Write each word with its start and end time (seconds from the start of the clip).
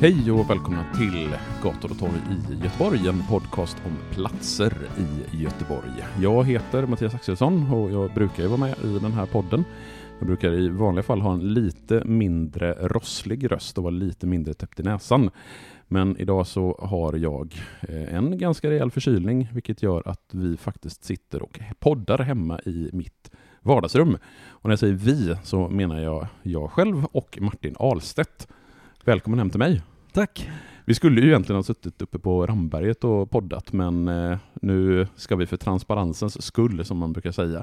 Hej 0.00 0.32
och 0.32 0.50
välkomna 0.50 0.84
till 0.96 1.28
Gator 1.62 1.90
och 1.90 1.98
torg 1.98 2.12
i 2.50 2.64
Göteborg, 2.64 3.08
en 3.08 3.22
podcast 3.28 3.76
om 3.86 4.14
platser 4.14 4.72
i 4.98 5.42
Göteborg. 5.42 5.90
Jag 6.20 6.44
heter 6.44 6.86
Mattias 6.86 7.14
Axelsson 7.14 7.72
och 7.72 7.90
jag 7.90 8.14
brukar 8.14 8.42
ju 8.42 8.48
vara 8.48 8.60
med 8.60 8.74
i 8.84 8.98
den 8.98 9.12
här 9.12 9.26
podden. 9.26 9.64
Jag 10.18 10.26
brukar 10.26 10.52
i 10.52 10.68
vanliga 10.68 11.02
fall 11.02 11.20
ha 11.20 11.32
en 11.32 11.54
lite 11.54 12.04
mindre 12.04 12.74
rosslig 12.74 13.52
röst 13.52 13.78
och 13.78 13.84
vara 13.84 13.94
lite 13.94 14.26
mindre 14.26 14.54
täppt 14.54 14.80
i 14.80 14.82
näsan. 14.82 15.30
Men 15.88 16.16
idag 16.16 16.46
så 16.46 16.78
har 16.82 17.16
jag 17.16 17.54
eh, 17.80 18.14
en 18.14 18.38
ganska 18.38 18.70
rejäl 18.70 18.90
förkylning, 18.90 19.48
vilket 19.52 19.82
gör 19.82 20.08
att 20.08 20.30
vi 20.32 20.56
faktiskt 20.56 21.04
sitter 21.04 21.42
och 21.42 21.60
poddar 21.78 22.18
hemma 22.18 22.60
i 22.60 22.90
mitt 22.92 23.30
vardagsrum. 23.62 24.18
Och 24.48 24.64
när 24.64 24.72
jag 24.72 24.78
säger 24.78 24.94
vi 24.94 25.36
så 25.44 25.68
menar 25.68 26.00
jag 26.00 26.26
jag 26.42 26.70
själv 26.70 27.04
och 27.04 27.38
Martin 27.40 27.74
Ahlstedt. 27.78 28.48
Välkommen 29.08 29.38
hem 29.38 29.50
till 29.50 29.58
mig. 29.58 29.82
Tack. 30.12 30.50
Vi 30.84 30.94
skulle 30.94 31.20
ju 31.20 31.26
egentligen 31.26 31.56
ha 31.56 31.62
suttit 31.62 32.02
uppe 32.02 32.18
på 32.18 32.46
Ramberget 32.46 33.04
och 33.04 33.30
poddat, 33.30 33.72
men 33.72 34.08
eh, 34.08 34.38
nu 34.62 35.06
ska 35.16 35.36
vi 35.36 35.46
för 35.46 35.56
transparensens 35.56 36.42
skull, 36.42 36.84
som 36.84 36.98
man 36.98 37.12
brukar 37.12 37.32
säga, 37.32 37.62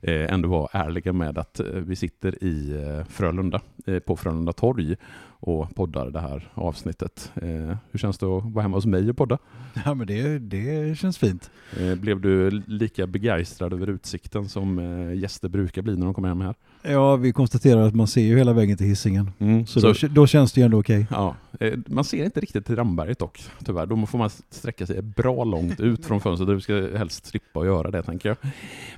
eh, 0.00 0.32
ändå 0.32 0.48
vara 0.48 0.68
ärliga 0.72 1.12
med 1.12 1.38
att 1.38 1.60
eh, 1.60 1.66
vi 1.66 1.96
sitter 1.96 2.44
i 2.44 2.72
eh, 2.72 3.04
Frölunda, 3.04 3.60
på 4.06 4.16
Frölunda 4.16 4.52
torg 4.52 4.96
och 5.42 5.74
poddar 5.74 6.10
det 6.10 6.20
här 6.20 6.48
avsnittet. 6.54 7.32
Hur 7.90 7.98
känns 7.98 8.18
det 8.18 8.26
att 8.26 8.44
vara 8.44 8.62
hemma 8.62 8.76
hos 8.76 8.86
mig 8.86 9.10
och 9.10 9.16
podda? 9.16 9.38
Ja, 9.84 9.94
men 9.94 10.06
det, 10.06 10.38
det 10.38 10.98
känns 10.98 11.18
fint. 11.18 11.50
Blev 11.96 12.20
du 12.20 12.50
lika 12.50 13.06
begeistrad 13.06 13.72
över 13.72 13.86
utsikten 13.86 14.48
som 14.48 14.78
gäster 15.14 15.48
brukar 15.48 15.82
bli 15.82 15.96
när 15.96 16.04
de 16.04 16.14
kommer 16.14 16.28
hem 16.28 16.40
här? 16.40 16.54
Ja, 16.82 17.16
vi 17.16 17.32
konstaterar 17.32 17.86
att 17.86 17.94
man 17.94 18.06
ser 18.06 18.20
ju 18.20 18.38
hela 18.38 18.52
vägen 18.52 18.76
till 18.76 18.86
hissingen. 18.86 19.30
Mm, 19.38 19.66
Så, 19.66 19.80
då, 19.80 19.94
då 20.10 20.26
känns 20.26 20.52
det 20.52 20.60
ju 20.60 20.64
ändå 20.64 20.80
okej. 20.80 21.06
Ja, 21.10 21.36
eh, 21.60 21.78
man 21.86 22.04
ser 22.04 22.24
inte 22.24 22.40
riktigt 22.40 22.66
till 22.66 22.76
Ramberget 22.76 23.18
dock, 23.18 23.42
tyvärr. 23.64 23.86
Då 23.86 24.06
får 24.06 24.18
man 24.18 24.30
sträcka 24.50 24.86
sig 24.86 25.02
bra 25.02 25.44
långt 25.44 25.80
ut 25.80 26.06
från 26.06 26.20
fönstret. 26.30 26.48
Du 26.48 26.60
ska 26.60 26.98
helst 26.98 27.26
slippa 27.26 27.60
att 27.60 27.66
göra 27.66 27.90
det, 27.90 28.02
tänker 28.02 28.28
jag. 28.28 28.38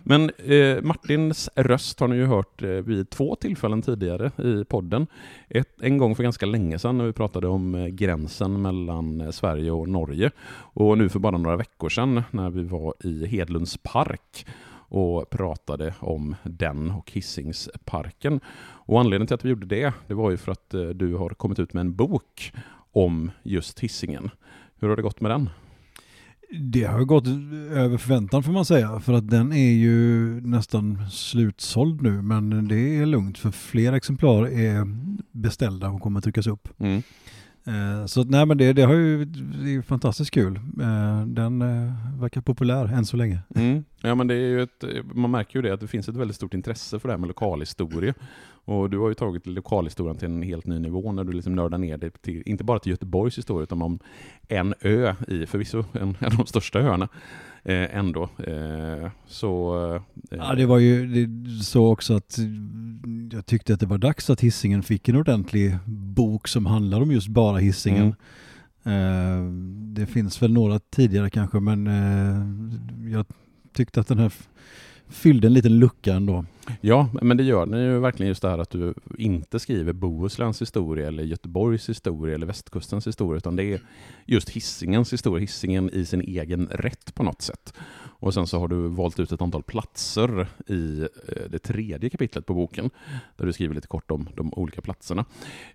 Men 0.03 0.31
eh, 0.31 0.83
Martins 0.83 1.51
röst 1.57 2.01
har 2.01 2.09
ni 2.09 2.17
ju 2.17 2.27
hört 2.27 2.63
eh, 2.63 2.69
vid 2.69 3.11
två 3.11 3.37
tillfällen 3.37 3.83
tidigare 3.83 4.31
i 4.45 4.65
podden. 4.65 5.07
Ett, 5.49 5.83
en 5.83 5.99
gång 5.99 6.17
för 6.17 6.23
ganska 6.23 6.47
länge 6.47 6.79
sedan 6.79 6.99
när 6.99 7.05
vi 7.05 7.13
pratade 7.13 7.49
om 7.49 7.75
eh, 7.75 7.87
gränsen 7.87 8.63
mellan 8.63 9.21
eh, 9.21 9.31
Sverige 9.31 9.71
och 9.71 9.89
Norge. 9.89 10.31
Och 10.75 10.99
nu 10.99 11.09
för 11.09 11.19
bara 11.19 11.39
några 11.39 11.57
veckor 11.57 11.89
sedan 11.89 12.23
när 12.31 12.51
vi 12.51 12.63
var 12.63 12.95
i 13.05 13.27
Hedlunds 13.27 13.79
park 13.83 14.47
och 14.95 15.31
pratade 15.31 15.95
om 15.99 16.37
den 16.43 16.91
och 16.91 17.13
Hisingsparken. 17.13 18.41
Och 18.87 19.01
anledningen 19.01 19.27
till 19.27 19.35
att 19.35 19.45
vi 19.45 19.49
gjorde 19.49 19.67
det, 19.67 19.93
det 20.07 20.15
var 20.15 20.31
ju 20.31 20.37
för 20.37 20.53
att 20.53 20.75
eh, 20.75 20.83
du 20.83 21.15
har 21.15 21.29
kommit 21.31 21.59
ut 21.59 21.73
med 21.73 21.81
en 21.81 21.95
bok 21.95 22.53
om 22.93 23.31
just 23.43 23.81
Hisingen. 23.81 24.31
Hur 24.81 24.89
har 24.89 24.97
det 24.97 25.03
gått 25.03 25.21
med 25.21 25.31
den? 25.31 25.51
Det 26.61 26.85
har 26.85 27.05
gått 27.05 27.27
över 27.73 27.97
förväntan 27.97 28.43
får 28.43 28.53
man 28.53 28.65
säga, 28.65 29.01
för 29.01 29.13
att 29.13 29.31
den 29.31 29.53
är 29.53 29.73
ju 29.73 30.41
nästan 30.41 31.11
slutsåld 31.11 32.03
nu, 32.03 32.23
men 32.23 32.69
det 32.69 32.97
är 32.97 33.07
lugnt 33.07 33.39
för 33.39 33.51
fler 33.51 33.93
exemplar 33.93 34.47
är 34.47 34.87
beställda 35.33 35.89
och 35.89 36.01
kommer 36.01 36.21
tryckas 36.21 36.47
upp. 36.47 36.69
Mm. 36.79 37.03
Eh, 37.67 38.07
Så 38.07 38.25
nej 38.25 38.47
men 38.47 38.59
det, 38.59 38.73
det 38.73 38.83
har 38.83 38.95
ju, 38.95 39.25
det 39.25 39.75
är 39.75 39.83
fantastiskt 39.83 40.31
kul. 40.31 40.57
Eh, 40.57 41.27
Den 41.27 41.63
eh, 41.63 42.21
verkar 42.21 42.41
populär 42.41 42.85
än 42.85 43.07
så 43.07 43.17
länge. 43.17 43.39
Mm. 43.55 43.85
Ja, 44.01 44.15
men 44.15 44.27
det 44.27 44.35
är 44.35 44.49
ju 44.49 44.63
ett, 44.63 44.85
man 45.15 45.31
märker 45.31 45.59
ju 45.59 45.63
det 45.63 45.75
att 45.75 45.81
det 45.81 45.87
finns 45.89 46.09
ett 46.09 46.17
väldigt 46.17 46.37
stort 46.37 46.55
intresse 46.55 46.99
för 46.99 47.09
det 47.09 47.13
här 47.13 47.19
med 47.19 47.29
lokalhistoria. 47.29 48.15
Och 48.65 48.91
du 48.91 48.99
har 48.99 49.09
ju 49.09 49.15
tagit 49.15 49.47
lokalhistorien 49.47 50.17
till 50.17 50.29
en 50.29 50.43
helt 50.43 50.67
ny 50.67 50.79
nivå 50.79 51.13
när 51.13 51.25
du 51.25 51.33
liksom 51.33 51.55
nördar 51.55 51.79
ner 51.79 51.97
dig 51.97 52.11
till, 52.11 52.43
inte 52.47 52.65
bara 52.65 52.79
till 52.79 52.91
Göteborgs 52.91 53.39
historia, 53.39 53.63
utan 53.63 53.83
om 53.83 53.99
en 54.49 54.75
ö 54.81 55.15
i, 55.29 55.47
förvisso 55.47 55.85
en, 55.93 56.17
en 56.21 56.27
av 56.27 56.37
de 56.37 56.47
största 56.47 56.79
öarna, 56.81 57.09
eh, 57.63 57.97
ändå. 57.97 58.23
Eh, 58.23 59.11
så... 59.27 59.77
Eh, 60.31 60.39
Ja, 60.39 60.55
det 60.55 60.67
var 60.67 60.79
ju 60.79 61.07
det, 61.07 61.63
så 61.65 61.93
också 61.93 62.15
att 62.15 62.39
jag 63.33 63.47
tyckte 63.47 63.75
att 63.75 63.81
det 63.81 63.87
var 63.87 63.99
dags 63.99 64.31
att 64.31 64.41
hissingen 64.41 64.83
fick 64.83 65.09
en 65.09 65.17
ordentlig 65.17 65.79
bok 65.87 66.49
som 66.49 66.67
handlar 66.67 67.01
om 67.01 67.13
just 67.13 67.29
bara 67.29 67.59
hissingen. 67.59 68.15
Eh, 68.85 69.45
det 69.95 70.07
finns 70.07 70.43
väl 70.43 70.53
några 70.53 70.79
tidigare 70.79 71.31
kanske, 71.31 71.61
men 71.61 71.87
eh, 71.87 73.13
jag 73.13 73.27
tyckte 73.73 74.01
att 74.01 74.09
den 74.09 74.19
här 74.19 74.33
fyllde 75.09 75.47
en 75.47 75.55
liten 75.55 75.79
lucka 75.79 76.15
ändå. 76.15 76.45
Ja, 76.81 77.09
men 77.23 77.37
det 77.37 77.43
gör 77.43 77.67
den 77.67 77.81
ju 77.83 77.99
verkligen 77.99 78.29
just 78.29 78.43
det 78.43 78.49
här 78.49 78.59
att 78.59 78.71
du 78.71 78.95
inte 79.19 79.59
skriver 79.59 79.93
Bohusläns 79.93 80.63
historia 80.63 81.09
eller 81.09 81.23
Göteborgs 81.23 81.89
historia 81.89 82.35
eller 82.35 82.47
västkustens 82.47 83.07
historia, 83.07 83.37
utan 83.37 83.57
det 83.57 83.65
är 83.65 83.81
just 84.27 84.51
Hisingens 84.51 85.13
historia, 85.13 85.41
Hisingen 85.41 85.91
i 85.93 86.05
sin 86.05 86.21
egen 86.21 86.67
rätt 86.71 87.15
på 87.15 87.23
något 87.23 87.43
sätt. 87.43 87.75
Och 87.99 88.35
sen 88.35 88.47
så 88.47 88.59
har 88.59 88.69
du 88.69 88.89
valt 88.89 89.21
ut 89.21 89.33
ett 89.33 89.43
antal 89.43 89.63
platser 89.63 90.47
i 90.67 91.01
eh, 91.01 91.07
det 91.51 91.59
tredje 91.59 92.11
kapitlet 92.11 92.47
på 92.47 92.55
boken, 92.55 92.91
där 93.37 93.47
du 93.47 93.53
skriver 93.53 93.75
lite 93.75 93.87
kort 93.87 94.11
om 94.11 94.29
de 94.37 94.53
olika 94.55 94.81
platserna. 94.81 95.25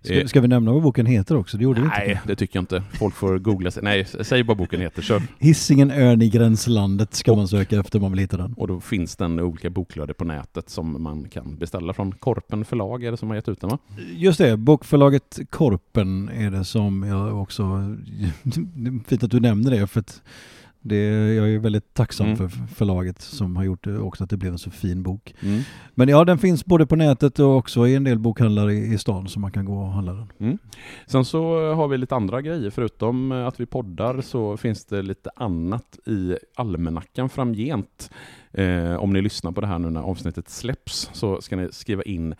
Ska, 0.02 0.28
ska 0.28 0.40
vi 0.40 0.48
nämna 0.48 0.72
vad 0.72 0.82
boken 0.82 1.06
heter 1.06 1.36
också? 1.36 1.56
Det 1.56 1.64
gjorde 1.64 1.80
vi 1.80 1.86
Nej, 1.88 2.10
inte. 2.10 2.22
det 2.26 2.36
tycker 2.36 2.56
jag 2.56 2.62
inte. 2.62 2.82
Folk 2.92 3.14
får 3.14 3.38
googla 3.38 3.70
sig. 3.70 3.82
Nej, 3.82 4.04
säg 4.04 4.42
vad 4.42 4.56
boken 4.56 4.80
heter, 4.80 5.02
kör. 5.02 5.22
Hisingen 5.38 5.90
ön 5.90 6.22
i 6.22 6.28
gränslandet 6.28 7.14
ska 7.14 7.30
Och- 7.32 7.36
man 7.38 7.48
söka 7.48 7.80
efter 7.80 7.98
om 7.98 8.02
man 8.02 8.10
vill 8.12 8.20
hitta 8.20 8.36
den. 8.36 8.52
Och 8.52 8.68
då 8.68 8.80
finns 8.80 9.16
den 9.16 9.38
i 9.38 9.42
olika 9.42 9.70
boklådor 9.70 10.14
på 10.14 10.24
nätet 10.24 10.70
som 10.78 11.02
man 11.02 11.28
kan 11.28 11.56
beställa 11.56 11.92
från 11.92 12.12
Korpen 12.12 12.64
förlag, 12.64 13.04
är 13.04 13.10
det 13.10 13.16
som 13.16 13.28
har 13.28 13.36
gett 13.36 13.48
ut 13.48 13.60
den 13.60 13.70
va? 13.70 13.78
Just 14.16 14.38
det, 14.38 14.56
bokförlaget 14.56 15.38
Korpen 15.50 16.28
är 16.28 16.50
det 16.50 16.64
som 16.64 17.02
jag 17.02 17.42
också... 17.42 17.62
Fint 19.06 19.22
att 19.22 19.30
du 19.30 19.40
nämner 19.40 19.70
det 19.70 19.86
för 19.86 20.00
att 20.00 20.22
det, 20.80 21.34
jag 21.34 21.50
är 21.50 21.58
väldigt 21.58 21.94
tacksam 21.94 22.26
Mm. 22.26 22.36
för 22.36 22.48
förlaget 22.74 23.20
som 23.22 23.56
har 23.56 23.64
gjort 23.64 23.84
det 23.84 23.98
också 23.98 24.24
att 24.24 24.30
det 24.30 24.36
blev 24.36 24.52
en 24.52 24.58
så 24.58 24.70
fin 24.70 25.02
bok. 25.02 25.34
Mm. 25.42 25.62
Men 25.94 26.08
ja, 26.08 26.24
den 26.24 26.38
finns 26.38 26.64
både 26.64 26.86
på 26.86 26.96
nätet 26.96 27.38
och 27.38 27.56
också 27.56 27.86
i 27.86 27.94
en 27.94 28.04
del 28.04 28.18
bokhandlare 28.18 28.74
i, 28.74 28.94
i 28.94 28.98
stan 28.98 29.28
så 29.28 29.40
man 29.40 29.52
kan 29.52 29.64
gå 29.64 29.78
och 29.80 29.92
handla 29.92 30.12
den. 30.12 30.32
Mm. 30.40 30.58
Sen 31.06 31.24
så 31.24 31.72
har 31.74 31.88
vi 31.88 31.98
lite 31.98 32.14
andra 32.16 32.42
grejer. 32.42 32.70
Förutom 32.70 33.32
att 33.32 33.60
vi 33.60 33.66
poddar 33.66 34.20
så 34.20 34.56
finns 34.56 34.84
det 34.84 35.02
lite 35.02 35.30
annat 35.36 35.98
i 36.06 36.36
almanackan 36.56 37.28
framgent. 37.28 38.10
Eh, 38.52 38.94
om 38.94 39.12
ni 39.12 39.22
lyssnar 39.22 39.52
på 39.52 39.60
det 39.60 39.66
här 39.66 39.78
nu 39.78 39.90
när 39.90 40.00
avsnittet 40.00 40.48
släpps 40.48 41.10
så 41.12 41.40
ska 41.40 41.56
ni 41.56 41.68
skriva 41.72 42.02
in 42.02 42.34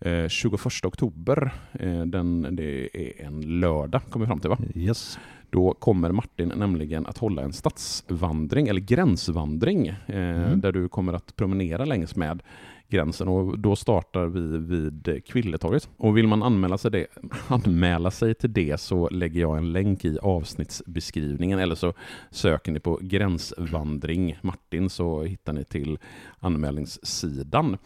eh, 0.00 0.28
21 0.28 0.84
oktober. 0.84 1.52
Eh, 1.72 2.02
den, 2.02 2.56
det 2.56 2.96
är 2.96 3.26
en 3.26 3.60
lördag, 3.60 4.02
kommer 4.10 4.26
vi 4.26 4.30
fram 4.30 4.40
till 4.40 4.50
va? 4.50 4.58
Yes. 4.74 5.18
Då 5.50 5.74
kommer 5.74 6.12
Martin 6.12 6.52
nämligen 6.56 7.06
att 7.06 7.18
hålla 7.18 7.42
en 7.42 7.52
stadsvandring, 7.52 8.68
eller 8.68 8.80
gränsvandring, 8.80 9.86
eh, 9.88 9.96
Mm. 10.06 10.60
där 10.60 10.72
du 10.72 10.88
kommer 10.88 11.12
att 11.12 11.36
promenera 11.36 11.84
längs 11.84 12.16
med 12.16 12.42
gränsen 12.88 13.28
och 13.28 13.58
då 13.58 13.76
startar 13.76 14.26
vi 14.26 14.58
vid 14.58 15.24
Kvilletorget. 15.26 15.88
Och 15.96 16.16
vill 16.16 16.26
man 16.26 16.42
anmäla 16.42 16.78
sig, 16.78 16.90
det, 16.90 17.06
anmäla 17.48 18.10
sig 18.10 18.34
till 18.34 18.52
det 18.52 18.80
så 18.80 19.08
lägger 19.08 19.40
jag 19.40 19.58
en 19.58 19.72
länk 19.72 20.04
i 20.04 20.18
avsnittsbeskrivningen 20.18 21.58
eller 21.58 21.74
så 21.74 21.92
söker 22.30 22.72
ni 22.72 22.80
på 22.80 22.98
gränsvandring 23.02 24.38
Martin 24.42 24.90
så 24.90 25.22
hittar 25.22 25.52
ni 25.52 25.64
till 25.64 25.98
anmälningssidan. 26.38 27.76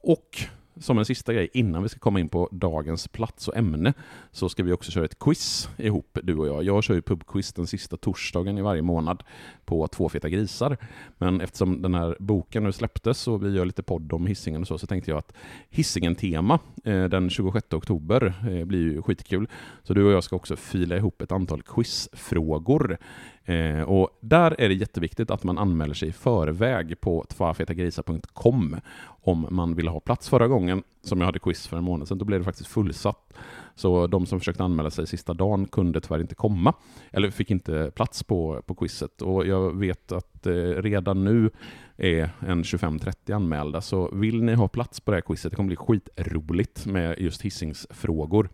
Och 0.00 0.28
som 0.76 0.98
en 0.98 1.04
sista 1.04 1.32
grej 1.32 1.48
innan 1.52 1.82
vi 1.82 1.88
ska 1.88 1.98
komma 1.98 2.20
in 2.20 2.28
på 2.28 2.48
dagens 2.52 3.08
plats 3.08 3.48
och 3.48 3.56
ämne 3.56 3.94
så 4.30 4.48
ska 4.48 4.62
vi 4.62 4.72
också 4.72 4.90
köra 4.90 5.04
ett 5.04 5.18
quiz 5.18 5.68
ihop, 5.76 6.18
du 6.22 6.36
och 6.36 6.46
jag. 6.46 6.62
Jag 6.62 6.84
kör 6.84 6.94
ju 6.94 7.02
pubquiz 7.02 7.52
den 7.52 7.66
sista 7.66 7.96
torsdagen 7.96 8.58
i 8.58 8.62
varje 8.62 8.82
månad 8.82 9.22
på 9.64 9.88
Två 9.88 10.08
feta 10.08 10.28
grisar. 10.28 10.76
Men 11.18 11.40
eftersom 11.40 11.82
den 11.82 11.94
här 11.94 12.16
boken 12.20 12.64
nu 12.64 12.72
släpptes 12.72 13.28
och 13.28 13.44
vi 13.44 13.50
gör 13.50 13.64
lite 13.64 13.82
podd 13.82 14.12
om 14.12 14.26
hissingen 14.26 14.60
och 14.60 14.68
så, 14.68 14.78
så 14.78 14.86
tänkte 14.86 15.10
jag 15.10 15.18
att 15.18 15.32
hissingen-tema 15.70 16.58
eh, 16.84 17.04
den 17.04 17.30
26 17.30 17.72
oktober 17.72 18.34
eh, 18.50 18.64
blir 18.64 18.80
ju 18.80 19.02
skitkul. 19.02 19.48
Så 19.82 19.94
du 19.94 20.04
och 20.04 20.12
jag 20.12 20.24
ska 20.24 20.36
också 20.36 20.56
fila 20.56 20.96
ihop 20.96 21.22
ett 21.22 21.32
antal 21.32 21.62
quizfrågor 21.62 22.98
Eh, 23.44 23.82
och 23.82 24.18
där 24.20 24.54
är 24.58 24.68
det 24.68 24.74
jätteviktigt 24.74 25.30
att 25.30 25.44
man 25.44 25.58
anmäler 25.58 25.94
sig 25.94 26.08
i 26.08 26.12
förväg 26.12 27.00
på 27.00 27.24
tvafetagrisar.com 27.28 28.76
om 29.04 29.46
man 29.50 29.74
vill 29.74 29.88
ha 29.88 30.00
plats. 30.00 30.28
Förra 30.28 30.48
gången 30.48 30.82
som 31.02 31.18
jag 31.18 31.26
hade 31.26 31.38
quiz 31.38 31.66
för 31.66 31.76
en 31.76 31.84
månad 31.84 32.08
sedan, 32.08 32.18
då 32.18 32.24
blev 32.24 32.40
det 32.40 32.44
faktiskt 32.44 32.68
fullsatt. 32.68 33.32
Så 33.74 34.06
de 34.06 34.26
som 34.26 34.38
försökte 34.38 34.64
anmäla 34.64 34.90
sig 34.90 35.06
sista 35.06 35.34
dagen 35.34 35.66
kunde 35.66 36.00
tyvärr 36.00 36.20
inte 36.20 36.34
komma, 36.34 36.74
eller 37.10 37.30
fick 37.30 37.50
inte 37.50 37.90
plats 37.94 38.22
på, 38.22 38.62
på 38.66 38.74
quizet. 38.74 39.22
Och 39.22 39.46
jag 39.46 39.78
vet 39.78 40.12
att 40.12 40.46
eh, 40.46 40.52
redan 40.52 41.24
nu 41.24 41.50
är 41.96 42.30
en 42.40 42.62
25-30 42.62 43.34
anmälda, 43.34 43.80
så 43.80 44.10
vill 44.12 44.42
ni 44.42 44.54
ha 44.54 44.68
plats 44.68 45.00
på 45.00 45.10
det 45.10 45.16
här 45.16 45.22
quizet, 45.22 45.50
det 45.52 45.56
kommer 45.56 45.66
bli 45.66 45.76
skitroligt 45.76 46.86
med 46.86 47.18
just 47.18 47.42
hissingsfrågor. 47.42 48.48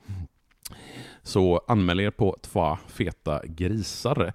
Så 1.23 1.61
anmäl 1.69 2.00
er 2.00 2.11
på 2.11 2.37
Tva 2.43 2.79
feta 2.87 3.43
grisar. 3.46 4.32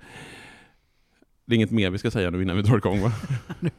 Det 1.46 1.54
är 1.54 1.56
inget 1.56 1.72
mer 1.72 1.90
vi 1.90 1.98
ska 1.98 2.12
säga 2.12 2.30
nu 2.30 2.42
innan 2.42 2.56
vi 2.56 2.62
drar 2.62 2.78
igång 2.78 3.02
va? 3.02 3.12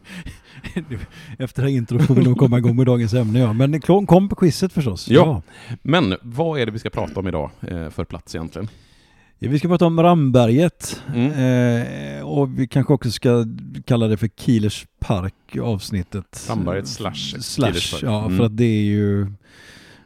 Efter 1.38 1.62
det 1.62 1.68
här 1.68 1.76
introt 1.76 2.06
får 2.06 2.14
vi 2.14 2.24
nog 2.24 2.38
komma 2.38 2.58
igång 2.58 2.76
med 2.76 2.86
dagens 2.86 3.14
ämne 3.14 3.38
ja. 3.38 3.52
Men 3.52 3.80
kom 3.80 4.28
på 4.28 4.36
quizet 4.36 4.72
förstås. 4.72 5.08
Ja. 5.08 5.42
ja. 5.68 5.76
Men 5.82 6.16
vad 6.22 6.60
är 6.60 6.66
det 6.66 6.72
vi 6.72 6.78
ska 6.78 6.90
prata 6.90 7.20
om 7.20 7.28
idag 7.28 7.50
eh, 7.60 7.90
för 7.90 8.04
plats 8.04 8.34
egentligen? 8.34 8.68
Ja, 9.38 9.50
vi 9.50 9.58
ska 9.58 9.68
prata 9.68 9.86
om 9.86 10.02
Ramberget 10.02 11.02
mm. 11.14 12.18
eh, 12.18 12.22
och 12.22 12.58
vi 12.58 12.66
kanske 12.66 12.92
också 12.92 13.10
ska 13.10 13.46
kalla 13.84 14.08
det 14.08 14.16
för 14.16 14.28
Kielers 14.28 14.86
park 14.98 15.56
avsnittet. 15.62 16.46
Ramberget 16.48 16.88
slash, 16.88 17.40
slash 17.40 17.98
Ja, 18.02 18.24
mm. 18.24 18.38
för 18.38 18.44
att 18.46 18.56
det 18.56 18.64
är 18.64 18.82
ju 18.82 19.26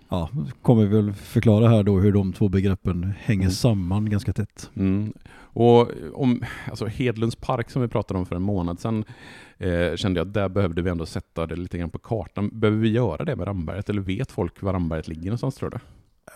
ja, 0.09 0.29
kommer 0.63 0.87
vi 0.87 0.97
väl 0.97 1.13
förklara 1.13 1.69
här 1.69 1.83
då 1.83 1.99
hur 1.99 2.13
de 2.13 2.33
två 2.33 2.49
begreppen 2.49 3.13
hänger 3.19 3.43
mm. 3.43 3.53
samman 3.53 4.11
ganska 4.11 4.33
tätt. 4.33 4.71
Mm. 4.77 5.13
Och 5.41 5.91
om 6.13 6.45
alltså 6.71 6.87
Hedlunds 6.87 7.37
park 7.37 7.71
som 7.71 7.83
vi 7.83 7.89
pratade 7.89 8.19
om 8.19 8.27
för 8.27 8.37
en 8.37 8.43
månad 8.43 8.81
sedan 8.81 9.05
eh, 9.59 9.97
kände 9.97 10.21
jag 10.21 10.27
att 10.29 10.35
där 10.35 10.49
behövde 10.49 10.83
vi 10.83 10.91
ändå 10.91 11.07
sätta 11.07 11.47
det 11.47 11.57
lite 11.57 11.79
grann 11.79 11.91
på 11.91 11.99
kartan. 11.99 12.51
Behöver 12.53 12.79
vi 12.79 12.89
göra 12.89 13.25
det 13.25 13.37
med 13.37 13.47
Ramberget 13.47 13.91
eller 13.91 14.03
vet 14.03 14.31
folk 14.31 14.63
var 14.63 14.73
Ramberget 14.73 15.09
ligger 15.09 15.25
någonstans 15.25 15.55
tror 15.55 15.71
du? 15.71 15.79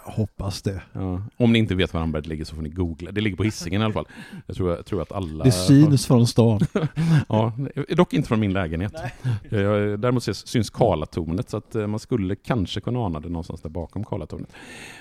Hoppas 0.04 0.62
det. 0.62 0.82
Ja. 0.92 1.22
Om 1.36 1.52
ni 1.52 1.58
inte 1.58 1.74
vet 1.74 1.94
var 1.94 2.00
Ramberget 2.00 2.26
ligger 2.26 2.44
så 2.44 2.54
får 2.54 2.62
ni 2.62 2.68
googla. 2.68 3.12
Det 3.12 3.20
ligger 3.20 3.36
på 3.36 3.42
Hisingen 3.42 3.80
i 3.82 3.84
alla 3.84 3.94
fall. 3.94 4.08
Jag 4.46 4.56
tror, 4.56 4.70
jag 4.70 4.86
tror 4.86 5.02
att 5.02 5.12
alla... 5.12 5.44
Det 5.44 5.52
syns 5.52 6.06
från 6.06 6.26
stan. 6.26 6.60
ja, 7.28 7.52
dock 7.88 8.12
inte 8.12 8.28
från 8.28 8.40
min 8.40 8.52
lägenhet. 8.52 8.92
Nej. 8.92 9.64
Däremot 9.98 10.22
syns 10.36 10.70
Karlatornet 10.70 11.50
så 11.50 11.56
att 11.56 11.74
eh, 11.74 11.86
man 11.86 12.00
skulle 12.00 12.36
kanske 12.36 12.80
kunna 12.80 12.98
ana 12.98 13.20
det 13.20 13.28
någonstans 13.28 13.62
där 13.62 13.70
bakom 13.70 14.04
Karlatornet. 14.04 14.52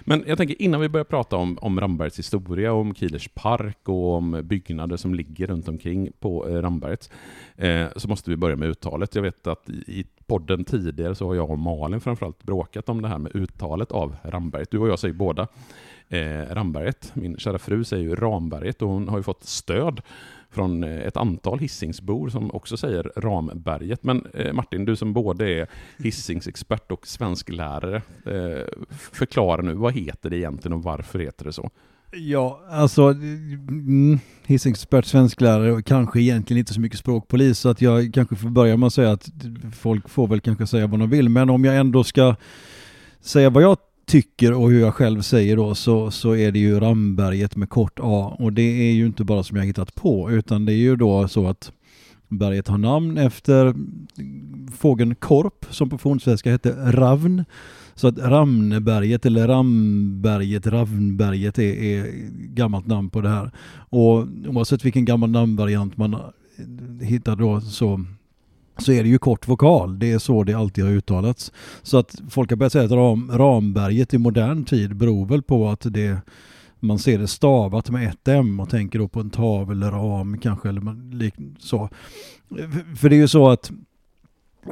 Men 0.02 0.24
jag 0.28 0.38
tänker 0.38 0.62
innan 0.62 0.82
vi 0.82 0.90
börjar 0.90 1.06
prata 1.06 1.36
om, 1.36 1.58
om 1.62 1.80
Rambergets 1.80 2.20
historia, 2.20 2.74
om 2.74 2.96
Kielers 2.96 3.30
park 3.34 3.90
och 3.90 4.14
om 4.14 4.42
byggnader 4.44 4.98
som 4.98 5.16
ligger 5.16 5.48
runt 5.48 5.68
omkring 5.68 6.12
på 6.20 6.50
eh, 6.50 6.54
Ramberget 6.54 7.12
eh, 7.56 7.88
så 7.96 8.08
måste 8.08 8.30
vi 8.30 8.36
börja 8.36 8.56
med 8.56 8.70
uttalet. 8.70 9.16
Jag 9.16 9.22
vet 9.22 9.48
att 9.48 9.70
i 9.70 10.06
podden 10.32 10.64
tidigare 10.64 11.16
så 11.16 11.28
har 11.28 11.36
jag 11.36 11.50
och 11.50 11.60
Malin 11.60 12.02
framförallt 12.02 12.44
bråkat 12.44 12.90
om 12.90 13.02
det 13.02 13.08
här 13.08 13.18
med 13.18 13.36
uttalet 13.36 13.92
av 13.92 14.16
Ramberget. 14.24 14.72
Du 14.72 14.78
och 14.78 14.88
jag 14.90 15.00
säger 15.00 15.14
båda 15.14 15.48
eh, 16.10 16.46
Ramberget. 16.50 17.12
Min 17.14 17.38
kära 17.38 17.60
fru 17.60 17.84
säger 17.84 18.04
ju 18.04 18.16
Ramberget 18.16 18.82
och 18.82 18.90
hon 18.90 19.08
har 19.08 19.18
ju 19.18 19.24
fått 19.24 19.44
stöd 19.44 20.02
från 20.50 20.84
eh, 20.84 21.00
ett 21.00 21.18
antal 21.18 21.60
hissingsbor 21.60 22.30
som 22.30 22.52
också 22.52 22.78
säger 22.78 23.12
Ramberget. 23.16 24.04
Men 24.04 24.26
eh, 24.34 24.54
Martin, 24.54 24.86
du 24.86 24.96
som 24.96 25.14
både 25.14 25.50
är 25.50 25.68
hissingsexpert 25.98 26.92
och 26.92 27.08
svensklärare, 27.08 27.96
eh, 28.26 28.68
förklara 28.90 29.62
nu, 29.62 29.74
vad 29.74 29.94
heter 29.94 30.30
det 30.30 30.38
egentligen 30.38 30.74
och 30.74 30.84
varför 30.84 31.20
heter 31.20 31.46
det 31.46 31.54
så? 31.54 31.70
Ja, 32.14 32.62
alltså 32.70 33.04
mm, 33.04 34.20
hissexpert, 34.46 35.06
svensklärare 35.06 35.72
och 35.72 35.86
kanske 35.86 36.22
egentligen 36.22 36.60
inte 36.60 36.74
så 36.74 36.82
mycket 36.82 37.00
språkpolis 37.00 37.60
så 37.60 37.70
att 37.70 37.82
jag 37.82 38.14
kanske 38.14 38.36
får 38.36 38.50
börja 38.50 38.78
med 38.78 38.88
att 38.88 38.94
säga 38.94 39.12
att 39.12 39.30
folk 39.74 40.10
får 40.10 40.28
väl 40.28 40.42
kanske 40.42 40.68
säga 40.68 40.88
vad 40.88 41.00
de 41.00 41.10
vill. 41.10 41.30
Men 41.30 41.50
om 41.50 41.66
jag 41.66 41.78
ändå 41.78 42.04
ska 42.04 42.36
säga 43.22 43.50
vad 43.50 43.64
jag 43.64 43.78
tycker 44.06 44.54
och 44.54 44.72
hur 44.72 44.80
jag 44.80 44.96
själv 44.96 45.22
säger 45.22 45.56
då 45.56 45.76
så, 45.76 46.12
så 46.12 46.36
är 46.36 46.52
det 46.52 46.60
ju 46.60 46.80
Ramberget 46.80 47.56
med 47.56 47.70
kort 47.70 48.00
A. 48.02 48.36
Och 48.40 48.54
det 48.54 48.90
är 48.90 48.92
ju 48.92 49.06
inte 49.06 49.24
bara 49.24 49.44
som 49.44 49.58
jag 49.58 49.66
hittat 49.66 49.96
på 49.96 50.32
utan 50.32 50.66
det 50.66 50.74
är 50.74 50.78
ju 50.78 50.96
då 50.96 51.28
så 51.28 51.48
att 51.48 51.72
berget 52.28 52.68
har 52.68 52.78
namn 52.78 53.18
efter 53.18 53.76
fågeln 54.78 55.16
korp 55.16 55.66
som 55.70 55.90
på 55.90 55.98
fornsvenska 55.98 56.52
hette 56.52 56.70
ravn 56.92 57.46
så 57.96 58.08
att 58.08 58.18
Ramneberget 58.18 59.26
eller 59.26 59.48
Ramberget, 59.48 60.68
Ravnberget 60.68 61.60
är, 61.60 61.74
är 61.74 62.06
gammalt 62.32 62.88
namn 62.88 63.10
på 63.10 63.22
det 63.22 63.30
här. 63.30 63.52
Och 63.90 64.28
oavsett 64.48 64.86
vilken 64.86 65.06
gammal 65.06 65.30
namnvariant 65.30 65.98
man 65.98 66.16
hittar 67.02 67.36
då 67.36 67.62
så 67.62 68.06
så 68.78 68.92
är 68.92 69.04
det 69.04 69.10
ju 69.10 69.18
kort 69.18 69.48
vokal. 69.48 70.00
Det 70.00 70.12
är 70.12 70.20
så 70.20 70.44
det 70.44 70.54
alltid 70.54 70.84
har 70.84 70.92
uttalats. 70.92 71.52
Så 71.82 71.98
att 71.98 72.22
folk 72.30 72.50
har 72.50 72.58
börjat 72.58 72.74
säga 72.74 72.86
att 72.86 72.92
ram, 72.92 73.32
Ramberget 73.34 74.14
i 74.14 74.18
modern 74.18 74.64
tid 74.64 74.96
beror 74.96 75.26
väl 75.26 75.42
på 75.42 75.70
att 75.70 75.86
det 75.90 76.18
man 76.80 77.00
ser 77.00 77.20
det 77.20 77.28
stavat 77.28 77.90
med 77.90 78.08
ett 78.08 78.28
M 78.28 78.60
och 78.60 78.70
tänker 78.70 79.00
då 79.00 79.08
på 79.08 79.20
en 79.20 79.30
tavelram 79.30 80.38
kanske 80.38 80.70
eller 80.70 80.82
så. 81.60 81.90
För 82.98 83.10
det 83.10 83.16
är 83.16 83.20
ju 83.20 83.28
så 83.28 83.50
att 83.50 83.72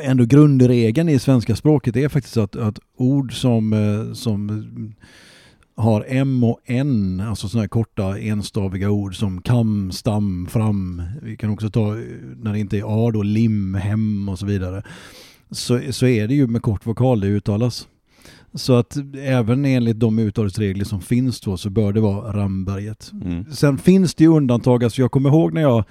ändå 0.02 0.26
grundregeln 0.26 1.10
i 1.10 1.20
svenska 1.20 1.56
språket 1.56 1.96
är 1.96 2.10
faktiskt 2.10 2.38
att, 2.38 2.56
att 2.56 2.80
ord 2.98 3.34
som, 3.34 3.74
eh, 3.74 4.14
som 4.14 4.96
har 5.76 6.06
M 6.08 6.44
och 6.44 6.60
N, 6.66 7.24
alltså 7.28 7.50
sådana 7.50 7.64
här 7.64 7.68
korta 7.68 8.20
enstaviga 8.20 8.90
ord 8.90 9.16
som 9.16 9.42
kam, 9.42 9.92
stam, 9.92 10.48
fram. 10.50 11.02
Vi 11.22 11.38
kan 11.38 11.50
också 11.50 11.70
ta 11.70 11.96
när 12.38 12.54
det 12.54 12.60
inte 12.60 12.78
är 12.78 13.08
A 13.08 13.12
då, 13.12 13.22
lim, 13.22 13.76
hem 13.76 14.30
och 14.30 14.40
så 14.40 14.46
vidare. 14.46 14.84
Så, 15.52 15.82
så 15.90 16.08
är 16.08 16.28
det 16.28 16.34
ju 16.34 16.48
med 16.48 16.62
kort 16.62 16.86
vokal 16.86 17.20
det 17.20 17.28
uttalas. 17.28 17.88
Så 18.54 18.76
att 18.76 18.98
även 19.18 19.66
enligt 19.66 20.00
de 20.00 20.20
uttalsregler 20.20 20.86
som 20.86 21.02
finns 21.02 21.42
då 21.42 21.58
så 21.58 21.70
bör 21.70 21.94
det 21.94 22.02
vara 22.02 22.34
Ramberget. 22.34 23.12
Mm. 23.24 23.46
Sen 23.52 23.78
finns 23.78 24.16
det 24.16 24.24
ju 24.24 24.30
undantag, 24.30 24.84
alltså 24.84 25.02
jag 25.02 25.12
kommer 25.12 25.30
ihåg 25.30 25.54
när 25.54 25.62
jag 25.62 25.84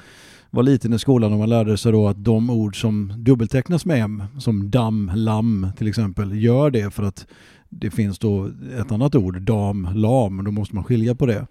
var 0.50 0.62
liten 0.62 0.92
i 0.92 0.98
skolan 0.98 1.32
och 1.32 1.38
man 1.38 1.48
lärde 1.48 1.76
sig 1.76 1.92
då 1.92 2.08
att 2.08 2.24
de 2.24 2.50
ord 2.50 2.80
som 2.80 3.12
dubbeltecknas 3.16 3.84
med 3.84 4.02
M, 4.02 4.22
som 4.38 4.70
dam, 4.70 5.10
lam 5.14 5.66
till 5.76 5.88
exempel, 5.88 6.42
gör 6.42 6.70
det 6.70 6.94
för 6.94 7.02
att 7.02 7.26
det 7.68 7.90
finns 7.90 8.18
då 8.18 8.50
ett 8.80 8.92
annat 8.92 9.14
ord, 9.14 9.42
dam, 9.42 9.88
lam, 9.94 10.44
då 10.44 10.50
måste 10.50 10.74
man 10.74 10.84
skilja 10.84 11.14
på 11.14 11.26
det. 11.26 11.46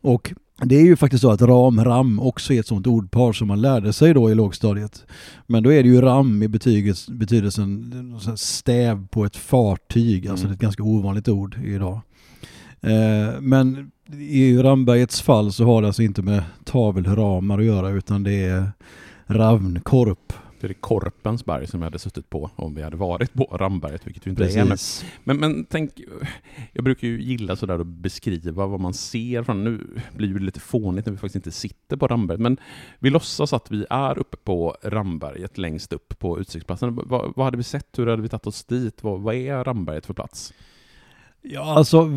Och 0.00 0.34
det 0.62 0.76
är 0.76 0.84
ju 0.84 0.96
faktiskt 0.96 1.20
så 1.22 1.30
att 1.30 1.42
ram, 1.42 1.84
ram 1.84 2.20
också 2.20 2.54
är 2.54 2.60
ett 2.60 2.66
sånt 2.66 2.86
ordpar 2.86 3.32
som 3.32 3.48
man 3.48 3.60
lärde 3.60 3.92
sig 3.92 4.14
då 4.14 4.30
i 4.30 4.34
lågstadiet. 4.34 5.06
Men 5.46 5.62
då 5.62 5.72
är 5.72 5.82
det 5.82 5.88
ju 5.88 6.00
ram 6.00 6.42
i 6.42 6.48
betydelsen 6.48 7.92
stäv 8.36 9.08
på 9.08 9.24
ett 9.24 9.36
fartyg, 9.36 10.28
alltså 10.28 10.44
mm. 10.46 10.54
ett 10.54 10.60
ganska 10.60 10.82
ovanligt 10.82 11.28
ord 11.28 11.58
idag. 11.64 12.00
Eh, 12.80 13.40
men 13.40 13.90
i 14.12 14.56
Rambergets 14.56 15.22
fall 15.22 15.52
så 15.52 15.64
har 15.64 15.82
det 15.82 15.88
alltså 15.88 16.02
inte 16.02 16.22
med 16.22 16.42
tavelramar 16.64 17.58
att 17.58 17.64
göra 17.64 17.90
utan 17.90 18.22
det 18.22 18.44
är 18.44 18.72
ravnkorp. 19.26 20.32
Det 20.60 20.66
är 20.66 20.72
Korpens 20.72 21.44
berg 21.44 21.66
som 21.66 21.80
jag 21.80 21.86
hade 21.86 21.98
suttit 21.98 22.30
på 22.30 22.50
om 22.56 22.74
vi 22.74 22.82
hade 22.82 22.96
varit 22.96 23.34
på 23.34 23.44
Ramberget, 23.44 24.06
vilket 24.06 24.26
vi 24.26 24.30
inte 24.30 24.42
Precis. 24.42 25.02
är. 25.02 25.08
Men, 25.24 25.36
men 25.36 25.64
tänk, 25.64 26.00
jag 26.72 26.84
brukar 26.84 27.08
ju 27.08 27.22
gilla 27.22 27.56
sådär 27.56 27.78
att 27.78 27.86
beskriva 27.86 28.66
vad 28.66 28.80
man 28.80 28.94
ser 28.94 29.42
från, 29.42 29.64
nu 29.64 29.80
blir 30.16 30.34
det 30.34 30.40
lite 30.40 30.60
fånigt 30.60 31.06
när 31.06 31.12
vi 31.12 31.18
faktiskt 31.18 31.36
inte 31.36 31.50
sitter 31.50 31.96
på 31.96 32.06
Ramberget, 32.06 32.40
men 32.40 32.56
vi 32.98 33.10
låtsas 33.10 33.52
att 33.52 33.70
vi 33.70 33.86
är 33.90 34.18
uppe 34.18 34.36
på 34.36 34.76
Ramberget 34.82 35.58
längst 35.58 35.92
upp 35.92 36.18
på 36.18 36.40
utsiktsplatsen. 36.40 36.94
Vad, 36.94 37.32
vad 37.36 37.44
hade 37.44 37.56
vi 37.56 37.62
sett? 37.62 37.98
Hur 37.98 38.06
hade 38.06 38.22
vi 38.22 38.28
tagit 38.28 38.46
oss 38.46 38.64
dit? 38.64 39.02
Vad, 39.02 39.20
vad 39.20 39.34
är 39.34 39.64
Ramberget 39.64 40.06
för 40.06 40.14
plats? 40.14 40.52
Ja, 41.50 41.74
alltså 41.74 42.10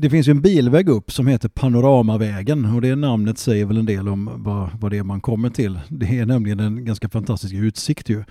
det 0.00 0.10
finns 0.10 0.28
ju 0.28 0.30
en 0.30 0.40
bilväg 0.40 0.88
upp 0.88 1.12
som 1.12 1.26
heter 1.26 1.48
Panoramavägen 1.48 2.64
och 2.64 2.80
det 2.80 2.96
namnet 2.96 3.38
säger 3.38 3.64
väl 3.64 3.76
en 3.76 3.86
del 3.86 4.08
om 4.08 4.30
vad, 4.36 4.70
vad 4.80 4.90
det 4.90 4.98
är 4.98 5.02
man 5.02 5.20
kommer 5.20 5.50
till. 5.50 5.80
Det 5.88 6.18
är 6.18 6.26
nämligen 6.26 6.60
en 6.60 6.84
ganska 6.84 7.08
fantastisk 7.08 7.54
utsikt 7.54 8.08
ju. 8.08 8.24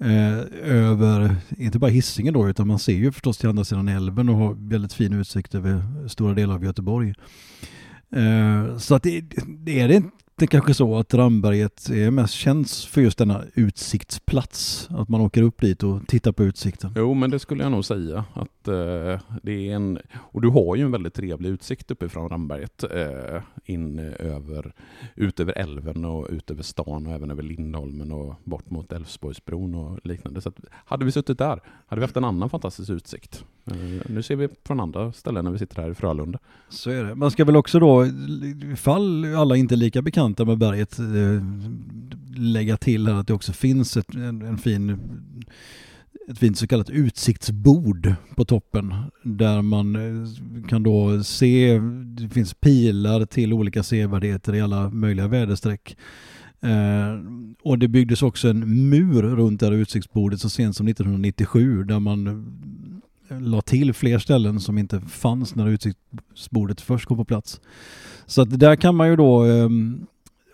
Eh, 0.00 0.38
över, 0.64 1.36
inte 1.58 1.78
bara 1.78 1.90
hissingen 1.90 2.34
då, 2.34 2.48
utan 2.48 2.66
man 2.66 2.78
ser 2.78 2.92
ju 2.92 3.12
förstås 3.12 3.38
till 3.38 3.48
andra 3.48 3.64
sidan 3.64 3.88
älven 3.88 4.28
och 4.28 4.36
har 4.36 4.54
väldigt 4.68 4.92
fin 4.92 5.12
utsikt 5.12 5.54
över 5.54 6.08
stora 6.08 6.34
delar 6.34 6.54
av 6.54 6.64
Göteborg. 6.64 7.14
Eh, 8.16 8.78
så 8.78 8.94
att 8.94 9.02
det, 9.02 9.20
det 9.46 9.80
är 9.80 9.88
det 9.88 10.02
det 10.36 10.44
är 10.44 10.46
kanske 10.46 10.74
så 10.74 10.96
att 10.96 11.14
Ramberget 11.14 11.88
är 11.90 12.10
mest 12.10 12.34
känt 12.34 12.70
för 12.70 13.00
just 13.00 13.18
denna 13.18 13.44
utsiktsplats. 13.54 14.88
Att 14.90 15.08
man 15.08 15.20
åker 15.20 15.42
upp 15.42 15.60
dit 15.60 15.82
och 15.82 16.06
tittar 16.06 16.32
på 16.32 16.44
utsikten. 16.44 16.92
Jo, 16.96 17.14
men 17.14 17.30
det 17.30 17.38
skulle 17.38 17.62
jag 17.62 17.72
nog 17.72 17.84
säga. 17.84 18.24
Att, 18.32 18.68
eh, 18.68 19.20
det 19.42 19.68
är 19.68 19.74
en, 19.74 19.98
och 20.14 20.42
du 20.42 20.48
har 20.48 20.76
ju 20.76 20.82
en 20.82 20.90
väldigt 20.90 21.14
trevlig 21.14 21.50
utsikt 21.50 21.90
uppifrån 21.90 22.28
Ramberget. 22.28 22.84
Eh, 22.84 23.42
in 23.64 23.98
över, 23.98 24.72
ut 25.14 25.40
över 25.40 25.58
älven 25.58 26.04
och 26.04 26.26
ut 26.30 26.50
över 26.50 26.62
stan 26.62 27.06
och 27.06 27.12
även 27.12 27.30
över 27.30 27.42
Lindholmen 27.42 28.12
och 28.12 28.34
bort 28.44 28.70
mot 28.70 28.92
Älvsborgsbron 28.92 29.74
och 29.74 30.00
liknande. 30.04 30.40
Så 30.40 30.48
att, 30.48 30.60
hade 30.70 31.04
vi 31.04 31.12
suttit 31.12 31.38
där 31.38 31.60
hade 31.86 32.00
vi 32.00 32.04
haft 32.04 32.16
en 32.16 32.24
annan 32.24 32.50
fantastisk 32.50 32.90
utsikt. 32.90 33.44
Eh, 33.66 34.02
nu 34.06 34.22
ser 34.22 34.36
vi 34.36 34.48
från 34.64 34.80
andra 34.80 35.12
ställen 35.12 35.44
när 35.44 35.52
vi 35.52 35.58
sitter 35.58 35.82
här 35.82 35.90
i 35.90 35.94
Frölunda. 35.94 36.38
Så 36.68 36.90
är 36.90 37.04
det. 37.04 37.14
Man 37.14 37.30
ska 37.30 37.44
väl 37.44 37.56
också 37.56 37.78
då, 37.78 38.06
ifall 38.72 39.34
alla 39.34 39.56
inte 39.56 39.74
är 39.74 39.76
lika 39.76 40.02
bekanta 40.02 40.44
med 40.44 40.58
berget, 40.58 40.98
eh, 40.98 41.04
lägga 42.36 42.76
till 42.76 43.06
här 43.06 43.14
att 43.14 43.26
det 43.26 43.34
också 43.34 43.52
finns 43.52 43.96
ett, 43.96 44.14
en, 44.14 44.42
en 44.42 44.58
fin 44.58 44.98
ett 46.28 46.38
fint 46.38 46.58
så 46.58 46.66
kallat 46.66 46.90
utsiktsbord 46.90 48.14
på 48.36 48.44
toppen 48.44 48.94
där 49.22 49.62
man 49.62 49.96
eh, 49.96 50.28
kan 50.68 50.82
då 50.82 51.22
se, 51.22 51.78
det 52.04 52.28
finns 52.28 52.54
pilar 52.54 53.26
till 53.26 53.52
olika 53.52 53.82
sevärdheter 53.82 54.54
i 54.54 54.60
alla 54.60 54.90
möjliga 54.90 55.28
väderstreck. 55.28 55.96
Eh, 56.60 57.20
och 57.62 57.78
det 57.78 57.88
byggdes 57.88 58.22
också 58.22 58.48
en 58.48 58.88
mur 58.88 59.22
runt 59.22 59.60
det 59.60 59.66
här 59.66 59.72
utsiktsbordet 59.72 60.40
så 60.40 60.50
sent 60.50 60.76
som 60.76 60.88
1997 60.88 61.84
där 61.84 62.00
man 62.00 62.46
la 63.40 63.62
till 63.62 63.92
fler 63.92 64.18
ställen 64.18 64.60
som 64.60 64.78
inte 64.78 65.00
fanns 65.00 65.54
när 65.54 65.68
utsiktsbordet 65.68 66.80
först 66.80 67.06
kom 67.06 67.16
på 67.16 67.24
plats. 67.24 67.60
Så 68.26 68.42
att 68.42 68.58
där 68.58 68.76
kan 68.76 68.94
man 68.94 69.08
ju 69.08 69.16
då 69.16 69.44
um, 69.44 70.06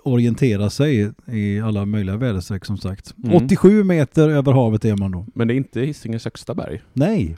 orientera 0.03 0.71
sig 0.71 1.13
i 1.27 1.61
alla 1.61 1.87
möjliga 1.87 2.17
väderstreck 2.17 2.65
som 2.65 2.79
sagt. 2.79 3.15
Mm. 3.25 3.45
87 3.45 3.85
meter 3.85 4.29
över 4.29 4.53
havet 4.53 4.85
är 4.85 4.97
man 4.97 5.11
då. 5.11 5.27
Men 5.35 5.49
det 5.49 5.55
är 5.55 5.57
inte 5.57 5.81
Hisingens 5.81 6.25
högsta 6.25 6.55
berg? 6.55 6.83
Nej, 6.93 7.37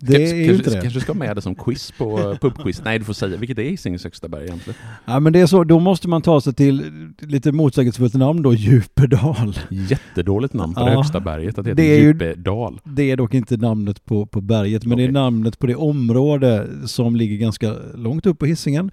det 0.00 0.18
kanske, 0.18 0.36
är 0.36 0.44
ju 0.44 0.54
inte 0.54 0.70
det. 0.70 0.80
kanske 0.80 1.00
ska 1.00 1.14
med 1.14 1.36
det 1.36 1.42
som 1.42 1.54
quiz 1.54 1.92
på 1.98 2.36
pubquiz. 2.40 2.82
Nej, 2.84 2.98
du 2.98 3.04
får 3.04 3.12
säga. 3.12 3.36
Vilket 3.36 3.58
är 3.58 3.62
Hisingens 3.62 4.04
högsta 4.04 4.28
berg 4.28 4.44
egentligen? 4.44 4.78
Ja, 5.04 5.20
men 5.20 5.32
det 5.32 5.40
är 5.40 5.46
så. 5.46 5.64
Då 5.64 5.80
måste 5.80 6.08
man 6.08 6.22
ta 6.22 6.40
sig 6.40 6.54
till 6.54 6.84
lite 7.18 7.52
motsägelsefullt 7.52 8.14
namn 8.14 8.42
då, 8.42 8.54
Djupedal. 8.54 9.58
Jättedåligt 9.70 10.54
namn 10.54 10.74
på 10.74 10.80
ja, 10.80 10.84
det 10.84 10.96
högsta 10.96 11.20
berget, 11.20 11.58
att 11.58 11.64
det 11.64 11.70
heter 11.70 11.82
det 11.82 11.96
är 11.96 12.00
Djupedal. 12.00 12.80
Ju, 12.84 12.92
det 12.92 13.10
är 13.10 13.16
dock 13.16 13.34
inte 13.34 13.56
namnet 13.56 14.04
på, 14.04 14.26
på 14.26 14.40
berget, 14.40 14.84
men 14.84 14.92
okay. 14.92 15.06
det 15.06 15.10
är 15.10 15.12
namnet 15.12 15.58
på 15.58 15.66
det 15.66 15.74
område 15.74 16.66
som 16.86 17.16
ligger 17.16 17.36
ganska 17.36 17.74
långt 17.94 18.26
upp 18.26 18.38
på 18.38 18.46
Hisingen. 18.46 18.90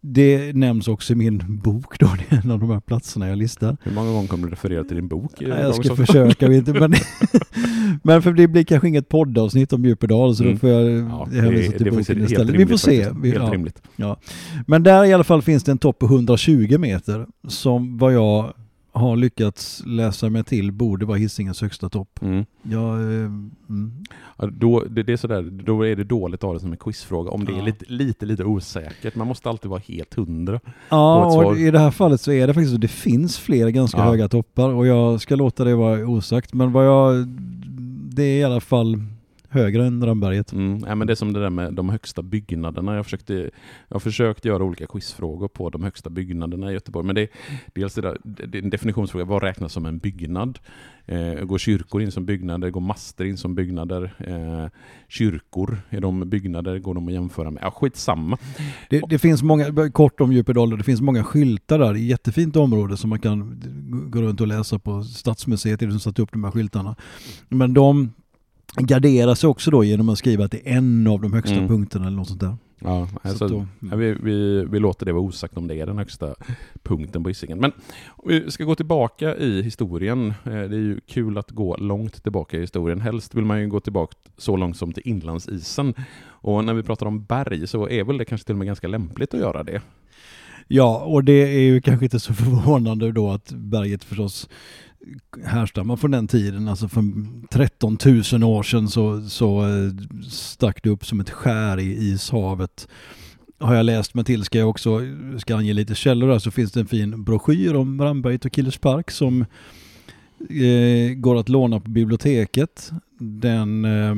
Det 0.00 0.56
nämns 0.56 0.88
också 0.88 1.12
i 1.12 1.16
min 1.16 1.60
bok 1.62 1.98
då, 1.98 2.06
det 2.28 2.36
är 2.36 2.40
en 2.44 2.50
av 2.50 2.58
de 2.58 2.70
här 2.70 2.80
platserna 2.80 3.28
jag 3.28 3.38
listar. 3.38 3.76
Hur 3.82 3.92
många 3.92 4.12
gånger 4.12 4.28
kommer 4.28 4.46
du 4.46 4.52
referera 4.52 4.84
till 4.84 4.96
din 4.96 5.08
bok? 5.08 5.32
Nej, 5.40 5.60
jag 5.60 5.84
ska 5.84 5.96
försöka, 5.96 6.52
inte, 6.52 6.72
men, 6.72 6.94
men 8.02 8.22
för 8.22 8.32
det 8.32 8.48
blir 8.48 8.64
kanske 8.64 8.88
inget 8.88 9.08
poddavsnitt 9.08 9.72
om 9.72 9.84
Djupedal 9.84 10.36
så 10.36 10.42
mm. 10.42 10.54
då 10.54 10.60
får 10.60 10.70
jag 10.70 10.90
ja, 10.90 11.28
hänvisa 11.32 11.72
till 11.72 11.90
boken 11.90 12.24
istället. 12.24 12.54
Vi 12.54 12.66
får 12.66 12.76
se. 12.76 13.02
Helt 13.02 13.24
ja, 13.24 13.50
rimligt. 13.52 13.82
Ja. 13.96 14.20
Men 14.66 14.82
där 14.82 15.04
i 15.04 15.12
alla 15.12 15.24
fall 15.24 15.42
finns 15.42 15.64
det 15.64 15.72
en 15.72 15.78
topp 15.78 15.98
på 15.98 16.06
120 16.06 16.78
meter 16.78 17.26
som 17.48 17.98
vad 17.98 18.14
jag 18.14 18.52
har 18.96 19.16
lyckats 19.16 19.82
läsa 19.86 20.30
mig 20.30 20.44
till 20.44 20.72
borde 20.72 21.06
vara 21.06 21.18
Hisingens 21.18 21.60
högsta 21.60 21.88
topp. 21.88 22.18
Mm. 22.22 22.44
Ja, 22.62 22.94
eh, 22.94 23.04
mm. 23.68 24.04
ja, 24.38 24.46
då, 24.46 24.80
det, 24.80 25.02
det, 25.02 25.12
är 25.12 25.16
sådär, 25.16 25.42
då 25.42 25.86
är 25.86 25.96
det 25.96 26.04
dåligt 26.04 26.40
att 26.40 26.46
ha 26.46 26.54
det 26.54 26.60
som 26.60 26.72
en 26.72 26.78
quizfråga 26.78 27.30
om 27.30 27.44
det 27.44 27.52
ja. 27.52 27.58
är 27.58 27.62
lite, 27.62 27.84
lite, 27.88 28.26
lite 28.26 28.44
osäkert. 28.44 29.14
Man 29.14 29.26
måste 29.26 29.48
alltid 29.48 29.70
vara 29.70 29.82
helt 29.88 30.14
hundra. 30.14 30.60
Ja, 30.88 31.44
och 31.44 31.58
i 31.58 31.70
det 31.70 31.78
här 31.78 31.90
fallet 31.90 32.20
så 32.20 32.32
är 32.32 32.46
det 32.46 32.54
faktiskt 32.54 32.72
så 32.72 32.78
det 32.78 32.88
finns 32.88 33.38
flera 33.38 33.70
ganska 33.70 33.98
ja. 33.98 34.04
höga 34.04 34.28
toppar 34.28 34.68
och 34.68 34.86
jag 34.86 35.20
ska 35.20 35.36
låta 35.36 35.64
det 35.64 35.74
vara 35.74 36.06
osagt. 36.06 36.54
Men 36.54 36.72
vad 36.72 36.86
jag, 36.86 37.26
det 38.14 38.22
är 38.22 38.40
i 38.40 38.44
alla 38.44 38.60
fall 38.60 39.02
högre 39.56 39.86
än 39.86 40.06
Ramberget. 40.06 40.52
Mm, 40.52 40.84
ja, 40.86 40.94
men 40.94 41.06
det 41.06 41.12
är 41.12 41.14
som 41.14 41.32
det 41.32 41.40
där 41.40 41.50
med 41.50 41.74
de 41.74 41.88
högsta 41.88 42.22
byggnaderna. 42.22 42.96
Jag, 42.96 43.04
försökte, 43.04 43.34
jag 43.88 43.94
har 43.94 44.00
försökt 44.00 44.44
göra 44.44 44.64
olika 44.64 44.86
quizfrågor 44.86 45.48
på 45.48 45.70
de 45.70 45.82
högsta 45.82 46.10
byggnaderna 46.10 46.70
i 46.70 46.74
Göteborg. 46.74 47.06
Men 47.06 47.14
det 47.14 47.22
är 47.22 47.28
dels 47.74 47.94
det, 47.94 48.00
där, 48.00 48.18
det 48.24 48.58
är 48.58 48.62
en 48.62 48.70
definitionsfråga, 48.70 49.24
vad 49.24 49.42
räknas 49.42 49.72
som 49.72 49.86
en 49.86 49.98
byggnad? 49.98 50.58
Eh, 51.06 51.44
går 51.44 51.58
kyrkor 51.58 52.02
in 52.02 52.12
som 52.12 52.26
byggnader? 52.26 52.70
Går 52.70 52.80
master 52.80 53.24
in 53.24 53.36
som 53.36 53.54
byggnader? 53.54 54.14
Eh, 54.18 54.70
kyrkor, 55.08 55.78
är 55.90 56.00
de 56.00 56.28
byggnader? 56.30 56.78
Går 56.78 56.94
de 56.94 57.08
att 57.08 57.14
jämföra 57.14 57.50
med? 57.50 57.62
Ja, 57.62 57.70
skitsamma. 57.70 58.38
Det, 58.90 59.02
det 59.08 59.18
finns 59.18 59.42
många, 59.42 59.90
kort 59.90 60.20
om 60.20 60.32
Djupedal, 60.32 60.78
det 60.78 60.84
finns 60.84 61.00
många 61.00 61.24
skyltar 61.24 61.78
där. 61.78 61.94
Jättefint 61.94 62.56
område 62.56 62.96
som 62.96 63.10
man 63.10 63.18
kan 63.18 63.62
gå 64.10 64.22
runt 64.22 64.40
och 64.40 64.46
läsa 64.46 64.78
på 64.78 65.02
Stadsmuseet, 65.02 65.80
det 65.80 65.90
som 65.90 66.00
satt 66.00 66.18
upp 66.18 66.32
de 66.32 66.44
här 66.44 66.50
skyltarna. 66.50 66.96
Men 67.48 67.74
de 67.74 68.12
gardera 68.82 69.36
sig 69.36 69.48
också 69.48 69.70
då 69.70 69.84
genom 69.84 70.08
att 70.08 70.18
skriva 70.18 70.44
att 70.44 70.50
det 70.50 70.68
är 70.68 70.76
en 70.76 71.06
av 71.06 71.20
de 71.22 71.32
högsta 71.32 71.56
mm. 71.56 71.68
punkterna 71.68 72.06
eller 72.06 72.16
något 72.16 72.28
sånt 72.28 72.40
där. 72.40 72.56
Ja, 72.78 73.08
alltså, 73.22 73.48
då, 73.48 73.66
ja, 73.90 73.96
vi, 73.96 74.16
vi, 74.22 74.64
vi, 74.64 74.78
låter 74.78 75.06
det 75.06 75.12
vara 75.12 75.22
osagt 75.22 75.56
om 75.56 75.68
det 75.68 75.74
är 75.74 75.86
den 75.86 75.98
högsta 75.98 76.34
punkten 76.82 77.22
på 77.22 77.28
Hisingen. 77.28 77.58
Men 77.58 77.72
om 78.06 78.28
vi 78.28 78.50
ska 78.50 78.64
gå 78.64 78.74
tillbaka 78.74 79.36
i 79.36 79.62
historien. 79.62 80.28
Eh, 80.44 80.52
det 80.52 80.76
är 80.76 80.80
ju 80.80 81.00
kul 81.00 81.38
att 81.38 81.50
gå 81.50 81.76
långt 81.76 82.22
tillbaka 82.22 82.56
i 82.56 82.60
historien. 82.60 83.00
Helst 83.00 83.34
vill 83.34 83.44
man 83.44 83.60
ju 83.60 83.68
gå 83.68 83.80
tillbaka 83.80 84.16
så 84.36 84.56
långt 84.56 84.76
som 84.76 84.92
till 84.92 85.08
inlandsisen. 85.08 85.94
Och 86.24 86.64
när 86.64 86.74
vi 86.74 86.82
pratar 86.82 87.06
om 87.06 87.24
berg 87.24 87.66
så 87.66 87.88
är 87.88 88.04
väl 88.04 88.18
det 88.18 88.24
kanske 88.24 88.46
till 88.46 88.54
och 88.54 88.58
med 88.58 88.66
ganska 88.66 88.88
lämpligt 88.88 89.34
att 89.34 89.40
göra 89.40 89.62
det. 89.62 89.80
Ja, 90.68 90.98
och 90.98 91.24
det 91.24 91.56
är 91.56 91.60
ju 91.60 91.80
kanske 91.80 92.06
inte 92.06 92.20
så 92.20 92.34
förvånande 92.34 93.12
då 93.12 93.30
att 93.30 93.52
berget 93.52 94.04
förstås 94.04 94.48
härstammar 95.44 95.96
från 95.96 96.10
den 96.10 96.28
tiden. 96.28 96.68
Alltså 96.68 96.88
för 96.88 97.02
13 97.50 97.98
000 98.32 98.44
år 98.44 98.62
sedan 98.62 98.88
så, 98.88 99.28
så 99.28 99.62
eh, 99.62 99.92
stack 100.28 100.82
det 100.82 100.90
upp 100.90 101.06
som 101.06 101.20
ett 101.20 101.30
skär 101.30 101.80
i 101.80 102.12
ishavet. 102.12 102.88
Har 103.58 103.74
jag 103.74 103.86
läst 103.86 104.14
mig 104.14 104.24
till, 104.24 104.44
ska 104.44 104.58
jag 104.58 104.70
också 104.70 105.00
ska 105.38 105.56
ange 105.56 105.72
lite 105.72 105.94
källor 105.94 106.28
där, 106.28 106.38
så 106.38 106.50
finns 106.50 106.72
det 106.72 106.80
en 106.80 106.86
fin 106.86 107.24
broschyr 107.24 107.74
om 107.74 108.02
Ramberget 108.02 108.44
och 108.44 108.54
Killerspark 108.54 109.10
som 109.10 109.44
eh, 110.50 111.14
går 111.16 111.36
att 111.36 111.48
låna 111.48 111.80
på 111.80 111.90
biblioteket. 111.90 112.90
Den 113.18 113.84
eh, 113.84 114.14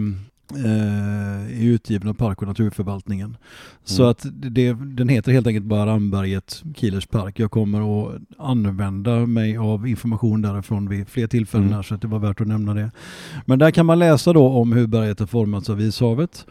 är 0.56 1.64
utgiven 1.64 2.08
av 2.08 2.14
Park 2.14 2.42
och 2.42 2.48
naturförvaltningen. 2.48 3.26
Mm. 3.26 3.38
Så 3.84 4.04
att 4.06 4.26
det, 4.32 4.72
den 4.72 5.08
heter 5.08 5.32
helt 5.32 5.46
enkelt 5.46 5.66
bara 5.66 5.86
Ramberget 5.86 6.62
Kielers 6.76 7.06
park. 7.06 7.38
Jag 7.38 7.50
kommer 7.50 8.08
att 8.08 8.20
använda 8.38 9.26
mig 9.26 9.56
av 9.56 9.88
information 9.88 10.42
därifrån 10.42 10.88
vid 10.88 11.08
fler 11.08 11.26
tillfällen 11.26 11.66
mm. 11.66 11.76
här 11.76 11.82
så 11.82 11.94
att 11.94 12.02
det 12.02 12.08
var 12.08 12.18
värt 12.18 12.40
att 12.40 12.46
nämna 12.46 12.74
det. 12.74 12.90
Men 13.46 13.58
där 13.58 13.70
kan 13.70 13.86
man 13.86 13.98
läsa 13.98 14.32
då 14.32 14.48
om 14.48 14.72
hur 14.72 14.86
berget 14.86 15.20
har 15.20 15.26
formats 15.26 15.70
av 15.70 15.80
ishavet. 15.80 16.46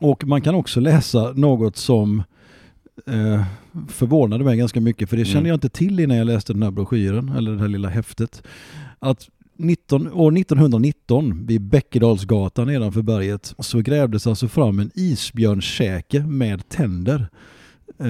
Och 0.00 0.24
man 0.24 0.40
kan 0.40 0.54
också 0.54 0.80
läsa 0.80 1.32
något 1.32 1.76
som 1.76 2.22
eh, 3.06 3.44
förvånade 3.88 4.44
mig 4.44 4.56
ganska 4.56 4.80
mycket 4.80 5.10
för 5.10 5.16
det 5.16 5.24
kände 5.24 5.38
mm. 5.38 5.48
jag 5.48 5.56
inte 5.56 5.68
till 5.68 6.00
innan 6.00 6.16
jag 6.16 6.26
läste 6.26 6.52
den 6.52 6.62
här 6.62 6.70
broschyren 6.70 7.28
eller 7.28 7.52
det 7.52 7.60
här 7.60 7.68
lilla 7.68 7.88
häftet. 7.88 8.42
Att 8.98 9.28
19, 9.56 10.12
år 10.12 10.38
1919 10.38 11.46
vid 11.46 11.60
Bäckedalsgatan 11.60 12.66
nedanför 12.66 13.02
berget 13.02 13.54
så 13.58 13.80
grävdes 13.80 14.26
alltså 14.26 14.48
fram 14.48 14.78
en 14.78 14.90
isbjörnskäke 14.94 16.20
med 16.20 16.68
tänder. 16.68 17.28
Eh, 17.98 18.06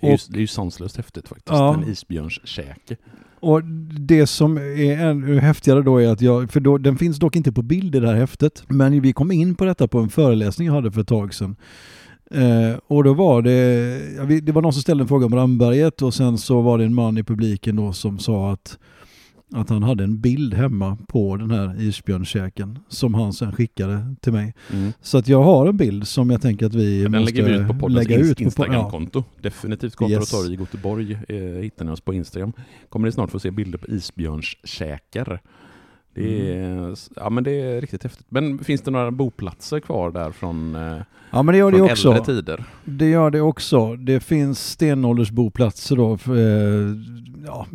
det, 0.00 0.06
är 0.06 0.10
ju, 0.10 0.18
det 0.28 0.38
är 0.38 0.40
ju 0.40 0.46
sanslöst 0.46 0.96
häftigt 0.96 1.28
faktiskt, 1.28 1.48
ja. 1.48 1.74
en 1.74 1.90
isbjörnskäke. 1.90 2.96
Och 3.40 3.64
det 4.00 4.26
som 4.26 4.56
är 4.58 4.98
ännu 4.98 5.38
häftigare 5.38 5.82
då 5.82 5.98
är 5.98 6.08
att 6.08 6.20
jag, 6.20 6.50
för 6.50 6.60
då, 6.60 6.78
den 6.78 6.98
finns 6.98 7.18
dock 7.18 7.36
inte 7.36 7.52
på 7.52 7.62
bild 7.62 7.94
i 7.94 8.00
det 8.00 8.06
här 8.06 8.14
häftet, 8.14 8.64
men 8.68 9.00
vi 9.00 9.12
kom 9.12 9.32
in 9.32 9.54
på 9.54 9.64
detta 9.64 9.88
på 9.88 9.98
en 9.98 10.08
föreläsning 10.08 10.66
jag 10.66 10.74
hade 10.74 10.92
för 10.92 11.00
ett 11.00 11.08
tag 11.08 11.34
sedan. 11.34 11.56
Eh, 12.30 12.78
och 12.86 13.04
då 13.04 13.14
var 13.14 13.42
det, 13.42 14.40
det 14.40 14.52
var 14.52 14.62
någon 14.62 14.72
som 14.72 14.82
ställde 14.82 15.04
en 15.04 15.08
fråga 15.08 15.26
om 15.26 15.34
Ramberget 15.34 16.02
och 16.02 16.14
sen 16.14 16.38
så 16.38 16.60
var 16.60 16.78
det 16.78 16.84
en 16.84 16.94
man 16.94 17.18
i 17.18 17.22
publiken 17.22 17.76
då 17.76 17.92
som 17.92 18.18
sa 18.18 18.52
att 18.52 18.78
att 19.54 19.68
han 19.68 19.82
hade 19.82 20.04
en 20.04 20.20
bild 20.20 20.54
hemma 20.54 20.98
på 21.08 21.36
den 21.36 21.50
här 21.50 21.82
isbjörnskäken 21.82 22.78
som 22.88 23.14
han 23.14 23.32
sen 23.32 23.52
skickade 23.52 24.14
till 24.20 24.32
mig. 24.32 24.54
Mm. 24.72 24.92
Så 25.02 25.18
att 25.18 25.28
jag 25.28 25.42
har 25.42 25.66
en 25.66 25.76
bild 25.76 26.08
som 26.08 26.30
jag 26.30 26.42
tänker 26.42 26.66
att 26.66 26.74
vi 26.74 27.02
den 27.02 27.12
måste 27.12 27.34
lägger 27.34 27.48
vi 27.48 27.54
ut 27.54 27.68
på 27.68 27.74
poddens 27.74 28.08
lägga 28.08 28.22
ut 28.22 28.36
på 28.36 28.42
Instagramkonto. 28.42 29.18
Ja. 29.18 29.42
Definitivt 29.42 29.96
konto 29.96 30.12
yes. 30.12 30.48
i 30.48 30.54
Göteborg 30.54 31.18
eh, 31.28 31.36
hittar 31.38 31.84
ni 31.84 31.90
oss 31.90 32.00
på 32.00 32.14
Instagram. 32.14 32.52
Kommer 32.88 33.08
ni 33.08 33.12
snart 33.12 33.30
få 33.30 33.38
se 33.38 33.50
bilder 33.50 33.78
på 33.78 33.86
isbjörnskäkar. 33.86 35.40
Det 36.14 36.50
är, 36.56 36.64
mm. 36.64 36.94
ja, 37.16 37.30
men 37.30 37.44
det 37.44 37.50
är 37.50 37.80
riktigt 37.80 38.02
häftigt. 38.02 38.26
Men 38.28 38.58
finns 38.58 38.80
det 38.82 38.90
några 38.90 39.10
boplatser 39.10 39.80
kvar 39.80 40.10
där 40.10 40.30
från, 40.30 40.76
eh, 40.76 40.96
ja, 41.30 41.42
men 41.42 41.52
det 41.52 41.58
gör 41.58 41.72
det 41.72 41.82
också. 41.82 42.08
äldre 42.08 42.24
tider? 42.24 42.64
Det 42.84 43.08
gör 43.10 43.30
det 43.30 43.40
också. 43.40 43.96
Det 43.96 44.20
finns 44.20 44.70
stenåldersboplatser 44.70 45.96
då. 45.96 46.18
För, 46.18 46.36
eh, 46.36 46.96
ja, 47.46 47.66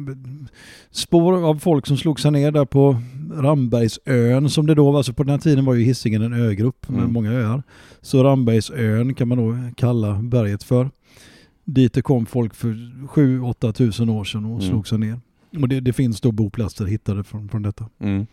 spår 0.92 1.46
av 1.50 1.60
folk 1.60 1.88
som 1.88 1.98
slog 1.98 2.20
sig 2.20 2.32
ner 2.32 2.52
där 2.52 2.66
på 2.66 3.02
Rambergsön 3.34 4.50
som 4.50 4.68
det 4.68 4.76
då 4.76 4.92
var. 4.92 4.98
Alltså 4.98 5.14
på 5.14 5.24
den 5.24 5.32
här 5.32 5.38
tiden 5.40 5.66
var 5.66 5.74
ju 5.74 5.84
Hisingen 5.84 6.22
en 6.22 6.34
ögrupp 6.34 6.90
med 6.90 7.00
mm. 7.00 7.14
många 7.14 7.32
öar. 7.32 7.64
Så 8.02 8.24
Rambergsön 8.24 9.14
kan 9.14 9.28
man 9.28 9.38
då 9.38 9.72
kalla 9.76 10.14
berget 10.14 10.64
för. 10.64 10.90
dit 11.66 11.94
det 11.94 12.02
kom 12.02 12.26
folk 12.26 12.54
för 12.56 12.68
7-8 13.08 13.72
tusen 13.72 14.10
år 14.10 14.24
sedan 14.24 14.46
och 14.46 14.52
Mm. 14.52 14.70
slog 14.70 14.88
sig 14.88 14.98
ner. 14.98 15.20
Och 15.52 15.70
det, 15.70 15.80
det 15.80 15.94
finns 15.94 16.22
då 16.22 16.32
boplatser 16.32 16.86
hittade 16.86 17.24
från, 17.24 17.50
från 17.50 17.62
detta. 17.62 17.90
Mm. 18.00 18.28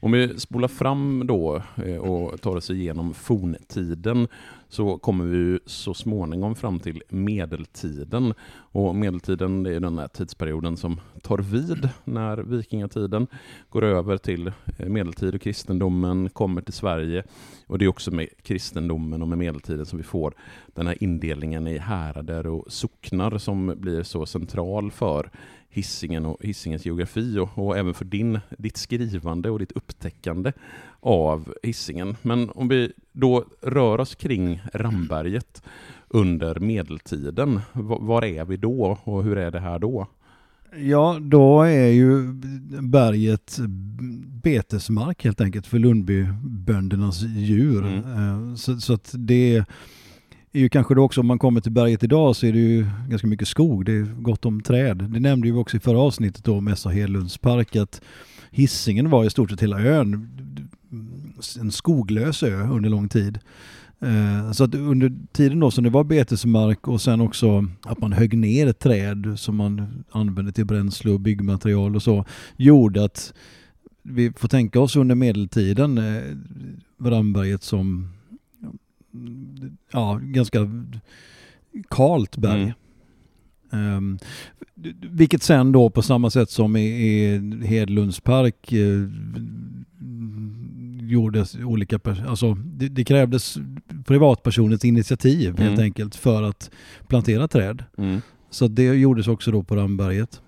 Om 0.00 0.12
vi 0.12 0.38
spolar 0.40 0.68
fram 0.68 1.26
då 1.26 1.62
eh, 1.86 1.96
och 1.96 2.40
tar 2.40 2.56
oss 2.56 2.70
igenom 2.70 3.14
forntiden 3.14 4.28
så 4.68 4.98
kommer 4.98 5.24
vi 5.24 5.58
så 5.66 5.94
småningom 5.94 6.54
fram 6.54 6.80
till 6.80 7.02
medeltiden. 7.08 8.34
Och 8.50 8.94
medeltiden 8.94 9.66
är 9.66 9.80
den 9.80 9.98
här 9.98 10.08
tidsperioden 10.08 10.76
som 10.76 11.00
tar 11.22 11.38
vid 11.38 11.88
när 12.04 12.36
vikingatiden 12.36 13.26
går 13.68 13.84
över 13.84 14.16
till 14.16 14.52
eh, 14.78 14.88
medeltid 14.88 15.34
och 15.34 15.40
kristendomen 15.40 16.30
kommer 16.30 16.62
till 16.62 16.74
Sverige. 16.74 17.24
Och 17.66 17.78
det 17.78 17.84
är 17.84 17.88
också 17.88 18.10
med 18.10 18.28
kristendomen 18.42 19.22
och 19.22 19.28
med 19.28 19.38
medeltiden 19.38 19.86
som 19.86 19.98
vi 19.98 20.04
får 20.04 20.34
den 20.66 20.86
här 20.86 21.02
indelningen 21.02 21.66
i 21.66 21.78
härader 21.78 22.46
och 22.46 22.72
socknar 22.72 23.38
som 23.38 23.74
blir 23.78 24.02
så 24.02 24.26
central 24.26 24.90
för 24.90 25.30
Hisingen 25.70 26.26
och 26.26 26.36
Hisingens 26.40 26.86
geografi 26.86 27.38
och, 27.38 27.58
och 27.58 27.78
även 27.78 27.94
för 27.94 28.04
din, 28.04 28.38
ditt 28.58 28.76
skrivande 28.76 29.50
och 29.50 29.58
ditt 29.58 29.72
upptäckande 29.72 30.52
av 31.00 31.54
Hisingen. 31.62 32.16
Men 32.22 32.50
om 32.50 32.68
vi 32.68 32.92
då 33.12 33.44
rör 33.62 34.00
oss 34.00 34.14
kring 34.14 34.62
Ramberget 34.74 35.62
under 36.08 36.58
medeltiden, 36.60 37.60
va- 37.72 37.98
var 38.00 38.24
är 38.24 38.44
vi 38.44 38.56
då 38.56 38.98
och 39.04 39.24
hur 39.24 39.38
är 39.38 39.50
det 39.50 39.60
här 39.60 39.78
då? 39.78 40.06
Ja, 40.76 41.18
då 41.22 41.62
är 41.62 41.86
ju 41.88 42.32
berget 42.80 43.58
betesmark 44.42 45.24
helt 45.24 45.40
enkelt 45.40 45.66
för 45.66 45.78
Lundbyböndernas 45.78 47.22
djur. 47.22 47.86
Mm. 47.86 48.48
Eh, 48.50 48.54
Så, 48.54 48.80
så 48.80 48.92
att 48.92 49.14
det 49.18 49.64
är 50.52 50.60
ju 50.60 50.68
kanske 50.68 50.94
då 50.94 51.02
också 51.02 51.20
om 51.20 51.26
man 51.26 51.38
kommer 51.38 51.60
till 51.60 51.72
berget 51.72 52.04
idag 52.04 52.36
så 52.36 52.46
är 52.46 52.52
det 52.52 52.58
ju 52.58 52.86
ganska 53.08 53.26
mycket 53.26 53.48
skog. 53.48 53.84
Det 53.84 53.92
är 53.92 54.22
gott 54.22 54.46
om 54.46 54.60
träd. 54.60 54.96
Det 54.96 55.20
nämnde 55.20 55.46
vi 55.46 55.52
också 55.52 55.76
i 55.76 55.80
förra 55.80 55.98
avsnittet 55.98 56.44
då, 56.44 56.68
Essa 56.70 56.88
Hedlunds 56.88 57.38
park, 57.38 57.76
att 57.76 58.00
Hisingen 58.50 59.10
var 59.10 59.24
i 59.24 59.30
stort 59.30 59.50
sett 59.50 59.62
hela 59.62 59.80
ön 59.80 60.28
en 61.60 61.72
skoglös 61.72 62.42
ö 62.42 62.60
under 62.62 62.88
lång 62.88 63.08
tid. 63.08 63.38
Eh, 64.00 64.52
så 64.52 64.64
att 64.64 64.74
under 64.74 65.12
tiden 65.32 65.60
då 65.60 65.70
som 65.70 65.84
det 65.84 65.90
var 65.90 66.04
betesmark 66.04 66.88
och 66.88 67.00
sen 67.00 67.20
också 67.20 67.66
att 67.82 67.98
man 67.98 68.12
högg 68.12 68.38
ner 68.38 68.72
träd 68.72 69.34
som 69.36 69.56
man 69.56 70.04
använde 70.10 70.52
till 70.52 70.64
bränsle 70.64 71.10
och 71.10 71.20
byggmaterial 71.20 71.96
och 71.96 72.02
så 72.02 72.24
gjorde 72.56 73.04
att 73.04 73.34
vi 74.02 74.32
får 74.32 74.48
tänka 74.48 74.80
oss 74.80 74.96
under 74.96 75.14
medeltiden 75.14 75.98
eh, 75.98 76.22
Ramberget 77.00 77.62
som 77.62 78.08
ja, 79.92 80.20
ganska 80.22 80.58
kalt 81.90 82.36
berg. 82.36 82.74
Mm. 83.72 83.96
Ehm, 83.96 84.18
vilket 85.10 85.42
sen 85.42 85.72
då 85.72 85.90
på 85.90 86.02
samma 86.02 86.30
sätt 86.30 86.50
som 86.50 86.76
i, 86.76 86.86
i 86.88 87.66
Hedlunds 87.66 88.20
park 88.20 88.72
eh, 88.72 89.08
gjordes 91.10 91.54
olika, 91.56 91.98
pers- 91.98 92.26
alltså 92.28 92.54
det, 92.54 92.88
det 92.88 93.04
krävdes 93.04 93.56
privatpersoners 94.06 94.84
initiativ 94.84 95.46
helt 95.58 95.60
Mm. 95.60 95.80
enkelt 95.84 96.14
för 96.14 96.42
att 96.42 96.70
plantera 97.06 97.48
träd. 97.48 97.84
Mm. 97.98 98.20
Så 98.50 98.68
det 98.68 98.82
gjordes 98.82 99.28
också 99.28 99.50
då 99.50 99.62
på 99.62 99.76
Ramberget 99.76 100.40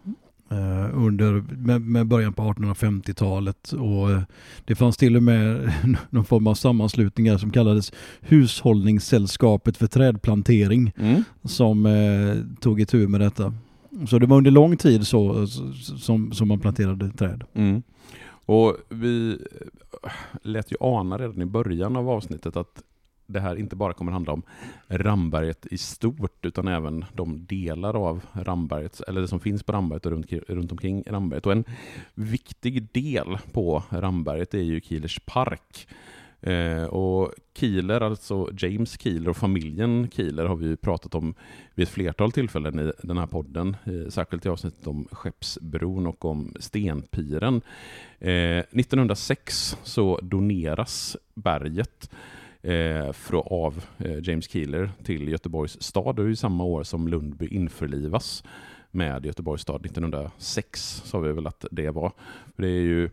under, 0.94 1.44
med, 1.56 1.80
med 1.82 2.06
början 2.06 2.32
på 2.32 2.42
1850-talet 2.42 3.72
och 3.72 4.10
eh, 4.10 4.22
det 4.64 4.74
fanns 4.74 4.96
till 4.96 5.16
och 5.16 5.22
med 5.22 5.72
någon 6.10 6.24
form 6.24 6.46
av 6.46 6.54
sammanslutningar 6.54 7.38
som 7.38 7.50
kallades 7.50 7.92
Hushållningssällskapet 8.20 9.76
för 9.76 9.86
trädplantering 9.86 10.92
Mm. 10.96 11.24
som 11.44 11.86
eh, 11.86 12.36
tog 12.60 12.80
itu 12.80 13.08
med 13.08 13.20
detta. 13.20 13.54
Så 14.08 14.18
det 14.18 14.26
var 14.26 14.36
under 14.36 14.50
lång 14.50 14.76
tid 14.76 15.06
så, 15.06 15.46
så- 15.46 15.72
som, 15.98 16.32
som 16.32 16.48
man 16.48 16.58
planterade 16.60 17.10
träd. 17.10 17.44
Mm. 17.54 17.82
Och 18.46 18.76
vi 18.88 19.30
eh, 19.30 20.10
lät 20.42 20.72
ju 20.72 20.76
ana 20.80 21.18
redan 21.18 21.42
i 21.42 21.46
början 21.46 21.96
av 21.96 22.08
avsnittet 22.10 22.56
att 22.56 22.82
det 23.32 23.40
här 23.40 23.56
inte 23.56 23.76
bara 23.76 23.92
kommer 23.92 24.12
handla 24.12 24.32
om 24.32 24.42
Ramberget 24.88 25.66
i 25.70 25.78
stort, 25.78 26.46
utan 26.46 26.68
även 26.68 27.04
de 27.12 27.46
delar 27.46 27.96
av 28.08 28.20
Ramberget, 28.32 29.00
eller 29.00 29.20
det 29.20 29.28
som 29.28 29.40
finns 29.40 29.62
på 29.62 29.72
Ramberget 29.72 30.06
och 30.06 30.12
runt, 30.12 30.32
runt 30.32 30.72
omkring 30.72 31.04
Ramberget. 31.06 31.46
Och 31.46 31.52
en 31.52 31.64
viktig 32.14 32.88
del 32.92 33.38
på 33.52 33.82
Ramberget 33.90 34.54
är 34.54 34.62
ju 34.62 34.80
Kielers 34.80 35.20
park. 35.26 35.86
Eh, 36.42 36.84
och 36.84 37.32
Kieler, 37.54 38.00
alltså 38.00 38.50
James 38.58 39.00
Kieler 39.00 39.30
och 39.30 39.36
familjen 39.36 40.10
Kieler 40.10 40.44
har 40.44 40.56
vi 40.56 40.66
ju 40.66 40.76
pratat 40.76 41.14
om 41.14 41.34
vid 41.74 41.82
ett 41.82 41.92
flertal 41.92 42.32
tillfällen 42.32 42.78
i 42.78 42.92
den 43.02 43.18
här 43.18 43.26
podden, 43.26 43.76
eh, 43.84 44.10
särskilt 44.10 44.46
i 44.46 44.48
avsnittet 44.48 44.86
om 44.86 45.08
Skeppsbron 45.12 46.06
och 46.06 46.24
om 46.24 46.54
Stenpiren. 46.60 47.62
Eh, 48.18 48.64
1906 48.70 49.76
så 49.82 50.20
doneras 50.22 51.16
berget 51.34 52.10
eh, 52.62 53.12
för, 53.12 53.36
av 53.36 53.84
eh, 53.98 54.28
James 54.28 54.50
Keeler 54.50 54.90
till 55.04 55.28
Göteborgs 55.28 55.82
stad. 55.82 56.16
Det 56.16 56.22
är 56.22 56.26
ju 56.26 56.36
samma 56.36 56.64
år 56.64 56.82
som 56.82 57.08
Lundby 57.08 57.46
införlivas 57.46 58.44
med 58.90 59.26
Göteborgs 59.26 59.62
stad. 59.62 59.86
1906 59.86 61.02
sa 61.04 61.18
vi 61.18 61.32
väl 61.32 61.46
att 61.46 61.64
det 61.70 61.90
var. 61.90 62.12
Det 62.56 62.66
är 62.66 62.82
ju 62.82 63.10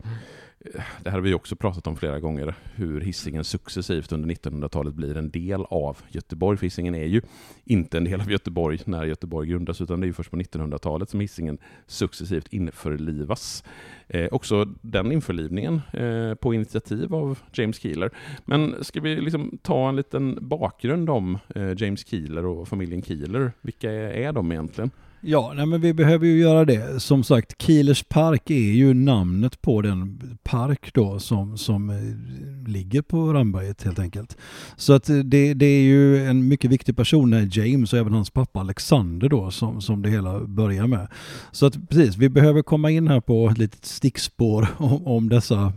det 1.04 1.10
här 1.10 1.12
har 1.12 1.22
vi 1.22 1.34
också 1.34 1.56
pratat 1.56 1.88
om 1.88 1.96
flera 1.96 2.20
gånger, 2.20 2.56
hur 2.76 3.02
Hisingen 3.02 3.44
successivt 3.44 4.12
under 4.12 4.36
1900-talet 4.36 4.94
blir 4.94 5.18
en 5.18 5.30
del 5.30 5.62
av 5.62 5.98
Göteborg. 6.10 6.58
För 6.58 6.66
Hisingen 6.66 6.96
är 6.96 7.06
ju 7.06 7.22
inte 7.66 7.98
en 7.98 8.04
del 8.04 8.22
av 8.22 8.32
Göteborg 8.32 8.80
när 8.86 9.06
Göteborg 9.06 9.50
grundas, 9.50 9.82
utan 9.82 10.00
det 10.00 10.06
är 10.06 10.08
ju 10.08 10.14
först 10.14 10.32
på 10.32 10.38
1900-talet 10.38 11.10
som 11.10 11.20
Hisingen 11.20 11.58
successivt 11.88 12.48
införlivas. 12.48 13.64
Eh, 14.08 14.28
också 14.32 14.66
den 14.82 15.12
införlivningen 15.12 15.82
eh, 15.94 16.36
på 16.36 16.54
initiativ 16.54 17.16
av 17.16 17.40
James 17.54 17.80
Keeler. 17.80 18.12
Men 18.46 18.84
ska 18.84 19.02
vi 19.02 19.22
liksom 19.22 19.58
ta 19.62 19.90
en 19.90 19.96
liten 19.96 20.38
bakgrund 20.42 21.10
om 21.10 21.38
eh, 21.56 21.74
James 21.78 22.08
Keeler 22.08 22.46
och 22.46 22.68
familjen 22.68 23.02
Keeler? 23.02 23.52
Vilka 23.62 23.92
är, 23.92 24.10
är 24.10 24.34
de 24.34 24.52
egentligen? 24.52 24.92
Ja, 25.22 25.54
nej, 25.56 25.66
men 25.66 25.82
vi 25.82 25.94
behöver 25.94 26.28
ju 26.28 26.40
göra 26.40 26.66
det. 26.66 27.00
Som 27.02 27.24
sagt, 27.24 27.62
Kielers 27.62 28.04
park 28.04 28.50
är 28.50 28.72
ju 28.72 28.94
namnet 28.94 29.62
på 29.62 29.82
den 29.82 30.20
park 30.44 30.94
då 30.94 31.20
som, 31.20 31.58
som 31.58 31.90
eh, 31.90 32.68
ligger 32.70 33.02
på 33.02 33.34
Ramberget 33.34 33.84
helt 33.84 34.00
enkelt. 34.00 34.38
Så 34.76 34.94
att 34.94 35.10
eh, 35.10 35.18
det, 35.18 35.54
det 35.54 35.66
är 35.66 35.82
ju 35.82 36.26
en 36.26 36.48
mycket 36.48 36.72
viktig 36.72 36.96
person, 36.98 37.34
eh, 37.34 37.48
James 37.52 37.94
och 37.94 38.00
även 38.00 38.14
hans 38.14 38.30
pappa 38.30 38.60
Alexander 38.60 39.30
då 39.30 39.52
som, 39.52 39.82
som 39.82 40.02
det 40.02 40.10
hela 40.10 40.40
börjar 40.40 40.88
med. 40.88 41.08
Så 41.52 41.66
att 41.66 41.90
precis, 41.90 42.18
vi 42.18 42.30
behöver 42.30 42.62
komma 42.62 42.92
in 42.92 43.08
här 43.08 43.20
på 43.20 43.50
ett 43.50 43.58
litet 43.58 43.86
stickspår 43.86 44.68
om, 44.78 45.08
om 45.08 45.30
dessa 45.30 45.74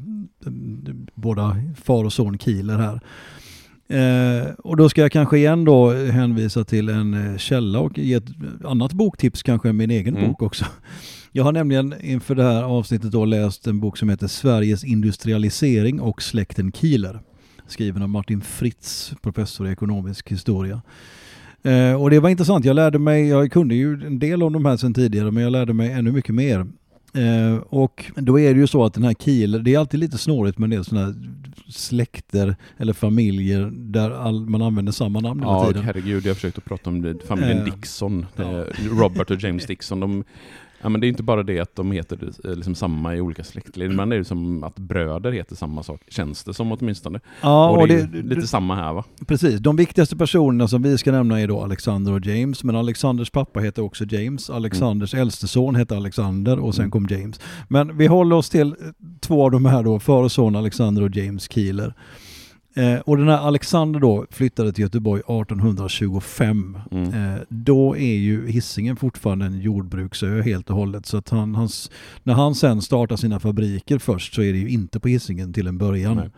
mm, 0.47 1.07
båda 1.15 1.57
far 1.83 2.05
och 2.05 2.13
son 2.13 2.39
Kieler 2.39 2.79
här. 2.79 3.01
Eh, 3.91 4.51
och 4.59 4.77
då 4.77 4.89
ska 4.89 5.01
jag 5.01 5.13
kanske 5.13 5.39
igen 5.39 5.65
då 5.65 5.93
hänvisa 5.93 6.65
till 6.65 6.89
en 6.89 7.15
eh, 7.33 7.37
källa 7.37 7.81
och 7.81 7.99
ge 7.99 8.15
ett 8.15 8.25
annat 8.65 8.93
boktips 8.93 9.43
kanske 9.43 9.69
än 9.69 9.77
min 9.77 9.91
egen 9.91 10.17
Mm. 10.17 10.29
bok 10.29 10.43
också. 10.43 10.65
Jag 11.33 11.45
har 11.45 11.53
nämligen 11.53 11.95
inför 12.01 12.35
det 12.35 12.43
här 12.43 12.63
avsnittet 12.63 13.13
då 13.13 13.25
läst 13.25 13.67
en 13.67 13.81
bok 13.81 13.99
som 13.99 14.09
heter 14.09 14.27
Sveriges 14.27 14.85
industrialisering 14.85 16.01
och 16.01 16.23
släkten 16.23 16.73
Kieler. 16.73 17.21
Skriven 17.67 18.03
av 18.03 18.09
Martin 18.09 18.41
Fritz, 18.41 19.13
professor 19.23 19.69
i 19.69 19.73
ekonomisk 19.73 20.31
historia. 20.31 20.83
Eh, 21.63 22.03
och 22.03 22.11
det 22.11 22.21
var 22.21 22.29
intressant, 22.29 22.65
jag 22.65 22.77
lärde 22.77 22.99
mig, 22.99 23.29
jag 23.29 23.53
kunde 23.53 23.75
ju 23.75 23.93
en 24.07 24.19
del 24.19 24.43
om 24.43 24.53
de 24.53 24.65
här 24.65 24.77
sedan 24.77 24.95
tidigare 24.95 25.31
men 25.31 25.43
jag 25.43 25.53
lärde 25.53 25.73
mig 25.73 25.93
ännu 25.93 26.13
mycket 26.13 26.35
mer. 26.35 26.67
Eh, 27.15 27.57
och 27.57 28.05
då 28.17 28.41
är 28.41 28.55
det 28.55 28.61
ju 28.61 28.67
så 28.67 28.85
att 28.85 28.95
den 28.95 29.05
här 29.05 29.15
Kieler, 29.15 29.59
det 29.59 29.75
är 29.75 29.79
alltid 29.79 30.01
lite 30.01 30.19
snårigt 30.19 30.59
med 30.59 30.67
en 30.67 30.71
del 30.71 30.85
sådana 30.85 31.07
här 31.07 31.15
släkter 31.69 32.57
eller 32.79 32.93
familjer 32.93 33.71
där 33.75 34.11
all, 34.11 34.41
man 34.49 34.63
använder 34.63 34.93
samma 34.93 35.21
namn 35.21 35.41
hela 35.41 35.53
Ja, 35.53 35.67
tiden. 35.67 35.85
herregud, 35.85 36.25
jag 36.25 36.31
har 36.31 36.35
försökt 36.35 36.59
att 36.59 36.65
prata 36.65 36.91
om 36.91 37.03
det. 37.03 37.17
familjen 37.27 37.59
Eh, 37.59 37.65
Dixon, 37.65 38.27
ja. 38.37 38.43
eh, 38.59 38.65
Robert 38.99 39.31
och 39.31 39.43
James 39.43 39.67
Dixon. 39.67 40.01
De, 40.01 40.25
ja, 40.83 40.89
men 40.89 41.01
det 41.01 41.07
är 41.07 41.09
inte 41.09 41.23
bara 41.23 41.43
det 41.43 41.61
att 41.61 41.77
de 41.77 41.93
heter 41.93 42.19
eh, 42.45 42.55
liksom 42.55 42.75
samma 42.75 43.17
i 43.17 43.21
olika 43.21 43.45
släktled, 43.45 43.91
men 43.91 44.09
det 44.09 44.15
är 44.17 44.19
ju 44.19 44.25
som 44.25 44.65
att 44.65 44.79
bröder 44.79 45.33
heter 45.33 45.57
samma 45.57 45.83
sak, 45.83 46.01
känns 46.09 46.45
det 46.45 46.55
som 46.55 46.73
åtminstone. 46.73 47.21
Ja, 47.41 47.71
och 47.71 47.79
och 47.81 47.89
det 47.89 48.07
det, 48.07 48.19
är 48.19 48.23
lite 48.23 48.47
samma 48.47 48.75
här 48.77 48.93
va? 48.93 49.05
Precis, 49.27 49.61
de 49.61 49.77
viktigaste 49.77 50.17
personerna 50.17 50.69
som 50.69 50.83
vi 50.83 50.99
ska 50.99 51.13
nämna 51.13 51.41
är 51.41 51.49
då 51.49 51.63
Alexander 51.63 52.13
och 52.13 52.27
James, 52.27 52.65
men 52.65 52.77
Alexanders 52.77 53.31
pappa 53.31 53.61
heter 53.61 53.83
också 53.83 54.05
James, 54.05 54.51
Alexanders 54.51 55.15
äldste 55.15 55.49
son 55.49 55.75
hette 55.75 55.97
Alexander 55.97 56.59
och 56.59 56.75
sen 56.75 56.83
Mm. 56.83 56.91
kom 56.91 57.07
James. 57.11 57.41
Men 57.69 57.97
vi 57.97 58.07
håller 58.07 58.37
oss 58.37 58.51
till 58.51 58.69
eh, 58.69 58.75
två 59.21 59.45
av 59.45 59.51
de 59.51 59.65
här 59.65 59.83
då, 59.83 59.99
far 59.99 60.23
och 60.23 60.33
son 60.33 60.57
Alexander 60.57 61.03
och 61.03 61.17
James 61.17 61.53
Keeler. 61.53 61.95
Eh, 62.75 62.99
och 62.99 63.17
den 63.17 63.29
här 63.29 63.39
Alexander 63.39 64.01
då 64.01 64.27
flyttade 64.31 64.73
till 64.73 64.83
Göteborg 64.83 65.21
1825. 65.21 66.79
Mm. 66.91 67.35
Eh, 67.35 67.41
då 67.49 67.97
är 67.97 68.17
ju 68.17 68.51
Hisingen 68.51 68.97
fortfarande 68.97 69.47
en 69.47 69.61
jordbruksö 69.61 70.43
helt 70.43 70.71
och 70.71 70.77
hållet. 70.77 71.07
Så 71.07 71.17
att 71.17 71.29
han, 71.29 71.55
hans, 71.55 71.91
när 72.23 72.35
han 72.35 72.55
sen 72.55 72.83
startar 72.83 73.17
sina 73.17 73.41
fabriker 73.41 73.99
först 73.99 74.35
så 74.35 74.43
är 74.43 74.53
det 74.53 74.59
ju 74.59 74.69
inte 74.69 75.01
på 75.01 75.09
Hisingen 75.09 75.53
till 75.53 75.67
en 75.67 75.79
början. 75.79 76.17
Nej. 76.17 76.31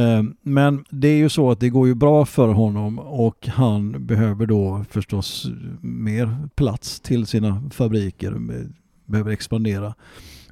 Eh, 0.00 0.22
Men 0.42 0.84
det 0.90 1.08
är 1.08 1.16
ju 1.16 1.28
så 1.28 1.50
att 1.50 1.60
det 1.60 1.68
går 1.68 1.88
ju 1.88 1.94
bra 1.94 2.26
för 2.26 2.48
honom 2.48 2.98
och 2.98 3.46
han 3.46 4.06
behöver 4.06 4.46
då 4.46 4.84
förstås 4.90 5.46
mer 5.80 6.48
plats 6.54 7.00
till 7.00 7.26
sina 7.26 7.62
fabriker, 7.70 8.36
behöver 9.06 9.30
expandera. 9.30 9.94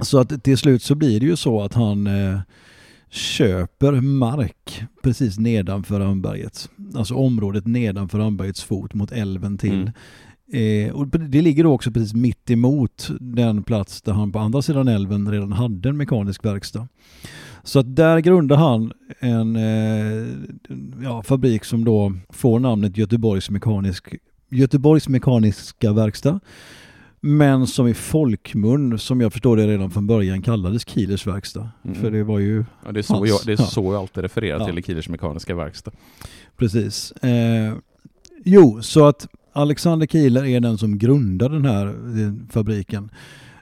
Så 0.00 0.18
att 0.18 0.44
till 0.44 0.58
slut 0.58 0.82
så 0.82 0.94
blir 0.94 1.20
det 1.20 1.26
ju 1.26 1.36
så 1.36 1.62
att 1.62 1.74
han 1.74 2.06
eh, 2.06 2.38
köper 3.16 3.92
mark 4.00 4.84
precis 5.02 5.38
nedanför 5.38 6.00
Örnberget. 6.00 6.70
Alltså 6.94 7.14
området 7.14 7.66
nedanför 7.66 8.18
Örnbergets 8.18 8.64
fot 8.64 8.94
mot 8.94 9.12
älven 9.12 9.58
till. 9.58 9.92
Eh, 10.52 10.94
och 10.94 11.06
det 11.08 11.42
ligger 11.42 11.64
då 11.64 11.72
också 11.72 11.90
precis 11.90 12.14
mitt 12.14 12.50
emot 12.50 13.08
den 13.20 13.62
plats 13.62 14.02
där 14.02 14.12
han 14.12 14.32
på 14.32 14.38
andra 14.38 14.62
sidan 14.62 14.88
älven 14.88 15.30
redan 15.30 15.52
hade 15.52 15.88
en 15.88 15.96
mekanisk 15.96 16.44
verkstad. 16.44 16.88
Så 17.62 17.78
att 17.78 17.96
där 17.96 18.18
grundar 18.18 18.56
han 18.56 18.92
en 19.18 19.56
eh, 19.56 20.26
ja, 21.02 21.22
fabrik 21.22 21.64
som 21.64 21.84
då 21.84 22.12
får 22.28 22.60
namnet 22.60 22.96
Göteborgs, 22.96 23.50
Mekanisk, 23.50 24.14
Göteborgs 24.50 25.08
Mekaniska 25.08 25.92
Verkstad. 25.92 26.40
Men 27.26 27.66
som 27.66 27.86
i 27.88 27.94
folkmun, 27.94 28.98
som 28.98 29.20
jag 29.20 29.32
förstår 29.32 29.56
det 29.56 29.66
redan 29.66 29.90
från 29.90 30.06
början, 30.06 30.42
kallades 30.42 30.88
Kielers 30.88 31.26
verkstad. 31.26 31.68
Mm. 31.84 32.00
För 32.00 32.10
det 32.10 32.24
var 32.24 32.38
ju 32.38 32.64
Ja, 32.86 32.92
det 32.92 33.00
är 33.00 33.02
så, 33.02 33.14
Hans. 33.14 33.28
jag, 33.28 33.40
det 33.44 33.52
är 33.52 33.56
Ja. 33.62 33.66
så 33.66 33.82
jag 33.92 33.94
alltid 33.94 34.22
refererar 34.22 34.58
Ja. 34.60 34.66
till 34.74 34.84
Kielers 34.84 35.08
mekaniska 35.08 35.54
verkstad. 35.54 35.90
Precis. 36.56 37.12
Eh, 37.12 37.74
jo, 38.44 38.82
så 38.82 39.06
att 39.06 39.28
Alexander 39.52 40.06
Kieler 40.06 40.44
är 40.44 40.60
den 40.60 40.78
som 40.78 40.98
grundar 40.98 41.48
den 41.48 41.64
här 41.64 41.86
eh, 41.86 42.32
fabriken. 42.50 43.10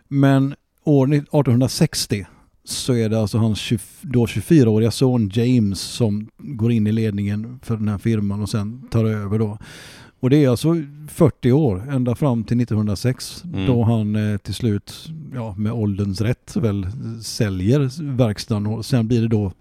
Men 0.09 0.55
år 0.85 1.07
1860 1.15 2.27
så 2.65 2.93
är 2.95 3.09
det 3.09 3.21
alltså 3.21 3.39
hans 3.39 3.59
20, 3.59 3.79
då 4.03 4.27
24-åriga 4.27 4.91
son 4.91 5.31
James 5.35 5.81
som 5.81 6.29
går 6.39 6.73
in 6.73 6.87
i 6.87 6.93
ledningen 6.93 7.61
för 7.63 7.77
den 7.77 7.89
här 7.89 7.99
firman 7.99 8.43
och 8.43 8.49
sen 8.51 8.89
tar 8.91 9.05
över 9.05 9.39
då. 9.39 9.59
Och 10.25 10.31
det 10.31 10.45
är 10.45 10.49
alltså 10.49 10.77
40 11.09 11.53
år, 11.53 11.85
ända 11.91 12.15
fram 12.15 12.45
till 12.45 12.61
1906 12.61 13.45
Mm. 13.45 13.67
då 13.67 13.83
han 13.83 14.17
eh, 14.17 14.37
till 14.37 14.55
slut, 14.55 15.09
ja 15.35 15.55
med 15.59 15.73
ålderns 15.73 16.21
rätt 16.21 16.57
väl, 16.57 16.87
säljer 17.23 18.13
verkstaden 18.17 18.67
och 18.67 18.85
sen 18.87 19.09
blir 19.09 19.23
det 19.23 19.29
då 19.29 19.53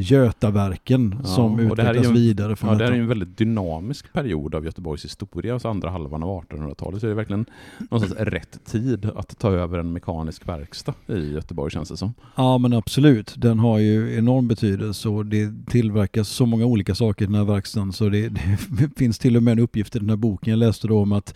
Götaverken 0.00 1.14
Ja, 1.22 1.28
som 1.28 1.56
det 1.56 1.62
utvecklas 1.62 2.06
en- 2.06 2.14
vidare 2.14 2.56
från 2.56 2.70
Ja, 2.72 2.78
det 2.78 2.84
här 2.84 2.92
är 2.92 2.96
en 2.96 3.08
väldigt 3.08 3.38
dynamisk 3.38 4.12
period 4.12 4.54
av 4.54 4.64
Göteborgs 4.64 5.04
historia, 5.04 5.52
alltså 5.52 5.68
andra 5.68 5.90
halvan 5.90 6.22
av 6.22 6.28
1800-talet. 6.44 7.00
Så 7.00 7.06
det 7.06 7.12
är 7.12 7.14
verkligen 7.16 7.46
någonstans 7.90 8.20
rätt 8.20 8.64
tid 8.64 9.10
att 9.16 9.38
ta 9.38 9.50
över 9.50 9.78
en 9.78 9.92
mekanisk 9.92 10.48
verkstad 10.48 10.94
i 11.06 11.32
Göteborg 11.32 11.70
känns 11.72 11.88
det 11.88 11.96
som. 11.96 12.14
Ja 12.34 12.58
men 12.58 12.72
absolut, 12.72 13.34
den 13.36 13.58
har 13.58 13.78
ju 13.78 14.16
enorm 14.18 14.48
betydelse 14.48 15.08
och 15.08 15.26
det 15.26 15.52
tillverkas 15.66 16.28
så 16.28 16.46
många 16.46 16.64
olika 16.64 16.94
saker 16.94 17.24
i 17.24 17.26
den 17.26 17.34
här 17.34 17.44
verkstaden 17.44 17.92
så 17.92 18.08
det, 18.08 18.28
det 18.68 18.90
finns 18.96 19.18
till 19.18 19.36
och 19.36 19.42
med 19.42 19.52
en 19.52 19.58
uppgift 19.58 19.96
i 19.96 19.98
den 19.98 20.08
här 20.10 20.16
boken 20.16 20.50
jag 20.50 20.58
läste 20.58 20.88
då 20.88 20.98
om 21.02 21.12
att 21.12 21.34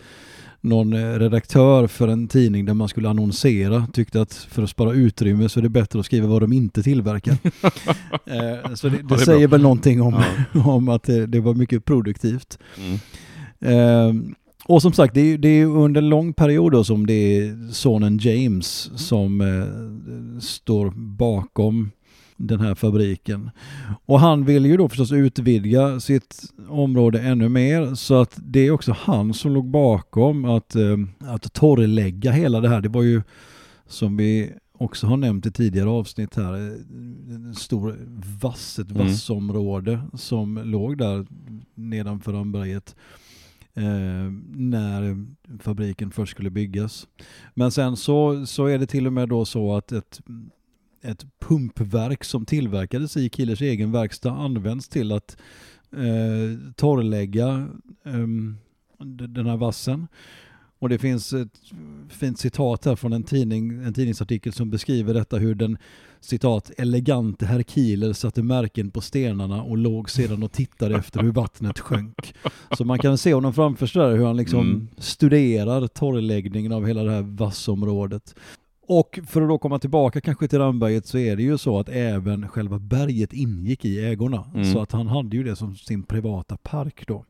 någon 0.65 0.93
eh, 0.93 1.19
redaktör 1.19 1.87
för 1.87 2.07
en 2.07 2.27
tidning 2.27 2.65
där 2.65 2.73
man 2.73 2.87
skulle 2.89 3.09
annonsera 3.09 3.87
tyckte 3.93 4.21
att 4.21 4.33
för 4.33 4.63
att 4.63 4.69
spara 4.69 4.93
utrymme 4.93 5.49
så 5.49 5.59
är 5.59 5.63
det 5.63 5.69
bättre 5.69 5.99
att 5.99 6.05
skriva 6.05 6.27
vad 6.27 6.41
de 6.41 6.53
inte 6.53 6.83
tillverkar. 6.83 7.37
Eh, 8.25 8.73
så 8.73 8.89
det, 8.89 8.97
det, 9.09 9.15
är 9.15 9.17
säger 9.17 9.47
bra. 9.47 9.57
väl 9.57 9.61
någonting 9.61 10.01
om, 10.01 10.23
Ja. 10.53 10.65
om 10.65 10.89
att 10.89 11.03
det, 11.03 11.25
det 11.25 11.39
var 11.39 11.53
mycket 11.53 11.85
produktivt. 11.85 12.59
Mm. 12.77 12.99
Eh, 13.59 14.31
och 14.65 14.81
som 14.81 14.93
sagt, 14.93 15.13
det 15.13 15.21
är, 15.21 15.37
det 15.37 15.49
är 15.49 15.65
under 15.65 16.01
en 16.01 16.09
lång 16.09 16.33
period 16.33 16.71
då 16.71 16.83
som 16.83 17.07
det 17.07 17.13
är 17.13 17.71
sonen 17.71 18.17
James 18.21 18.91
som 18.95 19.41
eh, 19.41 20.39
står 20.39 20.93
bakom 20.95 21.91
den 22.37 22.59
här 22.59 22.75
fabriken. 22.75 23.49
Och 24.05 24.19
han 24.19 24.45
vill 24.45 24.65
ju 24.65 24.77
då 24.77 24.89
förstås 24.89 25.11
utvidga 25.11 25.99
sitt 25.99 26.43
område 26.69 27.21
ännu 27.21 27.49
mer 27.49 27.95
så 27.95 28.21
att 28.21 28.39
det 28.43 28.59
är 28.59 28.71
också 28.71 28.95
han 28.99 29.33
som 29.33 29.51
låg 29.51 29.69
bakom 29.69 30.45
att, 30.45 30.75
eh, 30.75 30.97
att 31.19 31.53
torrlägga 31.53 32.31
hela 32.31 32.61
det 32.61 32.69
här. 32.69 32.81
Det 32.81 32.89
var 32.89 33.03
ju 33.03 33.21
som 33.87 34.17
vi 34.17 34.51
också 34.77 35.07
har 35.07 35.17
nämnt 35.17 35.45
i 35.45 35.51
tidigare 35.51 35.89
avsnitt 35.89 36.35
här, 36.35 36.53
eh, 36.53 36.73
en 37.35 37.55
stor 37.55 37.95
vass, 38.41 38.79
ett 38.79 38.91
Mm. 38.91 39.07
vassområde 39.07 39.99
som 40.13 40.61
låg 40.65 40.97
där 40.97 41.25
nedanför 41.75 42.33
Amberget 42.33 42.95
eh, 43.73 44.31
när 44.55 45.25
fabriken 45.59 46.11
först 46.11 46.31
skulle 46.31 46.49
byggas. 46.49 47.07
Men 47.53 47.71
sen 47.71 47.95
så, 47.95 48.45
så 48.45 48.65
är 48.65 48.77
det 48.79 48.85
till 48.85 49.07
och 49.07 49.13
med 49.13 49.29
då 49.29 49.45
så 49.45 49.75
att 49.75 49.91
ett, 49.91 50.21
ett 51.05 51.25
pumpverk 51.39 52.23
som 52.23 52.45
tillverkades 52.45 53.17
i 53.17 53.29
Killers 53.29 53.61
egen 53.61 53.91
verkstad 53.91 54.31
används 54.31 54.89
till 54.89 55.11
att 55.11 55.37
eh, 55.91 56.73
torrlägga 56.75 57.67
d- 58.99 59.27
den 59.27 59.45
här 59.45 59.57
vassen. 59.57 60.07
Och 60.79 60.89
det 60.89 60.97
finns 60.97 61.33
ett 61.33 61.49
fint 62.09 62.39
citat 62.39 62.85
här 62.85 62.95
från 62.95 63.13
en, 63.13 63.23
tidning, 63.23 63.69
en 63.83 63.93
tidningsartikel 63.93 64.53
som 64.53 64.69
beskriver 64.69 65.13
detta 65.13 65.37
hur 65.37 65.55
den 65.55 65.77
citat 66.19 66.71
elegante 66.77 67.45
herr 67.45 67.63
Kieler 67.63 68.13
satte 68.13 68.43
märken 68.43 68.91
på 68.91 69.01
stenarna 69.01 69.63
och 69.63 69.77
låg 69.77 70.09
sedan 70.09 70.43
och 70.43 70.51
tittade 70.51 70.95
efter 70.95 71.19
hur 71.21 71.31
vattnet 71.31 71.79
sjönk. 71.79 72.33
Så 72.77 72.85
man 72.85 72.99
kan 72.99 73.17
se 73.17 73.33
honom 73.33 73.53
framför 73.53 73.87
sig 73.87 74.01
där 74.01 74.15
hur 74.17 74.25
han 74.25 74.37
liksom 74.37 74.59
Mm. 74.61 74.87
studerar 74.97 75.87
torrläggningen 75.87 76.71
av 76.71 76.85
hela 76.87 77.03
det 77.03 77.11
här 77.11 77.21
vassområdet. 77.21 78.35
Och 78.87 79.19
för 79.27 79.41
att 79.41 79.47
då 79.47 79.57
komma 79.57 79.79
tillbaka 79.79 80.21
kanske 80.21 80.47
till 80.47 80.59
Ramberget 80.59 81.05
så 81.05 81.17
är 81.17 81.35
det 81.35 81.43
ju 81.43 81.57
så 81.57 81.79
att 81.79 81.89
även 81.89 82.49
själva 82.49 82.79
berget 82.79 83.33
ingick 83.33 83.85
i 83.85 84.05
ägorna. 84.05 84.51
Mm. 84.53 84.73
Så 84.73 84.81
att 84.81 84.91
han 84.91 85.07
hade 85.07 85.37
ju 85.37 85.43
det 85.43 85.55
som 85.55 85.75
sin 85.75 86.03
privata 86.03 86.57
park 86.57 87.03
då. 87.07 87.25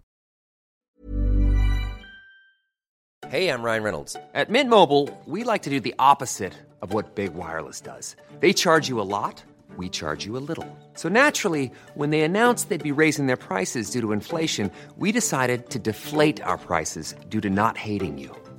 Hey, 3.30 3.50
I'm 3.50 3.64
Ryan 3.64 3.84
Reynolds. 3.84 4.16
At 4.34 4.50
Mint 4.50 4.70
Mobile, 4.70 5.10
we 5.26 5.44
like 5.44 5.64
to 5.64 5.70
do 5.70 5.80
the 5.80 5.96
opposite 5.98 6.54
of 6.82 6.94
what 6.94 7.16
Big 7.16 7.34
Wireless 7.34 7.82
does. 7.82 8.16
They 8.40 8.54
charge 8.54 8.88
you 8.88 9.02
a 9.02 9.04
lot, 9.04 9.44
we 9.78 9.90
charge 9.90 10.28
you 10.28 10.38
a 10.38 10.44
little. 10.48 10.68
So 10.94 11.10
naturally, 11.10 11.72
when 11.96 12.12
they 12.12 12.22
announced 12.22 12.70
they'd 12.70 12.96
be 12.96 13.02
raising 13.04 13.26
their 13.26 13.38
prices 13.38 13.90
due 13.90 14.02
to 14.02 14.12
inflation, 14.12 14.70
we 14.98 15.12
decided 15.12 15.70
to 15.72 15.80
deflate 15.80 16.40
our 16.44 16.58
prices 16.58 17.16
due 17.30 17.42
to 17.42 17.50
not 17.50 17.78
hating 17.78 18.20
you. 18.20 18.45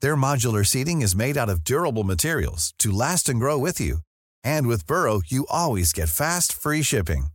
Their 0.00 0.16
modular 0.16 0.64
seating 0.64 1.02
is 1.02 1.16
made 1.16 1.36
out 1.36 1.48
of 1.48 1.64
durable 1.64 2.04
materials 2.04 2.74
to 2.78 2.90
last 2.92 3.28
and 3.28 3.40
grow 3.40 3.58
with 3.58 3.80
you. 3.80 3.98
And 4.44 4.66
with 4.66 4.86
Burrow, 4.86 5.22
you 5.26 5.46
always 5.48 5.92
get 5.92 6.08
fast, 6.08 6.52
free 6.52 6.82
shipping. 6.82 7.28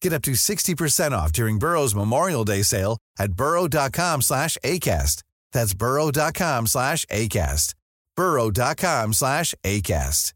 Get 0.00 0.12
up 0.12 0.22
to 0.22 0.32
60% 0.32 1.12
off 1.12 1.32
during 1.32 1.58
Burrow's 1.58 1.94
Memorial 1.94 2.44
Day 2.44 2.62
sale 2.62 2.98
at 3.18 3.34
burrow.com 3.34 4.22
slash 4.22 4.56
ACAST. 4.64 5.22
That's 5.52 5.74
burrow.com 5.74 6.66
slash 6.66 7.04
ACAST. 7.06 7.74
burrow.com 8.16 9.12
slash 9.12 9.54
ACAST. 9.64 10.32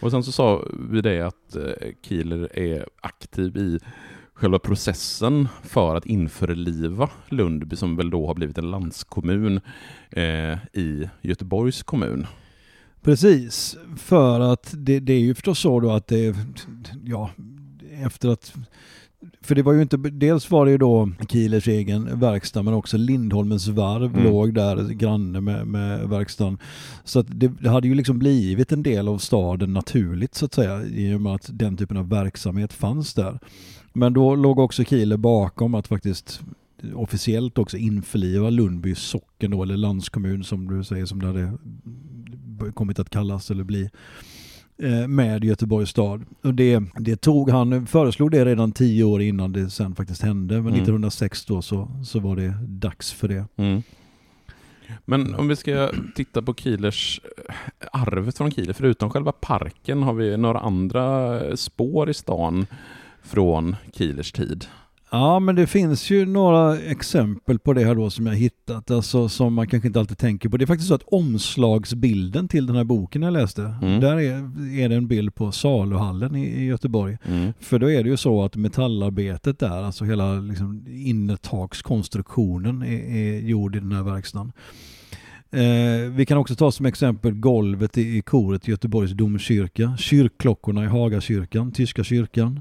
Och 0.00 0.10
sen 0.10 0.22
så 0.24 0.32
sa 0.32 0.64
vi 0.90 1.00
det 1.00 1.26
att 1.26 1.56
eh, 1.56 1.92
Kieler 2.02 2.58
är 2.58 2.86
aktiv 3.00 3.56
i 3.56 3.78
själva 4.38 4.58
processen 4.58 5.48
för 5.62 5.94
att 5.96 6.06
införliva 6.06 7.10
Lundby 7.28 7.76
som 7.76 7.96
väl 7.96 8.10
då 8.10 8.26
har 8.26 8.34
blivit 8.34 8.58
en 8.58 8.70
landskommun 8.70 9.60
eh, 10.10 10.58
i 10.72 11.10
Göteborgs 11.20 11.82
kommun. 11.82 12.26
Precis, 13.02 13.76
för 13.96 14.40
att 14.40 14.74
det, 14.76 15.00
det 15.00 15.12
är 15.12 15.20
ju 15.20 15.34
förstås 15.34 15.58
så 15.58 15.80
då 15.80 15.90
att 15.90 16.06
det, 16.06 16.36
ja, 17.04 17.30
efter 18.02 18.28
att 18.28 18.54
för 19.40 19.54
det 19.54 19.62
var 19.62 19.72
ju 19.72 19.82
inte, 19.82 19.96
dels 19.96 20.50
var 20.50 20.64
det 20.64 20.70
ju 20.70 20.78
då 20.78 21.10
Kielers 21.28 21.68
egen 21.68 22.20
verkstad 22.20 22.62
men 22.62 22.74
också 22.74 22.96
Lindholmens 22.96 23.68
varv 23.68 24.14
Mm. 24.14 24.24
låg 24.24 24.54
där 24.54 24.88
granne 24.88 25.40
med, 25.40 25.66
med 25.66 26.08
verkstaden. 26.08 26.58
Så 27.04 27.18
att 27.20 27.26
det, 27.30 27.48
det 27.48 27.70
hade 27.70 27.88
ju 27.88 27.94
liksom 27.94 28.18
blivit 28.18 28.72
en 28.72 28.82
del 28.82 29.08
av 29.08 29.18
staden 29.18 29.72
naturligt 29.72 30.34
så 30.34 30.44
att 30.44 30.54
säga 30.54 30.82
i 30.82 31.14
och 31.14 31.20
med 31.20 31.34
att 31.34 31.50
den 31.52 31.76
typen 31.76 31.96
av 31.96 32.08
verksamhet 32.08 32.72
fanns 32.72 33.14
där. 33.14 33.38
Men 33.92 34.12
då 34.12 34.34
låg 34.34 34.58
också 34.58 34.84
Kieler 34.84 35.16
bakom 35.16 35.74
att 35.74 35.86
faktiskt 35.86 36.40
officiellt 36.94 37.58
också 37.58 37.76
införliva 37.76 38.50
Lundby 38.50 38.94
socken 38.94 39.50
då, 39.50 39.62
eller 39.62 39.76
landskommun 39.76 40.44
som 40.44 40.76
du 40.78 40.84
säger 40.84 41.06
som 41.06 41.20
det 41.20 41.26
hade 41.26 41.52
kommit 42.74 42.98
att 42.98 43.10
kallas 43.10 43.50
eller 43.50 43.64
bli. 43.64 43.90
Eh, 44.82 45.08
med 45.08 45.44
Göteborgs 45.44 45.90
stad. 45.90 46.24
Och 46.42 46.54
det, 46.54 46.82
det 46.98 47.16
tog, 47.16 47.50
han 47.50 47.86
föreslog 47.86 48.30
det 48.30 48.44
redan 48.44 48.72
tio 48.72 49.04
år 49.04 49.22
innan 49.22 49.52
det 49.52 49.70
sen 49.70 49.94
faktiskt 49.94 50.22
hände. 50.22 50.54
Men 50.54 50.66
Mm. 50.66 50.74
1906 50.74 51.44
då 51.44 51.62
så, 51.62 51.88
så 52.04 52.20
var 52.20 52.36
det 52.36 52.54
dags 52.62 53.12
för 53.12 53.28
det. 53.28 53.44
Mm. 53.56 53.82
Men 55.04 55.34
om 55.34 55.48
vi 55.48 55.56
ska 55.56 55.90
titta 56.14 56.42
på 56.42 56.54
Kielers 56.54 57.20
eh, 57.48 57.54
arvet 57.92 58.36
från 58.38 58.50
Kieler, 58.50 58.72
förutom 58.72 59.10
själva 59.10 59.32
parken, 59.32 60.02
har 60.02 60.12
vi 60.14 60.36
några 60.36 60.58
andra 60.60 61.40
spår 61.56 62.10
i 62.10 62.14
stan 62.14 62.66
från 63.22 63.76
Kielers 63.92 64.32
tid? 64.32 64.64
Ja, 65.10 65.38
men 65.40 65.54
det 65.54 65.66
finns 65.66 66.10
ju 66.10 66.26
några 66.26 66.78
exempel 66.78 67.58
på 67.58 67.72
det 67.72 67.84
här 67.84 67.94
då 67.94 68.10
som 68.10 68.26
jag 68.26 68.34
hittat, 68.34 68.90
alltså 68.90 69.28
som 69.28 69.54
man 69.54 69.66
kanske 69.66 69.86
inte 69.86 70.00
alltid 70.00 70.18
tänker 70.18 70.48
på. 70.48 70.56
Det 70.56 70.64
är 70.64 70.66
faktiskt 70.66 70.88
så 70.88 70.94
att 70.94 71.02
omslagsbilden 71.06 72.48
till 72.48 72.66
den 72.66 72.76
här 72.76 72.84
boken 72.84 73.22
jag 73.22 73.32
läste, 73.32 73.74
Mm. 73.82 74.00
där 74.00 74.16
är, 74.16 74.36
är 74.84 74.88
det 74.88 74.94
en 74.94 75.06
bild 75.06 75.34
på 75.34 75.52
Saluhallen 75.52 76.36
i, 76.36 76.46
i 76.46 76.64
Göteborg. 76.64 77.18
Mm. 77.24 77.52
För 77.60 77.78
då 77.78 77.90
är 77.90 78.02
det 78.04 78.10
ju 78.10 78.16
så 78.16 78.44
att 78.44 78.56
metallarbetet 78.56 79.58
där, 79.58 79.82
alltså 79.82 80.04
hela 80.04 80.34
liksom, 80.34 80.84
innertakskonstruktionen 80.88 82.82
är, 82.82 83.16
är 83.16 83.40
gjord 83.40 83.76
i 83.76 83.80
den 83.80 83.92
här 83.92 84.02
verkstaden. 84.02 84.52
Eh, 85.50 86.10
vi 86.10 86.26
kan 86.28 86.38
också 86.38 86.54
ta 86.54 86.72
som 86.72 86.86
exempel 86.86 87.32
golvet 87.34 87.98
i, 87.98 88.16
i 88.16 88.22
koret 88.22 88.68
i 88.68 88.70
Göteborgs 88.70 89.12
domkyrka, 89.12 89.96
kyrkklockorna 89.98 90.84
i 90.84 90.86
Hagakyrkan, 90.86 91.72
tyska 91.72 92.04
kyrkan, 92.04 92.60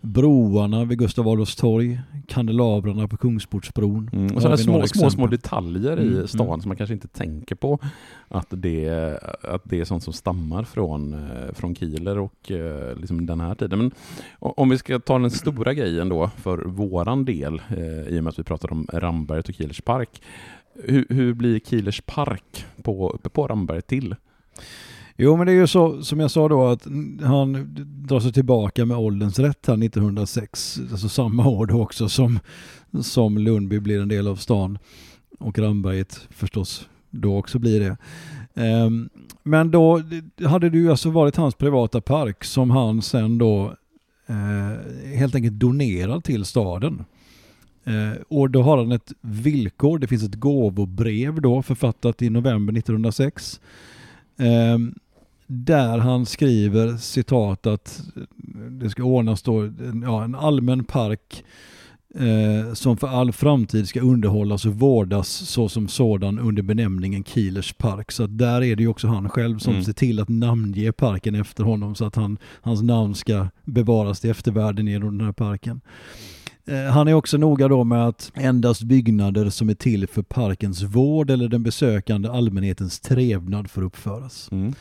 broarna 0.00 0.84
vid 0.84 0.98
Gustav 0.98 1.28
Adolfs 1.28 1.56
torg, 1.56 2.00
kandelabrarna 2.26 3.08
på 3.08 3.16
Kungsportsbron. 3.16 4.10
Mm. 4.12 4.36
Och 4.36 4.42
sådana 4.42 4.56
små, 4.56 4.86
små, 4.86 5.10
små 5.10 5.26
detaljer 5.26 5.96
Mm, 5.96 6.24
i 6.24 6.28
stan 6.28 6.46
mm. 6.46 6.60
som 6.60 6.68
man 6.68 6.76
kanske 6.76 6.94
inte 6.94 7.08
tänker 7.08 7.54
på 7.54 7.78
att 8.28 8.46
det, 8.50 8.88
att 9.42 9.62
det 9.64 9.80
är 9.80 9.84
sånt 9.84 10.02
som 10.02 10.12
stammar 10.12 10.62
från, 10.62 11.14
eh, 11.14 11.54
från 11.54 11.74
Kieler 11.74 12.18
och 12.18 12.50
eh, 12.50 12.96
liksom 12.96 13.26
den 13.26 13.40
här 13.40 13.54
tiden. 13.54 13.78
Men 13.78 13.90
om 14.38 14.68
vi 14.68 14.78
ska 14.78 14.98
ta 14.98 15.18
den 15.18 15.30
stora 15.30 15.74
grejen 15.74 16.08
då 16.08 16.30
för 16.36 16.58
våran 16.58 17.24
del, 17.24 17.62
eh, 17.68 18.08
i 18.08 18.18
och 18.18 18.24
med 18.24 18.30
att 18.30 18.38
vi 18.38 18.42
pratar 18.42 18.72
om 18.72 18.86
Ramberget 18.92 19.48
och 19.48 19.54
Kielers 19.54 19.80
park. 19.80 20.22
Hur, 20.84 21.06
hur 21.08 21.34
blir 21.34 21.60
Kielers 21.60 22.00
park 22.06 22.64
på, 22.82 23.10
uppe 23.10 23.28
på 23.28 23.46
Ramberget 23.46 23.86
till? 23.86 24.14
Jo 25.20 25.36
men 25.36 25.46
det 25.46 25.52
är 25.52 25.56
ju 25.56 25.66
så 25.66 26.02
som 26.02 26.20
jag 26.20 26.30
sa 26.30 26.48
då 26.48 26.66
att 26.66 26.86
han 27.22 27.76
drar 28.08 28.20
sig 28.20 28.32
tillbaka 28.32 28.86
med 28.86 28.96
ålderns 28.96 29.38
rätt 29.38 29.66
här 29.66 29.84
1906, 29.84 30.80
alltså 30.90 31.08
samma 31.08 31.48
år 31.48 31.66
då 31.66 31.82
också 31.82 32.08
som, 32.08 32.38
som 33.02 33.38
Lundby 33.38 33.80
blir 33.80 34.00
en 34.00 34.08
del 34.08 34.28
av 34.28 34.36
stan 34.36 34.78
och 35.38 35.58
Ramberget 35.58 36.26
förstås 36.30 36.88
då 37.10 37.38
också 37.38 37.58
blir 37.58 37.80
det. 37.80 37.96
Ehm, 38.54 39.08
men 39.42 39.70
då 39.70 40.02
hade 40.44 40.70
det 40.70 40.78
ju 40.78 40.90
alltså 40.90 41.10
varit 41.10 41.36
hans 41.36 41.54
privata 41.54 42.00
park 42.00 42.44
som 42.44 42.70
han 42.70 43.02
sen 43.02 43.38
då 43.38 43.74
eh, 44.26 45.14
helt 45.16 45.34
enkelt 45.34 45.60
donerar 45.60 46.20
till 46.20 46.44
staden. 46.44 47.04
Eh, 47.84 48.22
och 48.28 48.50
då 48.50 48.62
har 48.62 48.78
han 48.78 48.92
ett 48.92 49.12
villkor, 49.20 49.98
det 49.98 50.06
finns 50.06 50.24
ett 50.24 50.34
gåvobrev 50.34 51.40
då 51.40 51.62
författat 51.62 52.22
i 52.22 52.30
november 52.30 52.72
1906 52.72 53.60
där 55.50 55.98
han 55.98 56.26
skriver 56.26 56.96
citat 56.96 57.66
att 57.66 58.02
det 58.70 58.90
ska 58.90 59.02
ordnas 59.02 59.42
då 59.42 59.70
ja, 60.02 60.24
en 60.24 60.34
allmän 60.34 60.84
park 60.84 61.44
eh, 62.14 62.74
som 62.74 62.96
för 62.96 63.08
all 63.08 63.32
framtid 63.32 63.88
ska 63.88 64.00
underhållas 64.00 64.64
och 64.66 64.74
vårdas 64.74 65.28
så 65.28 65.68
som 65.68 65.88
sådan 65.88 66.38
under 66.38 66.62
benämningen 66.62 67.24
Kielers 67.24 67.72
park. 67.72 68.12
Så 68.12 68.22
att 68.24 68.38
där 68.38 68.62
är 68.62 68.76
det 68.76 68.82
ju 68.82 68.88
också 68.88 69.06
han 69.08 69.28
själv 69.28 69.58
som 69.58 69.72
Mm. 69.72 69.84
ser 69.84 69.92
till 69.92 70.20
att 70.20 70.28
namnge 70.28 70.92
parken 70.92 71.34
efter 71.34 71.64
honom 71.64 71.94
så 71.94 72.04
att 72.04 72.16
han, 72.16 72.38
hans 72.60 72.82
namn 72.82 73.14
ska 73.14 73.46
bevaras 73.64 74.20
till 74.20 74.30
eftervärlden 74.30 74.86
genom 74.86 75.18
den 75.18 75.26
här 75.26 75.32
parken. 75.32 75.80
Eh, 76.66 76.92
Han 76.92 77.08
är 77.08 77.14
också 77.14 77.36
noga 77.38 77.68
då 77.68 77.84
med 77.84 78.06
att 78.08 78.32
endast 78.34 78.82
byggnader 78.82 79.50
som 79.50 79.68
är 79.68 79.74
till 79.74 80.06
för 80.06 80.22
parkens 80.22 80.82
vård 80.82 81.30
eller 81.30 81.48
den 81.48 81.62
besökande 81.62 82.28
allmänhetens 82.28 83.00
trevnad 83.00 83.70
får 83.70 83.82
uppföras. 83.82 84.48
Mm. 84.52 84.74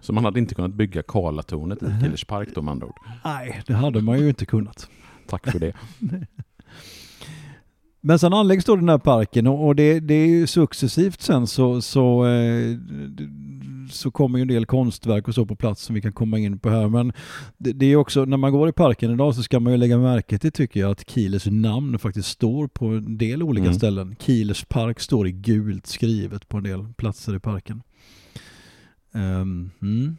Så 0.00 0.12
man 0.12 0.24
hade 0.24 0.38
inte 0.38 0.54
kunnat 0.54 0.74
bygga 0.74 1.02
Karlatornet 1.02 1.82
i 1.82 1.86
Kielers 2.00 2.24
park 2.24 2.48
då 2.54 2.62
med 2.62 2.72
andra 2.72 2.86
ord. 2.86 2.96
Nej, 3.24 3.62
det 3.66 3.74
hade 3.74 4.00
man 4.02 4.18
ju 4.18 4.28
inte 4.28 4.46
kunnat. 4.46 4.88
Tack 5.28 5.50
för 5.50 5.58
det. 5.58 5.72
Men 8.02 8.18
sen 8.18 8.32
anläggs 8.32 8.64
då 8.64 8.76
den 8.76 8.88
här 8.88 8.98
parken 8.98 9.46
och 9.46 9.66
och 9.66 9.76
det, 9.76 10.00
det 10.00 10.14
är 10.14 10.26
ju 10.26 10.46
successivt 10.46 11.20
sen 11.22 11.46
så, 11.46 11.80
så, 11.82 12.26
eh, 12.26 12.76
så 13.90 14.10
kommer 14.10 14.38
ju 14.38 14.42
en 14.42 14.48
del 14.48 14.66
konstverk 14.66 15.28
och 15.28 15.34
så 15.34 15.46
på 15.46 15.56
plats 15.56 15.82
som 15.82 15.94
vi 15.94 16.00
kan 16.02 16.12
komma 16.12 16.38
in 16.38 16.58
på 16.58 16.70
här. 16.70 16.88
Men 16.88 17.12
det, 17.58 17.72
det 17.72 17.86
är 17.86 17.96
också, 17.96 18.24
när 18.24 18.36
man 18.36 18.52
går 18.52 18.68
i 18.68 18.72
parken 18.72 19.10
idag 19.10 19.34
så 19.34 19.42
ska 19.42 19.60
man 19.60 19.72
ju 19.72 19.76
lägga 19.78 19.98
märke 19.98 20.38
till 20.38 20.52
tycker 20.52 20.80
jag 20.80 20.90
att 20.90 21.10
Kielers 21.10 21.46
namn 21.46 21.98
faktiskt 21.98 22.28
står 22.28 22.66
på 22.66 22.86
en 22.86 23.18
del 23.18 23.42
olika 23.42 23.64
Mm. 23.66 23.74
ställen. 23.78 24.16
Kielers 24.18 24.64
park 24.64 25.00
står 25.00 25.28
i 25.28 25.32
gult 25.32 25.86
skrivet 25.86 26.48
på 26.48 26.56
en 26.56 26.62
del 26.64 26.84
platser 26.96 27.36
i 27.36 27.38
parken. 27.38 27.82
Ehm, 29.12 29.70
mm. 29.82 30.16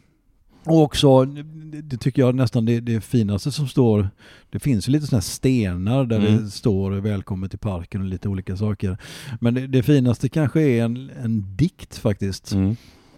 Och 0.64 0.82
också, 0.82 1.24
det- 1.24 1.96
tycker 1.96 2.22
jag 2.22 2.34
nästan 2.34 2.64
det, 2.64 2.80
det 2.80 3.00
finaste 3.00 3.52
som 3.52 3.68
står, 3.68 4.08
det 4.50 4.58
finns 4.58 4.88
ju 4.88 4.92
lite 4.92 5.06
sådana 5.06 5.16
här 5.18 5.22
stenar 5.22 6.04
där 6.04 6.18
Mm. 6.20 6.44
det 6.44 6.50
står 6.50 6.90
välkommen 6.90 7.48
till 7.50 7.58
parken 7.58 8.00
och 8.00 8.06
lite 8.06 8.28
olika 8.28 8.56
saker. 8.56 8.98
Men 9.40 9.54
det, 9.54 9.66
det 9.66 9.82
finaste 9.82 10.28
kanske 10.28 10.60
är 10.62 10.84
en, 10.84 11.10
en 11.22 11.56
dikt 11.56 11.96
faktiskt, 11.98 12.52
Mm. 12.52 12.76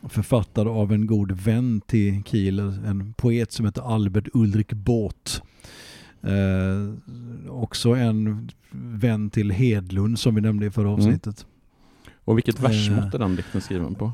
författad 0.08 0.68
av 0.68 0.92
en 0.92 1.06
god 1.06 1.32
vän 1.32 1.80
till 1.86 2.22
Kieler, 2.24 2.86
en 2.86 3.12
poet 3.14 3.52
som 3.52 3.66
heter 3.66 3.94
Albert 3.94 4.28
Ulrik 4.34 4.72
Båth. 4.72 5.42
Eh, 6.22 6.92
också 7.50 7.90
en 7.90 8.50
vän 8.70 9.30
till 9.30 9.50
Hedlund 9.50 10.18
som 10.18 10.34
vi 10.34 10.40
nämnde 10.40 10.66
i 10.66 10.70
förra 10.70 10.88
Mm. 10.88 11.00
avsnittet. 11.00 11.46
Och 12.24 12.36
vilket 12.36 12.58
Eh. 12.58 12.62
versmått 12.62 13.14
är 13.14 13.18
den 13.18 13.36
dikten 13.36 13.60
skriven 13.60 13.94
på? 13.94 14.12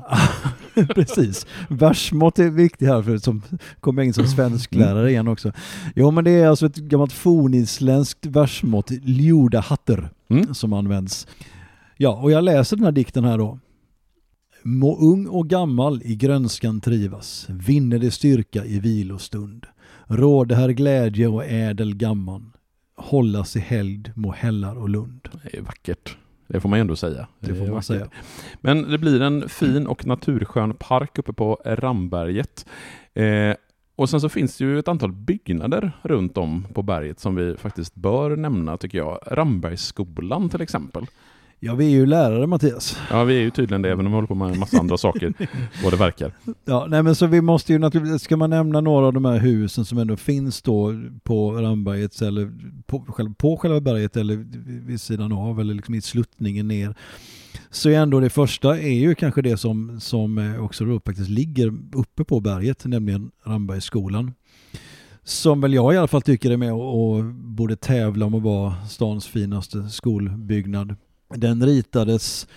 Precis. 0.95 1.45
Versmått 1.69 2.39
är 2.39 2.49
viktigt 2.49 2.87
här 2.87 3.01
för 3.01 3.17
som 3.17 3.41
kommer 3.79 4.01
jag 4.01 4.07
in 4.07 4.13
som 4.13 4.27
svensklärare 4.27 5.09
igen 5.09 5.27
också. 5.27 5.51
Jo 5.95 6.11
men 6.11 6.23
det 6.23 6.31
är 6.31 6.47
alltså 6.47 6.65
ett 6.65 6.75
gammalt 6.75 7.13
fornisländskt 7.13 8.25
versmått, 8.25 8.91
Ljuda 9.03 9.59
hatter, 9.59 10.09
Mm. 10.29 10.53
som 10.53 10.73
används. 10.73 11.27
Ja, 11.97 12.15
och 12.21 12.31
jag 12.31 12.43
läser 12.43 12.75
den 12.77 12.85
här 12.85 12.91
dikten 12.91 13.23
här 13.23 13.37
då. 13.37 13.59
Må 14.63 14.97
ung 14.99 15.27
och 15.27 15.47
gammal 15.49 16.01
i 16.03 16.15
grönskan 16.15 16.81
trivas, 16.81 17.45
vinner 17.49 17.99
det 17.99 18.11
styrka 18.11 18.65
i 18.65 18.79
vilostund. 18.79 19.65
Råde 20.07 20.55
här 20.55 20.69
glädje 20.69 21.27
och 21.27 21.45
ädel 21.45 21.95
gamman, 21.95 22.51
hållas 22.97 23.55
i 23.55 23.59
helgd 23.59 24.07
må 24.15 24.31
hällar 24.31 24.75
och 24.75 24.89
lund. 24.89 25.27
Det 25.43 25.57
är 25.57 25.61
vackert. 25.61 26.17
Det 26.51 26.59
får 26.59 26.69
man 26.69 26.79
ju 26.79 26.81
ändå 26.81 26.95
säga. 26.95 27.27
Det 27.39 27.55
får 27.55 27.65
är 27.65 27.71
man 27.71 27.83
säga. 27.83 28.07
Men 28.61 28.91
det 28.91 28.97
blir 28.97 29.21
en 29.21 29.49
fin 29.49 29.87
och 29.87 30.05
naturskön 30.05 30.73
park 30.73 31.17
uppe 31.17 31.33
på 31.33 31.61
Ramberget. 31.65 32.65
Eh, 33.13 33.55
och 33.95 34.09
sen 34.09 34.21
så 34.21 34.29
finns 34.29 34.57
det 34.57 34.63
ju 34.63 34.79
ett 34.79 34.87
antal 34.87 35.11
byggnader 35.11 35.91
runt 36.01 36.37
om 36.37 36.67
på 36.73 36.81
berget 36.81 37.19
som 37.19 37.35
vi 37.35 37.57
faktiskt 37.57 37.95
bör 37.95 38.35
nämna 38.35 38.77
tycker 38.77 38.97
jag. 38.97 39.19
Rambergsskolan 39.25 40.49
till 40.49 40.61
exempel. 40.61 41.05
Ja, 41.63 41.75
vi 41.75 41.85
är 41.85 41.89
ju 41.89 42.05
lärare 42.05 42.47
Mattias. 42.47 42.97
Ja, 43.09 43.23
vi 43.23 43.35
är 43.37 43.41
ju 43.41 43.51
tydligen 43.51 43.81
det 43.81 43.91
även 43.91 44.05
om 44.05 44.11
vi 44.11 44.15
håller 44.15 44.27
på 44.27 44.35
med 44.35 44.51
en 44.51 44.59
massa 44.59 44.77
andra 44.79 44.97
saker, 44.97 45.33
vad 45.83 45.93
det 45.93 45.97
verkar. 45.97 46.31
Ja, 46.65 46.85
nej 46.89 47.03
men 47.03 47.15
så 47.15 47.25
vi 47.27 47.41
måste 47.41 47.73
ju 47.73 47.79
naturligtvis, 47.79 48.21
ska 48.21 48.37
man 48.37 48.49
nämna 48.49 48.81
några 48.81 49.05
av 49.07 49.13
de 49.13 49.25
här 49.25 49.37
husen 49.39 49.85
som 49.85 49.97
ändå 49.97 50.17
finns 50.17 50.61
då 50.61 50.93
på 51.23 51.51
Ramberget 51.51 52.21
eller 52.21 52.51
på, 52.85 52.99
själva- 53.07 53.33
på 53.37 53.57
själva 53.57 53.81
berget 53.81 54.17
eller 54.17 54.35
vid 54.35 54.83
vid 54.85 55.01
sidan 55.01 55.31
av 55.31 55.59
eller 55.59 55.73
liksom 55.73 55.95
i 55.95 56.01
sluttningen 56.01 56.67
ner. 56.67 56.95
Så 57.69 57.89
är 57.89 57.93
ändå 57.99 58.19
det 58.19 58.29
första 58.29 58.79
är 58.79 58.93
ju 58.99 59.15
kanske 59.15 59.41
det 59.41 59.57
som, 59.57 59.99
som 59.99 60.37
eh, 60.37 60.63
också 60.63 60.85
då 60.85 60.99
faktiskt 61.05 61.29
ligger 61.29 61.73
uppe 61.95 62.23
på 62.23 62.39
berget, 62.39 62.85
nämligen 62.85 63.31
Rambergsskolan. 63.45 64.31
Som 65.23 65.61
väl 65.61 65.73
jag 65.73 65.93
i 65.93 65.97
alla 65.97 66.07
fall 66.07 66.21
tycker 66.21 66.51
är 66.51 66.57
med 66.57 66.73
och, 66.73 67.15
och 67.17 67.23
borde 67.33 67.75
tävla 67.75 68.25
om 68.25 68.33
att 68.35 68.41
vara 68.43 68.75
stans 68.87 69.27
finaste 69.27 69.89
skolbyggnad. 69.89 70.95
Den 71.35 71.65
ritades 71.65 72.47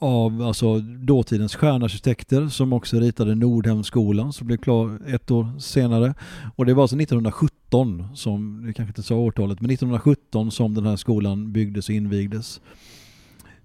av 0.00 0.42
alltså, 0.42 0.78
dåtidens 0.80 1.54
stjärnarkitekter 1.54 2.48
som 2.48 2.72
också 2.72 3.00
ritade 3.00 3.34
Nordhemskolan 3.34 4.32
som 4.32 4.46
blev 4.46 4.56
klar 4.56 5.00
ett 5.06 5.30
år 5.30 5.58
senare. 5.58 6.14
Och 6.56 6.66
det 6.66 6.74
var 6.74 6.82
alltså 6.82 6.96
1917 6.96 8.08
som, 8.14 8.62
jag 8.66 8.76
kanske 8.76 8.90
inte 8.90 9.02
sa 9.02 9.14
årtalet, 9.14 9.60
men 9.60 9.70
1917 9.70 10.50
som 10.50 10.74
den 10.74 10.86
här 10.86 10.96
skolan 10.96 11.52
byggdes 11.52 11.88
och 11.88 11.94
invigdes. 11.94 12.60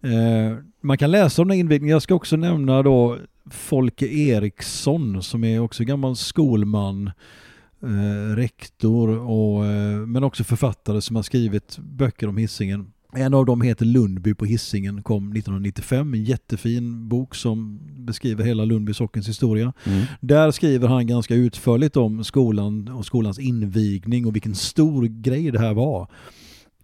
Eh, 0.02 0.58
man 0.82 0.98
kan 0.98 1.12
läsa 1.12 1.42
om 1.42 1.48
den 1.48 1.58
invigningen. 1.58 1.94
Jag 1.94 2.02
ska 2.02 2.16
också 2.16 2.36
nämna 2.36 2.84
då 2.84 3.18
Folke 3.52 4.08
Eriksson 4.08 5.24
som 5.24 5.44
är 5.44 5.60
också 5.60 5.84
gammal 5.84 6.16
skolman, 6.16 7.12
eh, 7.84 8.36
rektor 8.36 9.10
och, 9.20 9.66
eh, 9.66 10.00
men 10.00 10.24
också 10.24 10.44
författare 10.44 11.02
som 11.02 11.16
har 11.16 11.24
skrivit 11.24 11.78
böcker 11.78 12.28
om 12.28 12.38
Hisingen. 12.38 12.92
En 13.16 13.34
av 13.34 13.46
dem 13.46 13.62
heter 13.62 13.86
Lundby 13.86 14.34
på 14.34 14.46
Hisingen, 14.46 15.04
kom 15.04 15.24
1995. 15.24 16.14
En 16.14 16.24
jättefin 16.24 17.10
bok 17.10 17.36
som 17.36 17.80
beskriver 17.98 18.44
hela 18.44 18.66
Lundby 18.66 18.94
sockens 18.94 19.30
historia. 19.30 19.74
Mm. 19.86 20.06
Där 20.22 20.52
skriver 20.52 20.88
han 20.88 21.08
ganska 21.08 21.36
utförligt 21.36 21.98
om 21.98 22.24
skolan 22.24 22.88
och 22.88 23.06
skolans 23.06 23.40
invigning 23.40 24.26
och 24.26 24.36
vilken 24.36 24.56
stor 24.56 25.06
grej 25.06 25.52
det 25.52 25.60
här 25.60 25.74
var. 25.74 26.08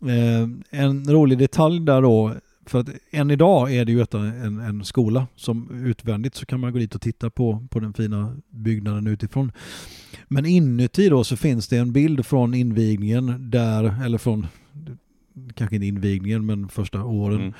Eh, 0.01 0.49
en 0.69 1.09
rolig 1.09 1.37
detalj 1.37 1.79
där 1.79 2.01
då, 2.01 2.33
för 2.65 2.79
att 2.79 2.89
än 3.11 3.31
idag 3.31 3.75
är 3.75 3.85
det 3.85 3.91
ju 3.91 4.05
en, 4.11 4.59
en 4.59 4.85
skola 4.85 5.27
som 5.35 5.85
utvändigt 5.85 6.35
så 6.35 6.45
kan 6.45 6.59
man 6.59 6.73
gå 6.73 6.79
dit 6.79 6.95
och 6.95 7.01
titta 7.01 7.29
på, 7.29 7.67
på 7.69 7.79
den 7.79 7.93
fina 7.93 8.37
byggnaden 8.49 9.07
utifrån. 9.07 9.51
Men 10.27 10.45
inuti 10.45 11.09
då 11.09 11.23
så 11.23 11.37
finns 11.37 11.67
det 11.67 11.77
en 11.77 11.93
bild 11.93 12.25
från 12.25 12.53
invigningen 12.53 13.51
där, 13.51 14.05
eller 14.05 14.17
från 14.17 14.47
kanske 15.53 15.75
inte 15.75 15.87
invigningen 15.87 16.45
men 16.45 16.69
första 16.69 17.03
åren. 17.03 17.39
Mm. 17.41 17.53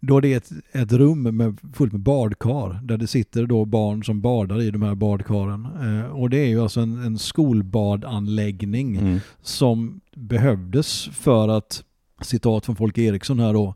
Då 0.00 0.20
det 0.20 0.32
är 0.32 0.36
ett, 0.36 0.50
ett 0.72 0.92
rum 0.92 1.22
med, 1.36 1.58
fullt 1.74 1.92
med 1.92 2.00
badkar 2.02 2.80
där 2.82 2.96
det 2.96 3.06
sitter 3.06 3.46
då 3.46 3.64
barn 3.64 4.04
som 4.04 4.20
badar 4.20 4.60
i 4.62 4.70
de 4.70 4.82
här 4.82 4.94
badkaren. 4.94 5.66
Eh, 5.82 6.10
och 6.10 6.30
det 6.30 6.38
är 6.38 6.46
ju 6.48 6.62
alltså 6.62 6.80
en, 6.80 7.02
en 7.04 7.18
skolbadanläggning 7.18 8.96
Mm. 8.96 9.18
som 9.42 10.00
behövdes 10.16 11.08
för 11.12 11.48
att, 11.48 11.84
citat 12.22 12.66
från 12.66 12.76
Folke 12.76 13.00
Eriksson 13.02 13.38
här 13.40 13.52
då, 13.52 13.74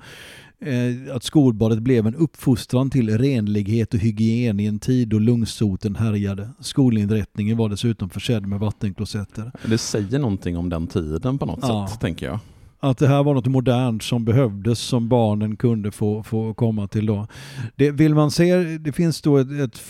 eh, 0.61 1.17
att 1.17 1.23
skolbadet 1.25 1.79
blev 1.83 2.07
en 2.07 2.15
uppfostran 2.15 2.91
till 2.91 3.19
renlighet 3.19 3.95
och 3.95 4.01
hygien 4.01 4.61
i 4.61 4.67
en 4.67 4.79
tid 4.79 5.09
då 5.09 5.19
lungsoten 5.19 5.97
härjade. 5.97 6.49
Skolinrättningen 6.61 7.57
var 7.57 7.69
dessutom 7.69 8.11
försedd 8.11 8.47
med 8.47 8.61
vattenklosetter. 8.61 9.53
Det 9.67 9.79
säger 9.79 10.19
någonting 10.19 10.57
om 10.57 10.69
den 10.69 10.87
tiden 10.87 11.39
på 11.39 11.47
något 11.47 11.59
Ja. 11.63 11.89
sätt, 11.91 12.01
tänker 12.01 12.27
jag. 12.27 12.39
Att 12.85 12.99
det 12.99 13.09
här 13.09 13.23
var 13.23 13.35
något 13.35 13.47
modernt 13.47 14.03
som 14.03 14.25
behövdes 14.25 14.79
som 14.79 15.09
barnen 15.09 15.57
kunde 15.57 15.91
få, 15.91 16.23
få 16.23 16.55
komma 16.55 16.89
till 16.89 17.07
då. 17.07 17.27
Det, 17.77 17.91
vill 17.91 18.15
man 18.15 18.31
se, 18.31 18.55
det 18.79 18.93
finns 18.93 19.23
då 19.23 19.37
ett, 19.37 19.53
ett 19.61 19.83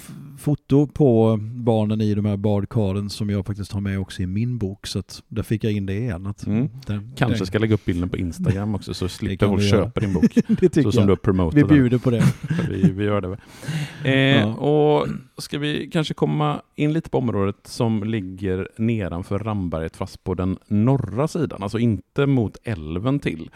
foto 0.43 0.87
på 0.87 1.39
barnen 1.55 2.01
i 2.01 2.15
de 2.15 2.25
här 2.25 2.37
badkaren 2.37 3.11
som 3.11 3.31
jag 3.31 3.47
faktiskt 3.47 3.73
har 3.73 3.81
med 3.81 3.99
också 4.01 4.23
i 4.23 4.27
min 4.27 4.59
bok 4.59 4.87
så 4.87 4.99
att 4.99 5.23
där 5.29 5.43
fick 5.43 5.65
jag 5.65 5.73
in 5.73 5.87
det 5.87 5.95
igen. 5.95 6.27
Att 6.27 6.47
Mm. 6.47 6.69
den, 6.87 7.13
Kanske 7.17 7.39
den, 7.39 7.47
ska 7.47 7.59
lägga 7.59 7.75
upp 7.75 7.85
bilden 7.85 8.09
på 8.09 8.17
Instagram 8.17 8.75
också 8.75 8.95
så 8.95 9.09
slipper 9.09 9.47
folk 9.47 9.63
göra. 9.63 9.85
köpa 9.85 10.01
din 10.01 10.13
bok. 10.15 10.39
det 10.49 10.83
Så 10.83 10.93
som 10.93 11.07
du 11.07 11.11
har 11.13 11.17
promotat 11.17 11.55
Vi 11.55 11.61
den. 11.61 11.69
bjuder 11.69 11.99
på 11.99 12.11
det. 12.11 12.25
vi, 12.71 12.91
vi 12.93 13.05
gör 13.05 13.21
det. 13.21 13.39
Eh, 14.11 14.41
Ja. 14.43 14.55
Och 14.55 15.09
ska 15.39 15.59
vi 15.59 15.91
kanske 15.93 16.15
komma 16.15 16.63
in 16.75 16.93
lite 16.93 17.11
på 17.11 17.19
området 17.19 17.57
som 17.65 18.05
ligger 18.05 18.69
nedanför 18.77 19.39
Ramberget 19.39 19.97
fast 19.97 20.25
på 20.25 20.35
den 20.35 20.59
norra 20.69 21.29
sidan, 21.29 21.63
alltså 21.63 21.79
inte 21.79 22.27
mot 22.27 22.57
älven 22.65 23.19
till. 23.19 23.51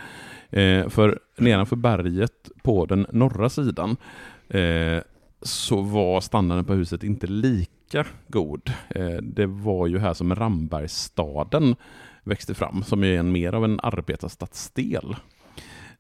Eh, 0.51 0.89
för 0.89 1.19
nedanför 1.39 1.77
berget 1.77 2.51
på 2.63 2.87
den 2.87 3.07
norra 3.13 3.49
sidan 3.49 3.97
eh, 4.49 4.99
så 5.43 5.81
var 5.81 6.21
standarden 6.21 6.65
på 6.65 6.75
huset 6.75 7.03
inte 7.03 7.27
lika 7.27 8.05
god. 8.29 8.73
Eh, 8.89 9.17
det 9.23 9.47
var 9.47 9.87
ju 9.87 9.99
här 9.99 10.15
som 10.15 10.35
Rambergsstaden 10.35 11.77
växte 12.25 12.55
fram, 12.55 12.83
som 12.83 13.05
är 13.05 13.19
en 13.19 13.33
mer 13.33 13.53
av 13.53 13.65
en 13.65 13.81
arbetarstadsdel. 13.83 15.17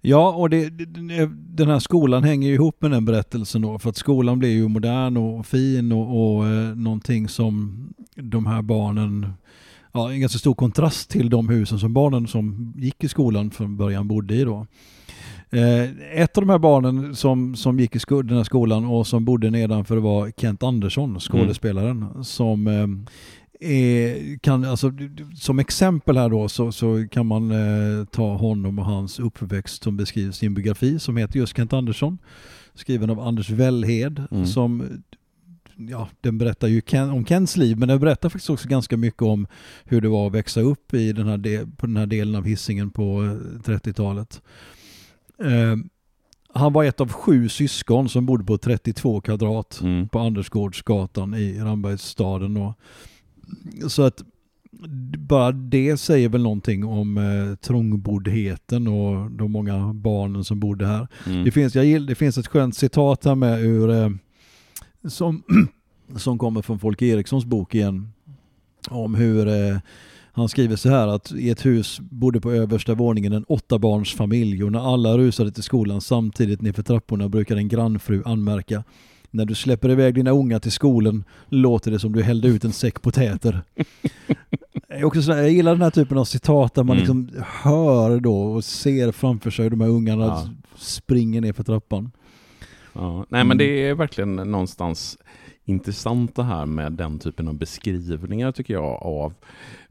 Ja, 0.01 0.33
och 0.33 0.51
det, 0.51 0.70
det, 0.70 1.31
den 1.33 1.68
här 1.68 1.79
skolan 1.79 2.25
hänger 2.25 2.49
ju 2.49 2.55
ihop 2.55 2.83
med 2.83 2.90
den 2.90 3.05
berättelsen 3.05 3.62
då, 3.62 3.79
för 3.79 3.90
att 3.90 3.96
skolan 3.96 4.38
blir 4.38 4.49
ju 4.49 4.68
modern 4.68 5.16
och 5.16 5.46
fin 5.46 5.92
och, 5.92 6.37
och 6.37 6.46
eh, 6.46 6.77
någonting 6.77 7.29
som 7.29 7.77
de 8.14 8.46
här 8.46 8.62
barnen, 8.62 9.33
ja 9.92 10.12
en 10.12 10.20
ganska 10.20 10.38
stor 10.38 10.55
kontrast 10.55 11.11
till 11.11 11.31
de 11.31 11.49
husen 11.49 11.79
som 11.79 11.92
barnen 11.92 12.27
som 12.27 12.72
gick 12.77 13.05
i 13.05 13.09
skolan 13.09 13.51
från 13.51 13.77
början 13.77 14.09
bodde 14.09 14.35
i 14.35 14.44
då. 14.44 14.66
Eh, 15.50 16.20
ett 16.22 16.38
av 16.38 16.42
de 16.46 16.50
här 16.50 16.59
barnen 16.59 17.16
som, 17.16 17.56
som 17.56 17.80
gick 17.80 17.96
i 17.96 17.98
sko- 17.98 18.22
den 18.22 18.37
här 18.37 18.44
skolan 18.44 18.85
och 18.85 19.06
som 19.06 19.24
bodde 19.24 19.50
nedanför 19.50 19.96
var 19.96 20.30
Kent 20.37 20.62
Andersson, 20.62 21.20
skådespelaren, 21.20 22.24
som 22.24 22.66
eh, 22.66 22.87
är, 23.70 24.38
kan, 24.38 24.64
alltså, 24.64 24.92
som 25.37 25.59
exempel 25.59 26.16
här 26.16 26.28
då 26.28 26.48
så, 26.48 26.72
så 26.72 27.06
kan 27.11 27.26
man 27.26 27.50
eh, 27.50 28.04
ta 28.04 28.35
honom 28.37 28.78
och 28.78 28.85
hans 28.85 29.18
uppväxt 29.20 29.82
som 29.82 29.96
beskrivs 29.96 30.42
i 30.42 30.46
en 30.46 30.54
biografi 30.54 30.98
som 30.98 31.16
heter 31.16 31.38
just 31.38 31.56
Kent 31.56 31.72
Andersson. 31.72 32.18
Skriven 32.74 33.11
av 33.11 33.20
Anders 33.20 33.50
Wellhed 33.50 34.22
Mm. 34.30 34.46
som 34.46 35.02
Ja, 35.90 36.09
den 36.20 36.38
berättar 36.38 36.68
ju 36.68 36.80
Ken, 36.80 37.11
om 37.11 37.26
Kents 37.26 37.56
liv 37.56 37.78
men 37.78 37.88
den 37.88 38.00
berättar 38.00 38.28
faktiskt 38.28 38.50
också 38.50 38.68
ganska 38.68 38.96
mycket 38.96 39.22
om 39.22 39.46
hur 39.85 40.00
det 40.00 40.09
var 40.09 40.26
att 40.26 40.32
växa 40.32 40.61
upp 40.61 40.94
i 40.94 41.12
den 41.12 41.26
här, 41.28 41.37
de, 41.37 41.64
på 41.76 41.87
den 41.87 41.96
här 41.96 42.06
delen 42.06 42.35
av 42.35 42.44
hissingen 42.44 42.90
på 42.90 43.22
eh, 43.24 43.61
30-talet. 43.70 44.42
Eh, 45.44 45.77
han 46.53 46.72
var 46.72 46.85
ett 46.85 47.01
av 47.01 47.12
sju 47.12 47.49
syskon 47.49 48.09
som 48.09 48.27
bodde 48.27 48.44
på 48.44 48.59
32 48.59 49.20
kvadrat 49.20 49.81
Mm. 49.83 50.09
på 50.09 50.18
Andersgårdsgatan 50.18 51.35
i 51.35 51.61
Rambergsstaden. 51.61 52.55
Då. 52.55 52.75
Så 53.88 54.03
att 54.03 54.22
bara 55.18 55.53
det 55.53 55.96
säger 55.96 56.29
väl 56.29 56.42
någonting 56.42 56.85
om 56.85 57.18
eh, 57.18 57.55
trångboddheten 57.57 58.88
och 58.88 59.31
de 59.31 59.53
många 59.53 59.92
barnen 59.94 60.44
som 60.44 60.61
bodde 60.61 60.87
här. 60.87 61.09
Mm. 61.27 61.44
Det, 61.44 61.51
finns, 61.51 61.75
jag 61.75 62.07
det 62.07 62.14
finns 62.14 62.38
ett 62.38 62.46
skönt 62.46 62.77
citat 62.77 63.25
här 63.25 63.35
med 63.35 63.61
ur, 63.61 63.90
eh, 63.90 64.11
som, 65.09 65.42
som 66.16 66.38
kommer 66.38 66.62
från 66.62 66.79
Folke 66.79 67.07
Erikssons 67.07 67.44
bok 67.44 67.75
igen. 67.75 68.12
Om 68.90 69.14
hur 69.14 69.49
eh, 69.49 69.79
han 70.37 70.49
skriver 70.49 70.77
så 70.77 70.88
här 70.88 71.09
att 71.09 71.33
i 71.33 71.51
ett 71.51 71.66
hus 71.66 72.01
bodde 72.01 72.40
på 72.40 72.53
översta 72.53 72.94
våningen 72.94 73.33
en 73.33 73.44
åttabarnsfamilj 73.49 74.64
och 74.64 74.72
när 74.72 74.94
alla 74.94 75.18
rusade 75.18 75.53
till 75.53 75.62
skolan 75.62 76.01
samtidigt 76.01 76.61
nerför 76.62 76.83
trapporna 76.83 77.29
brukade 77.29 77.61
en 77.61 77.68
grannfru 77.68 78.22
anmärka 78.25 78.85
när 79.31 79.44
du 79.44 79.55
släpper 79.55 79.90
iväg 79.90 80.14
dina 80.14 80.31
unga 80.31 80.61
till 80.61 80.72
skolan 80.72 81.25
låter 81.49 81.90
det 81.90 81.99
som 81.99 82.12
du 82.12 82.22
hällde 82.22 82.49
ut 82.49 82.64
en 82.64 82.72
säck 82.72 83.03
potäter. 83.03 83.61
Jag, 85.01 85.22
sådär, 85.25 85.42
gillar 85.46 85.72
den 85.72 85.83
här 85.83 85.90
typen 85.90 86.18
av 86.18 86.25
citat 86.25 86.75
där 86.75 86.83
man 86.83 86.96
Mm. 86.96 86.99
liksom 87.27 87.44
hör 87.62 88.20
då 88.20 88.37
och 88.42 88.64
ser 88.64 89.12
framför 89.12 89.51
sig 89.51 89.70
de 89.70 89.81
här 89.81 89.88
ungarna 89.88 90.25
Ja. 90.25 90.49
springer 90.77 91.40
ner 91.40 91.53
för 91.53 91.62
trappan. 91.64 92.11
Ja, 92.92 93.27
nej 93.29 93.44
men 93.44 93.59
det 93.59 93.64
är 93.88 93.94
verkligen 93.94 94.37
någonstans 94.37 95.18
intressant 95.66 96.35
det 96.35 96.42
här 96.42 96.66
med 96.66 96.92
den 96.92 97.18
typen 97.18 97.48
av 97.48 97.55
beskrivningar 97.55 98.52
tycker 98.52 98.74
jag 98.74 99.02
av 99.02 99.35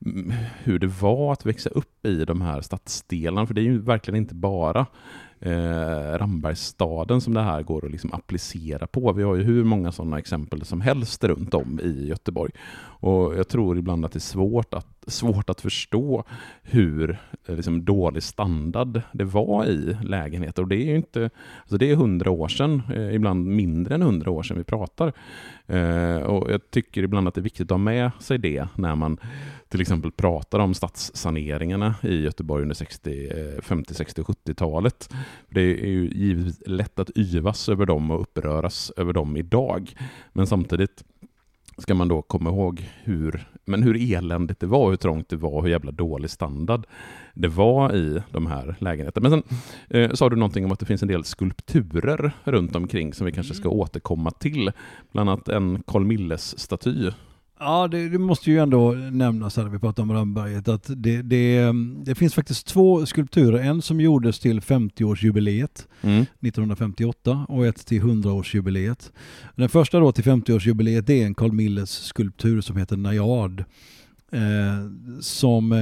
mm, 0.06 0.34
hur 0.64 0.80
det 0.80 0.88
var 0.88 1.34
att 1.34 1.46
växa 1.46 1.70
upp 1.70 2.06
i 2.06 2.26
de 2.26 2.42
här 2.42 2.62
stadsdelarna. 2.62 3.48
För 3.48 3.54
det 3.54 3.62
är 3.62 3.64
ju 3.64 3.82
verkligen 3.82 4.16
inte 4.16 4.36
bara 4.36 4.86
eh, 5.40 6.18
Rambergsstaden 6.18 7.22
som 7.22 7.34
det 7.34 7.42
här 7.42 7.64
går 7.64 7.86
att 7.86 7.92
liksom 7.92 8.14
applicera 8.14 8.88
på. 8.88 9.14
Vi 9.14 9.24
har 9.24 9.36
ju 9.36 9.44
hur 9.44 9.64
många 9.64 9.92
sådana 9.92 10.20
exempel 10.20 10.66
som 10.66 10.82
helst 10.82 11.24
runt 11.24 11.54
om 11.54 11.80
i 11.84 12.08
Göteborg. 12.08 12.52
Och 13.06 13.38
jag 13.38 13.48
tror 13.48 13.78
ibland 13.78 14.06
att 14.06 14.12
det 14.12 14.18
är 14.18 14.20
svårt 14.20 14.74
att, 14.74 15.04
svårt 15.08 15.50
att 15.50 15.62
förstå 15.62 16.24
hur 16.64 17.18
eh, 17.46 17.56
liksom, 17.56 17.86
dålig 17.86 18.24
standard 18.24 19.02
det 19.12 19.24
var 19.24 19.66
i 19.66 19.98
lägenheter. 20.04 20.62
Och 20.62 20.68
det 20.68 20.76
är 20.76 20.86
ju 20.86 20.96
inte, 20.96 21.30
alltså 21.62 21.78
det 21.78 21.92
är 21.92 21.96
hundra 21.96 22.32
år 22.32 22.48
sedan, 22.48 22.82
eh, 22.96 23.16
ibland 23.16 23.46
mindre 23.46 23.96
än 23.96 24.02
hundra 24.02 24.32
år 24.32 24.44
sedan 24.44 24.58
vi 24.58 24.64
pratar. 24.64 25.14
Eh, 25.68 26.18
och 26.18 26.52
jag 26.52 26.72
tycker 26.72 27.04
ibland 27.04 27.28
att 27.28 27.34
det 27.34 27.42
är 27.42 27.44
viktigt 27.44 27.66
att 27.66 27.70
ha 27.70 27.78
med 27.78 28.12
sig 28.20 28.38
det 28.38 28.68
när 28.76 28.96
man 28.96 29.18
till 29.70 29.82
exempel 29.82 30.12
pratar 30.12 30.60
om 30.60 30.74
stadssaneringarna 30.74 31.96
i 32.04 32.22
Göteborg 32.22 32.62
under 32.62 32.76
60, 32.76 33.28
eh, 33.28 33.62
50, 33.62 33.94
60 33.94 34.22
och 34.22 34.28
70-talet. 34.28 35.10
Det 35.50 35.62
är 35.62 35.88
ju 35.88 36.10
givetvis 36.10 36.62
lätt 36.66 37.00
att 37.00 37.18
yvas 37.18 37.70
över 37.70 37.86
dem 37.86 38.12
och 38.12 38.22
uppröras 38.22 38.92
över 38.98 39.14
dem 39.14 39.38
idag. 39.38 39.94
Men 40.34 40.48
samtidigt 40.48 41.04
ska 41.78 41.96
man 41.96 42.08
då 42.08 42.22
komma 42.22 42.50
ihåg 42.50 42.90
hur, 43.04 43.48
men 43.66 43.84
hur 43.84 44.14
eländigt 44.16 44.60
det 44.60 44.68
var, 44.68 44.90
hur 44.90 44.98
trångt 44.98 45.30
det 45.30 45.36
var, 45.36 45.62
hur 45.62 45.70
jävla 45.70 45.92
dålig 45.92 46.30
standard 46.30 46.86
det 47.34 47.48
var 47.48 47.96
i 47.96 48.22
de 48.32 48.48
här 48.48 48.76
lägenheterna. 48.80 49.30
Men 49.30 49.44
sen 49.44 49.58
eh, 49.90 50.12
sa 50.12 50.30
du 50.30 50.36
någonting 50.36 50.66
om 50.66 50.72
att 50.72 50.80
det 50.80 50.86
finns 50.86 51.02
en 51.02 51.08
del 51.08 51.24
skulpturer 51.24 52.32
runt 52.44 52.76
omkring 52.76 53.14
som 53.14 53.26
vi 53.26 53.32
kanske 53.32 53.54
ska 53.54 53.70
återkomma 53.70 54.32
till. 54.32 54.72
Bland 55.12 55.30
annat 55.30 55.50
en 55.50 55.84
Carl 55.88 56.06
Milles-staty. 56.06 57.12
Ja, 57.60 57.88
det, 57.88 58.10
det 58.10 58.18
måste 58.18 58.52
ju 58.52 58.60
ändå 58.60 58.92
nämnas 58.92 59.58
här 59.58 59.64
när 59.64 59.72
vi 59.72 59.80
pratar 59.80 60.04
om 60.04 60.14
Ramberget 60.14 60.68
att 60.68 60.84
det, 60.96 61.22
det, 61.22 61.72
det 62.06 62.16
finns 62.16 62.34
faktiskt 62.34 62.68
två 62.68 63.06
skulpturer. 63.06 63.60
En 63.60 63.82
som 63.82 64.02
gjordes 64.02 64.40
till 64.40 64.60
50-årsjubileet 64.60 65.88
Mm. 66.02 66.22
1958 66.22 67.46
och 67.50 67.66
ett 67.66 67.86
till 67.86 68.02
100-årsjubileet. 68.02 69.12
Den 69.56 69.70
första 69.70 70.00
då 70.00 70.12
till 70.12 70.24
50-årsjubileet 70.24 71.02
det 71.02 71.22
är 71.22 71.26
en 71.26 71.36
Carl 71.36 71.52
Milles 71.52 71.92
skulptur 71.92 72.62
som 72.62 72.78
heter 72.78 72.98
Najad. 72.98 73.64
Eh, 74.32 74.40
som 75.20 75.72
eh, 75.72 75.80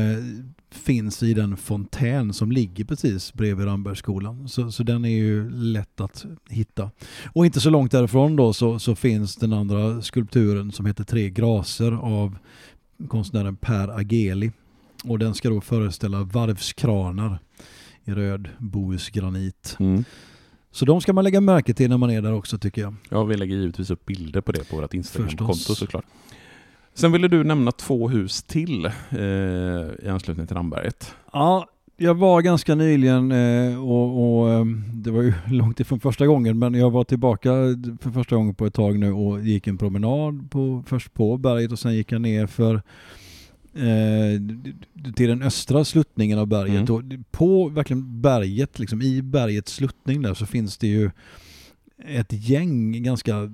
finns 0.73 1.23
i 1.23 1.33
den 1.33 1.57
fontän 1.57 2.33
som 2.33 2.51
ligger 2.51 2.85
precis 2.85 3.33
bredvid 3.33 3.67
Rambergsskolan. 3.67 4.49
Så, 4.49 4.71
så 4.71 4.83
den 4.83 5.05
är 5.05 5.09
ju 5.09 5.49
lätt 5.49 6.01
att 6.01 6.25
hitta. 6.49 6.91
Och 7.25 7.45
inte 7.45 7.61
så 7.61 7.69
långt 7.69 7.91
därifrån 7.91 8.35
då 8.35 8.53
så, 8.53 8.79
så 8.79 8.95
finns 8.95 9.35
den 9.35 9.53
andra 9.53 10.01
skulpturen 10.01 10.71
som 10.71 10.85
heter 10.85 11.03
Tre 11.03 11.29
graser 11.29 11.91
av 11.91 12.37
konstnären 13.07 13.55
Per 13.55 13.99
Ageli. 13.99 14.51
Och 15.03 15.19
den 15.19 15.33
ska 15.33 15.49
då 15.49 15.61
föreställa 15.61 16.23
varvskranar 16.23 17.39
i 18.05 18.11
röd 18.11 18.49
bohusgranit. 18.57 19.75
Mm. 19.79 20.03
Så 20.71 20.85
de 20.85 21.01
ska 21.01 21.13
man 21.13 21.23
lägga 21.23 21.41
märke 21.41 21.73
till 21.73 21.89
när 21.89 21.97
man 21.97 22.09
är 22.09 22.21
där 22.21 22.33
också 22.33 22.57
tycker 22.57 22.81
jag. 22.81 22.95
Ja, 23.09 23.23
vi 23.23 23.37
lägger 23.37 23.55
givetvis 23.55 23.89
upp 23.89 24.05
bilder 24.05 24.41
på 24.41 24.51
det 24.51 24.69
på 24.69 24.75
vårt 24.75 24.93
Instagramkonto 24.93 25.75
såklart. 25.75 26.05
Sen 26.93 27.11
ville 27.11 27.27
du 27.27 27.43
nämna 27.43 27.71
två 27.71 28.09
hus 28.09 28.43
till 28.43 28.85
eh, 28.85 29.21
i 30.03 30.07
anslutning 30.09 30.47
till 30.47 30.55
Ramberget. 30.55 31.15
Ja, 31.33 31.67
jag 31.97 32.15
var 32.15 32.41
ganska 32.41 32.75
nyligen 32.75 33.31
eh, 33.31 33.83
och, 33.89 34.39
och 34.41 34.49
eh, 34.49 34.65
det 34.93 35.11
var 35.11 35.21
ju 35.21 35.33
långt 35.47 35.79
ifrån 35.79 35.99
första 35.99 36.27
gången 36.27 36.59
men 36.59 36.73
jag 36.73 36.91
var 36.91 37.03
tillbaka 37.03 37.49
för 38.01 38.11
första 38.11 38.35
gången 38.35 38.55
på 38.55 38.65
ett 38.65 38.73
tag 38.73 38.99
nu 38.99 39.11
och 39.11 39.41
gick 39.41 39.67
en 39.67 39.77
promenad 39.77 40.51
på, 40.51 40.83
först 40.87 41.13
på 41.13 41.37
berget 41.37 41.71
och 41.71 41.79
sen 41.79 41.95
gick 41.95 42.11
jag 42.11 42.21
ner 42.21 42.47
för 42.47 42.75
eh, 43.73 45.11
till 45.15 45.29
den 45.29 45.41
östra 45.41 45.85
sluttningen 45.85 46.39
av 46.39 46.47
berget 46.47 46.89
Mm. 46.89 46.95
och 46.95 47.03
på 47.31 47.69
verkligen 47.69 48.21
berget, 48.21 48.79
liksom 48.79 49.01
i 49.01 49.21
bergets 49.21 49.73
sluttning 49.73 50.21
där 50.21 50.33
så 50.33 50.45
finns 50.45 50.77
det 50.77 50.87
ju 50.87 51.11
ett 52.07 52.33
gäng 52.49 53.03
ganska 53.03 53.51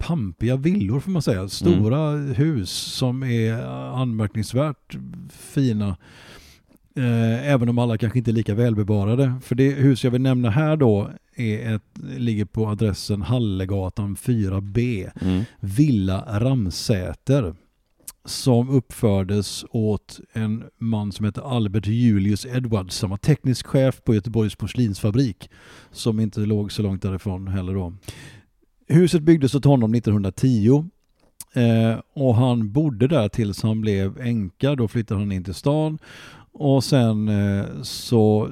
pampiga 0.00 0.56
villor 0.56 1.00
får 1.00 1.10
man 1.10 1.22
säga. 1.22 1.48
Stora 1.48 2.16
hus 2.16 2.70
som 2.70 3.22
är 3.22 3.62
anmärkningsvärt 3.94 4.96
fina. 5.30 5.96
Eh, 6.96 7.50
även 7.50 7.68
om 7.68 7.78
alla 7.78 7.98
kanske 7.98 8.18
inte 8.18 8.30
är 8.30 8.32
lika 8.32 8.54
välbevarade. 8.54 9.34
För 9.42 9.54
det 9.54 9.70
hus 9.70 10.04
jag 10.04 10.10
vill 10.10 10.20
nämna 10.20 10.50
här 10.50 10.76
då 10.76 11.10
är 11.36 11.74
ett, 11.74 11.82
ligger 12.16 12.44
på 12.44 12.68
adressen 12.68 13.22
Hallegatan 13.22 14.16
4B. 14.16 15.10
Mm. 15.20 15.44
Villa 15.60 16.40
Ramsäter. 16.40 17.54
Som 18.24 18.70
uppfördes 18.70 19.64
åt 19.70 20.20
en 20.32 20.64
man 20.78 21.12
som 21.12 21.26
heter 21.26 21.56
Albert 21.56 21.86
Julius 21.86 22.46
Edwards 22.46 22.94
som 22.94 23.10
var 23.10 23.16
teknisk 23.16 23.66
chef 23.66 24.04
på 24.04 24.14
Göteborgs 24.14 24.56
porslinsfabrik. 24.56 25.50
Som 25.90 26.20
inte 26.20 26.40
låg 26.40 26.72
så 26.72 26.82
långt 26.82 27.02
därifrån 27.02 27.48
heller 27.48 27.74
då. 27.74 27.92
Huset 28.90 29.22
byggdes 29.22 29.54
åt 29.54 29.64
honom 29.64 29.94
1910 29.94 30.84
eh, 31.54 32.00
och 32.14 32.34
han 32.34 32.72
bodde 32.72 33.08
där 33.08 33.28
tills 33.28 33.62
han 33.62 33.80
blev 33.80 34.20
änka. 34.20 34.74
Då 34.74 34.88
flyttade 34.88 35.20
han 35.20 35.32
in 35.32 35.44
till 35.44 35.54
stan 35.54 35.98
och 36.52 36.84
sen 36.84 37.28
eh, 37.28 37.64
så 37.82 38.50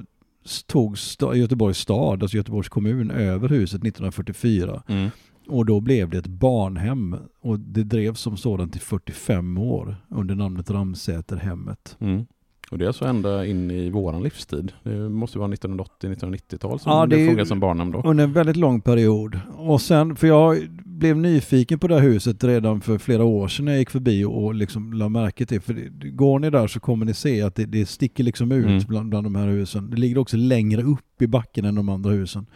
tog 0.66 0.96
Göteborgs 1.34 1.78
stad, 1.78 2.22
alltså 2.22 2.36
Göteborgs 2.36 2.68
kommun, 2.68 3.10
över 3.10 3.48
huset 3.48 3.80
1944 3.82 4.82
Mm. 4.88 5.10
och 5.48 5.66
då 5.66 5.80
blev 5.80 6.10
det 6.10 6.18
ett 6.18 6.26
barnhem 6.26 7.16
och 7.40 7.60
det 7.60 7.82
drevs 7.84 8.20
som 8.20 8.36
sådant 8.36 8.76
i 8.76 8.78
45 8.78 9.58
år 9.58 9.96
under 10.08 10.34
namnet 10.34 10.70
Ramsäterhemmet. 10.70 11.96
Mm. 12.00 12.26
Och 12.70 12.78
det 12.78 12.84
är 12.84 12.86
alltså 12.86 13.04
ända 13.04 13.46
in 13.46 13.70
i 13.70 13.90
våran 13.90 14.22
livstid. 14.22 14.72
Det 14.82 15.08
måste 15.08 15.38
vara 15.38 15.48
1980-1990-tal 15.52 16.80
som 16.80 16.92
Ja, 16.92 17.06
det, 17.06 17.26
fungerar 17.26 17.44
som 17.44 17.60
barnhem 17.60 17.92
då. 17.92 18.02
Under 18.04 18.24
en 18.24 18.32
väldigt 18.32 18.56
lång 18.56 18.80
period. 18.80 19.40
Och 19.56 19.80
sen, 19.80 20.16
för 20.16 20.26
jag 20.26 20.58
blev 20.84 21.16
nyfiken 21.16 21.78
på 21.78 21.88
det 21.88 21.94
här 21.94 22.02
huset 22.02 22.44
redan 22.44 22.80
för 22.80 22.98
flera 22.98 23.24
år 23.24 23.48
sedan 23.48 23.64
när 23.64 23.72
jag 23.72 23.78
gick 23.78 23.90
förbi 23.90 24.24
och 24.24 24.54
liksom 24.54 24.92
la 24.92 25.08
märke 25.08 25.46
till, 25.46 25.60
för 25.60 25.74
det, 25.74 26.08
går 26.10 26.38
ni 26.38 26.50
där 26.50 26.66
så 26.66 26.80
kommer 26.80 27.06
ni 27.06 27.14
se 27.14 27.42
att 27.42 27.54
det, 27.54 27.64
det 27.66 27.86
sticker 27.86 28.24
liksom 28.24 28.52
ut 28.52 28.66
Mm. 28.66 28.82
bland, 28.88 29.08
bland 29.10 29.26
de 29.26 29.34
här 29.34 29.46
husen. 29.48 29.90
Det 29.90 29.96
ligger 29.96 30.18
också 30.18 30.36
längre 30.36 30.82
upp 30.82 31.22
i 31.22 31.26
backen 31.26 31.64
än 31.64 31.74
de 31.74 31.88
andra 31.88 32.10
husen. 32.10 32.46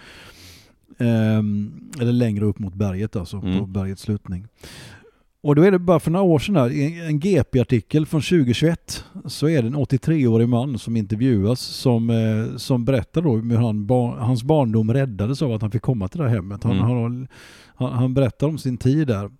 Ehm, 0.98 1.70
eller 2.00 2.12
längre 2.12 2.44
upp 2.44 2.58
mot 2.58 2.74
berget 2.74 3.16
alltså, 3.16 3.40
på 3.40 3.46
Mm. 3.46 3.72
bergets 3.72 4.02
slutning. 4.02 4.46
Och 5.42 5.54
då 5.54 5.62
är 5.62 5.70
det 5.70 5.78
bara 5.78 6.00
för 6.00 6.10
några 6.10 6.24
år 6.24 6.38
sedan 6.38 6.56
här, 6.56 6.70
i 6.70 7.06
en 7.06 7.20
GP-artikel 7.20 8.06
från 8.06 8.20
2021 8.20 9.04
så 9.26 9.48
är 9.48 9.62
det 9.62 9.68
en 9.68 9.76
83-årig 9.76 10.48
man 10.48 10.78
som 10.78 10.96
intervjuas 10.96 11.60
som, 11.60 12.10
eh, 12.10 12.56
som 12.56 12.84
berättar 12.84 13.22
då 13.22 13.36
hur 13.36 13.56
han 13.56 13.86
bar, 13.86 14.16
hans 14.16 14.42
barndom 14.42 14.92
räddades 14.94 15.42
av 15.42 15.52
att 15.52 15.62
han 15.62 15.70
fick 15.70 15.82
komma 15.82 16.08
till 16.08 16.18
det 16.20 16.28
här 16.28 16.34
hemmet. 16.34 16.64
Han, 16.64 16.72
Mm. 16.72 16.84
han, 16.84 17.28
han, 17.74 17.92
han 17.92 18.14
berättar 18.14 18.46
om 18.46 18.58
sin 18.58 18.76
tid 18.76 19.06
där. 19.06 19.30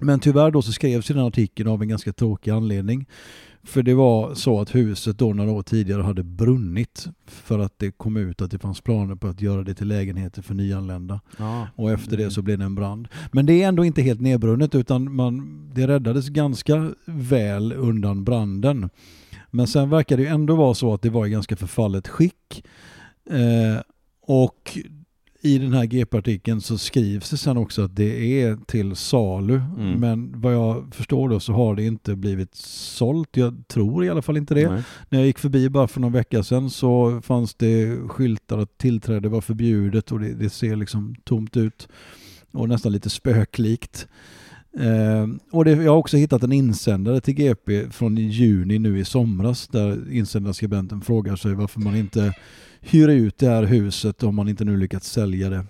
Men 0.00 0.20
tyvärr 0.20 0.50
då 0.50 0.62
så 0.62 0.72
skrevs 0.72 1.06
den 1.06 1.18
här 1.18 1.26
artikeln 1.26 1.68
av 1.68 1.82
en 1.82 1.88
ganska 1.88 2.12
tråkig 2.12 2.50
anledning. 2.50 3.06
För 3.62 3.82
det 3.82 3.94
var 3.94 4.34
så 4.34 4.60
att 4.60 4.74
huset 4.74 5.18
då 5.18 5.32
några 5.32 5.50
år 5.50 5.62
tidigare 5.62 6.02
hade 6.02 6.22
brunnit 6.22 7.06
för 7.26 7.58
att 7.58 7.78
det 7.78 7.90
kom 7.90 8.16
ut 8.16 8.42
att 8.42 8.50
det 8.50 8.58
fanns 8.58 8.80
planer 8.80 9.14
på 9.14 9.26
att 9.26 9.40
göra 9.40 9.62
det 9.62 9.74
till 9.74 9.88
lägenheter 9.88 10.42
för 10.42 10.54
nyanlända. 10.54 11.20
Ja. 11.36 11.68
Och 11.76 11.90
efter 11.90 12.16
det 12.16 12.30
så 12.30 12.42
blev 12.42 12.58
det 12.58 12.64
en 12.64 12.74
brand. 12.74 13.08
Men 13.32 13.46
det 13.46 13.62
är 13.62 13.68
ändå 13.68 13.84
inte 13.84 14.02
helt 14.02 14.20
nedbrunnet 14.20 14.74
utan 14.74 15.14
man, 15.14 15.62
det 15.74 15.86
räddades 15.86 16.28
ganska 16.28 16.90
väl 17.04 17.72
undan 17.72 18.24
branden. 18.24 18.90
Men 19.50 19.66
sen 19.66 19.90
verkar 19.90 20.16
det 20.16 20.22
ju 20.22 20.28
ändå 20.28 20.54
vara 20.54 20.74
så 20.74 20.94
att 20.94 21.02
det 21.02 21.10
var 21.10 21.26
i 21.26 21.30
ganska 21.30 21.56
förfallet 21.56 22.08
skick. 22.08 22.64
Eh, 23.30 23.82
och 24.22 24.78
i 25.42 25.58
den 25.58 25.72
här 25.72 25.84
GP-artikeln 25.84 26.60
så 26.60 26.78
skrivs 26.78 27.30
det 27.30 27.36
sen 27.36 27.56
också 27.56 27.82
att 27.82 27.96
det 27.96 28.42
är 28.42 28.56
till 28.66 28.96
salu. 28.96 29.54
Mm. 29.54 30.00
Men 30.00 30.40
vad 30.40 30.54
jag 30.54 30.94
förstår 30.94 31.28
då 31.28 31.40
så 31.40 31.52
har 31.52 31.74
det 31.74 31.84
inte 31.84 32.16
blivit 32.16 32.54
sålt. 32.54 33.36
Jag 33.36 33.62
tror 33.68 34.04
i 34.04 34.08
alla 34.08 34.22
fall 34.22 34.36
inte 34.36 34.54
det. 34.54 34.70
Nej. 34.70 34.82
När 35.08 35.18
jag 35.18 35.26
gick 35.26 35.38
förbi 35.38 35.68
bara 35.68 35.88
för 35.88 36.00
någon 36.00 36.12
vecka 36.12 36.42
sedan 36.42 36.70
så 36.70 37.20
fanns 37.20 37.54
det 37.54 37.96
skyltar 38.08 38.58
att 38.58 38.78
tillträde 38.78 39.28
var 39.28 39.40
förbjudet 39.40 40.12
och 40.12 40.20
det, 40.20 40.34
det 40.34 40.50
ser 40.50 40.76
liksom 40.76 41.14
tomt 41.24 41.56
ut 41.56 41.88
och 42.52 42.68
nästan 42.68 42.92
lite 42.92 43.10
spöklikt. 43.10 44.08
Eh, 44.78 45.26
och 45.50 45.64
det, 45.64 45.70
jag 45.70 45.92
har 45.92 45.98
också 45.98 46.16
hittat 46.16 46.42
en 46.42 46.52
insändare 46.52 47.20
till 47.20 47.34
GP 47.34 47.90
från 47.90 48.16
juni 48.16 48.78
nu 48.78 48.98
i 48.98 49.04
somras 49.04 49.68
där 49.68 50.12
insändarskribenten 50.12 51.00
frågar 51.00 51.36
sig 51.36 51.54
varför 51.54 51.80
man 51.80 51.96
inte 51.96 52.34
hyra 52.80 53.12
ut 53.12 53.38
det 53.38 53.46
här 53.46 53.62
huset 53.62 54.22
om 54.22 54.34
man 54.34 54.48
inte 54.48 54.64
nu 54.64 54.76
lyckats 54.76 55.10
sälja 55.10 55.50
det. 55.50 55.64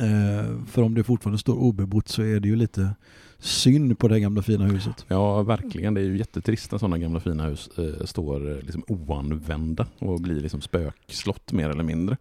Eh, 0.00 0.66
för 0.66 0.82
om 0.82 0.94
det 0.94 1.04
fortfarande 1.04 1.38
står 1.38 1.54
obebott 1.54 2.08
så 2.08 2.22
är 2.22 2.40
det 2.40 2.48
ju 2.48 2.56
lite 2.56 2.94
synd 3.38 3.98
på 3.98 4.08
det 4.08 4.20
gamla 4.20 4.42
fina 4.42 4.64
huset. 4.64 5.04
Ja, 5.08 5.42
verkligen. 5.42 5.94
Det 5.94 6.00
är 6.00 6.04
ju 6.04 6.18
jättetrist 6.18 6.72
när 6.72 6.78
sådana 6.78 6.98
gamla 6.98 7.20
fina 7.20 7.44
hus 7.44 7.70
eh, 7.78 8.04
står 8.04 8.50
eh, 8.50 8.56
liksom 8.56 8.84
oanvända 8.88 9.86
och 9.98 10.20
blir 10.20 10.40
liksom 10.40 10.60
spökslott 10.60 11.52
mer 11.52 11.70
eller 11.70 11.84
mindre. 11.84 12.16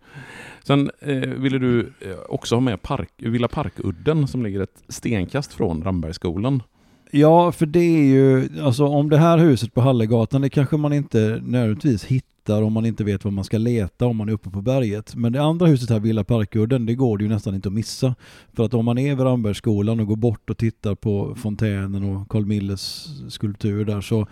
Sen 0.64 0.92
eh, 1.00 1.16
ville 1.16 1.60
du 1.60 1.94
eh, 2.00 2.18
också 2.30 2.56
ha 2.56 2.60
med 2.60 2.82
park, 2.82 3.10
Villa 3.18 3.48
Parkudden 3.48 4.28
som 4.28 4.44
ligger 4.44 4.60
ett 4.60 4.84
stenkast 4.88 5.54
från 5.54 5.84
Rambergsskolan. 5.84 6.64
Ja, 7.12 7.52
för 7.52 7.66
det 7.66 7.80
är 7.80 8.04
ju, 8.06 8.50
alltså 8.62 8.86
om 8.86 9.10
det 9.10 9.18
här 9.18 9.38
huset 9.38 9.74
på 9.74 9.82
Hallegatan, 9.82 10.42
det 10.42 10.50
kanske 10.50 10.78
man 10.78 10.94
inte 10.94 11.42
nödvändigtvis 11.44 12.06
hittar 12.06 12.62
om 12.62 12.74
man 12.74 12.86
inte 12.86 13.04
vet 13.04 13.24
var 13.24 13.32
man 13.32 13.44
ska 13.44 13.58
leta 13.58 14.06
om 14.06 14.18
man 14.18 14.30
är 14.30 14.34
uppe 14.34 14.50
på 14.50 14.62
berget. 14.62 15.16
Men 15.16 15.34
det 15.34 15.42
andra 15.42 15.66
huset 15.66 15.90
här, 15.90 16.00
Villa 16.00 16.24
Parkudden, 16.24 16.86
det 16.86 16.96
går 16.96 17.18
det 17.18 17.24
ju 17.24 17.30
nästan 17.30 17.56
inte 17.56 17.70
att 17.70 17.74
missa. 17.74 18.16
För 18.54 18.66
att 18.66 18.74
om 18.74 18.86
man 18.86 18.98
är 18.98 19.16
vid 19.16 19.26
Rambergsskolan 19.26 20.00
och 20.00 20.08
går 20.08 20.16
bort 20.16 20.50
och 20.50 20.58
tittar 20.58 20.96
på 20.96 21.36
fontänen 21.36 22.04
och 22.04 22.30
Carl 22.30 22.46
Milles 22.46 23.08
skulptur 23.30 23.86
där 23.86 24.02
så 24.02 24.28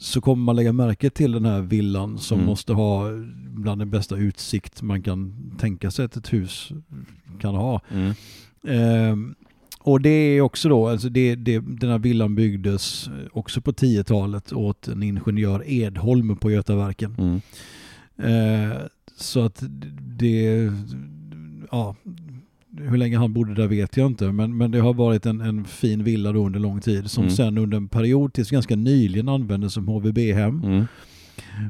så 0.00 0.20
kommer 0.20 0.44
man 0.44 0.56
lägga 0.56 0.72
märke 0.72 1.10
till 1.10 1.32
den 1.32 1.44
här 1.44 1.60
villan 1.60 2.18
som 2.18 2.34
Mm. 2.38 2.46
måste 2.46 2.72
ha 2.72 3.04
bland 3.54 3.80
den 3.80 3.90
bästa 3.90 4.16
utsikt 4.16 4.82
man 4.82 5.02
kan 5.02 5.34
tänka 5.58 5.90
sig 5.90 6.04
att 6.04 6.16
ett 6.16 6.32
hus 6.32 6.68
kan 7.40 7.54
ha. 7.54 7.80
Mm. 7.90 8.12
Ehm, 8.68 9.34
och 9.86 10.00
det 10.00 10.08
är 10.10 10.40
också 10.40 10.68
då, 10.68 10.88
alltså 10.88 11.08
det, 11.08 11.34
det, 11.34 11.58
den 11.58 11.90
här 11.90 11.98
villan 11.98 12.34
byggdes 12.34 13.10
också 13.32 13.60
på 13.60 13.72
10-talet 13.72 14.52
åt 14.52 14.88
en 14.88 15.02
ingenjör 15.02 15.62
Edholm 15.66 16.36
på 16.36 16.50
Götaverken. 16.50 17.16
Mm. 17.18 17.40
Eh, 18.70 18.76
så 19.16 19.44
att 19.44 19.62
det, 20.18 20.72
ja, 21.70 21.96
hur 22.78 22.96
länge 22.96 23.18
han 23.18 23.32
bodde 23.32 23.54
där 23.54 23.66
vet 23.66 23.96
jag 23.96 24.06
inte, 24.06 24.32
men, 24.32 24.56
men 24.56 24.70
det 24.70 24.78
har 24.80 24.94
varit 24.94 25.26
en, 25.26 25.40
en 25.40 25.64
fin 25.64 26.04
villa 26.04 26.32
då 26.32 26.46
under 26.46 26.60
lång 26.60 26.80
tid 26.80 27.10
som 27.10 27.22
Mm. 27.24 27.36
sen 27.36 27.58
under 27.58 27.76
en 27.76 27.88
period 27.88 28.32
tills 28.32 28.50
ganska 28.50 28.76
nyligen 28.76 29.28
användes 29.28 29.72
som 29.72 29.88
HVB-hem. 29.88 30.62
Mm. 30.64 30.84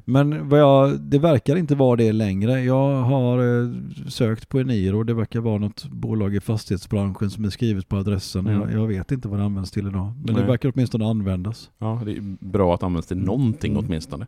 Men 0.04 0.48
vad 0.48 0.60
jag, 0.60 1.00
det 1.00 1.18
verkar 1.18 1.56
inte 1.56 1.74
vara 1.74 1.96
det 1.96 2.12
längre. 2.12 2.60
Jag 2.60 3.02
har 3.02 3.62
eh, 3.62 3.70
sökt 4.08 4.48
på 4.48 4.60
Eniro 4.60 4.98
och 4.98 5.06
det 5.06 5.14
verkar 5.14 5.40
vara 5.40 5.58
något 5.58 5.84
bolag 5.90 6.34
i 6.34 6.40
fastighetsbranschen 6.40 7.30
som 7.30 7.44
är 7.44 7.50
skrivet 7.50 7.88
på 7.88 7.96
adressen. 7.96 8.46
Mm. 8.46 8.60
Jag, 8.60 8.72
jag 8.82 8.86
vet 8.86 9.12
inte 9.12 9.28
vad 9.28 9.38
det 9.38 9.44
används 9.44 9.70
till 9.70 9.86
idag. 9.86 10.12
Men 10.24 10.34
Nej. 10.34 10.42
det 10.42 10.48
verkar 10.50 10.72
åtminstone 10.74 11.06
användas. 11.06 11.70
Ja, 11.78 12.02
det 12.04 12.12
är 12.12 12.36
bra 12.40 12.74
att 12.74 12.82
användas 12.82 13.06
till 13.06 13.16
någonting 13.18 13.72
Mm. 13.72 13.84
åtminstone. 13.86 14.26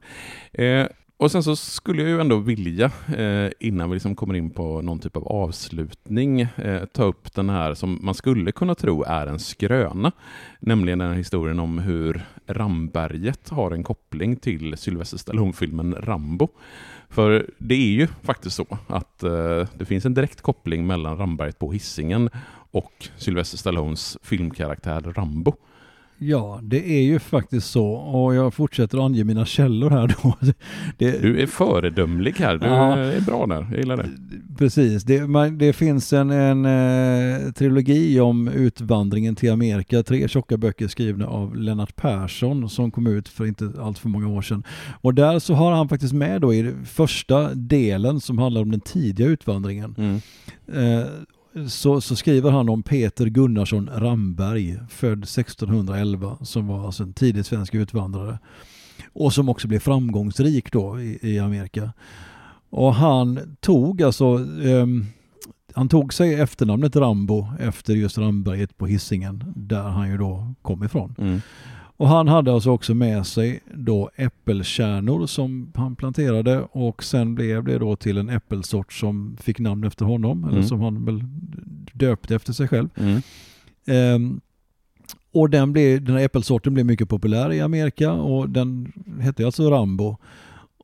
Eh, 0.53 0.87
och 1.19 1.31
sen 1.31 1.43
så 1.43 1.57
skulle 1.57 2.03
jag 2.03 2.11
ju 2.11 2.21
ändå 2.21 2.39
vilja, 2.39 2.91
eh, 3.17 3.51
innan 3.61 3.91
vi 3.91 3.97
liksom 3.97 4.15
kommer 4.15 4.35
in 4.35 4.51
på 4.51 4.81
någon 4.81 4.99
typ 4.99 5.17
av 5.17 5.29
avslutning, 5.29 6.41
eh, 6.41 6.85
ta 6.85 7.05
upp 7.05 7.35
den 7.35 7.51
här 7.51 7.75
som 7.75 7.99
man 8.03 8.15
skulle 8.15 8.53
kunna 8.53 8.75
tro 8.75 9.03
är 9.03 9.27
en 9.27 9.39
skröna. 9.39 10.13
Nämligen 10.61 10.99
den 10.99 11.09
här 11.09 11.17
historien 11.17 11.61
om 11.61 11.79
hur 11.79 12.23
Ramberget 12.47 13.49
har 13.49 13.71
en 13.71 13.83
koppling 13.83 14.37
till 14.37 14.77
Sylvester 14.77 15.19
Stallone-filmen 15.19 15.95
Rambo. 15.95 16.49
För 17.09 17.51
det 17.59 17.75
är 17.75 17.93
ju 17.93 18.07
faktiskt 18.23 18.57
så 18.57 18.79
att 18.87 19.23
eh, 19.23 19.69
det 19.75 19.85
finns 19.85 20.05
en 20.05 20.15
direkt 20.15 20.41
koppling 20.41 20.87
mellan 20.87 21.17
Ramberget 21.17 21.59
på 21.59 21.73
Hisingen 21.73 22.31
och 22.71 23.09
Sylvester 23.17 23.59
Stallones 23.59 24.19
filmkaraktär 24.23 25.01
Rambo. 25.01 25.55
Ja, 26.21 26.61
det 26.63 26.91
är 26.91 27.03
ju 27.03 27.19
faktiskt 27.19 27.71
så 27.71 27.87
och 27.87 28.35
jag 28.35 28.55
fortsätter 28.55 29.07
ange 29.07 29.25
mina 29.25 29.47
källor 29.47 29.91
här 29.91 30.17
då. 30.23 30.37
Det, 30.99 31.23
du 31.23 31.43
är 31.43 31.47
föredömlig 31.47 32.35
här, 32.39 32.57
du 32.57 32.67
ja, 32.67 32.97
är 32.97 33.21
bra 33.21 33.47
där, 33.47 33.67
jag 33.71 33.79
gillar 33.79 33.97
det. 33.97 34.09
Precis, 34.59 35.05
det, 35.05 35.27
man, 35.27 35.59
det 35.59 35.73
finns 35.73 36.13
en, 36.13 36.31
en 36.31 36.65
eh, 36.65 37.53
trilogi 37.53 38.21
om 38.21 38.49
utvandringen 38.49 39.37
till 39.37 39.53
Amerika, 39.53 40.03
tre 40.03 40.29
tjocka 40.29 40.57
böcker 40.57 40.89
skrivna 40.89 41.27
av 41.27 41.57
Lennart 41.57 41.97
Persson 41.97 42.69
som 42.69 42.91
kom 42.91 43.07
ut 43.07 43.29
för 43.29 43.47
inte 43.47 43.73
allt 43.81 43.99
för 43.99 44.09
många 44.09 44.29
år 44.29 44.43
sedan. 44.43 44.63
Och 45.01 45.15
där 45.15 45.39
så 45.39 45.55
har 45.55 45.73
han 45.73 45.89
faktiskt 45.89 46.13
med 46.13 46.41
då 46.41 46.55
i 46.55 46.75
första 46.85 47.55
delen 47.55 48.21
som 48.21 48.39
handlar 48.39 48.61
om 48.61 48.71
den 48.71 48.81
tidiga 48.81 49.27
utvandringen. 49.27 49.95
Mm. 49.99 50.21
Eh, 50.73 51.07
så, 51.67 52.01
så, 52.01 52.17
skriver 52.17 52.51
han 52.51 52.69
om 52.69 52.83
Peter 52.83 53.27
Gunnarsson 53.27 53.91
Ramberg, 53.95 54.79
född 54.89 55.23
1611, 55.25 56.39
som 56.43 56.67
var 56.67 56.87
alltså 56.87 57.03
en 57.03 57.13
tidig 57.13 57.45
svensk 57.45 57.75
utvandrare. 57.75 58.39
Och 59.13 59.33
som 59.33 59.49
också 59.49 59.69
blev 59.69 59.79
framgångsrik 59.79 60.73
då 60.73 61.01
i, 61.01 61.19
i 61.23 61.39
Amerika. 61.39 61.93
Och 62.71 62.95
han 62.95 63.57
tog 63.61 64.03
alltså 64.03 64.25
eh, 64.65 64.87
han 65.75 65.89
tog 65.89 66.15
sig 66.15 66.35
efternamnet 66.35 66.97
Rambo 66.97 67.47
efter 67.61 67.95
just 67.95 68.19
Ramberget 68.19 68.79
på 68.79 68.87
hissingen 68.87 69.45
där 69.57 69.83
han 69.83 70.11
ju 70.11 70.19
då 70.19 70.55
kom 70.63 70.85
ifrån. 70.85 71.15
Mm. 71.19 71.41
Och 71.99 72.09
han 72.09 72.29
hade 72.29 72.53
alltså 72.53 72.71
också 72.71 72.95
med 72.95 73.27
sig 73.27 73.61
då 73.75 74.11
äppelkärnor 74.17 75.27
som 75.27 75.73
han 75.75 75.97
planterade 75.97 76.67
och 76.73 77.03
sen 77.03 77.35
blev 77.35 77.65
det 77.65 77.79
då 77.79 77.97
till 77.97 78.19
en 78.19 78.29
äppelsort 78.29 78.93
som 78.93 79.37
fick 79.41 79.59
namn 79.59 79.85
efter 79.85 80.05
honom, 80.05 80.39
mm. 80.39 80.51
eller 80.55 80.63
som 80.63 80.81
han 80.81 81.05
väl 81.05 81.25
döpte 81.93 82.35
efter 82.35 82.53
sig 82.53 82.69
själv. 82.69 82.89
Mm. 82.95 83.23
Um, 84.15 84.41
och 85.33 85.51
den, 85.51 85.73
blev, 85.73 86.05
den 86.05 86.17
här 86.17 86.25
äppelsorten 86.25 86.75
blev 86.75 86.87
mycket 86.87 87.09
populär 87.09 87.53
i 87.53 87.61
Amerika 87.61 88.13
och 88.13 88.49
den 88.49 88.93
hette 89.21 89.47
alltså 89.47 89.71
Rambo. 89.71 90.17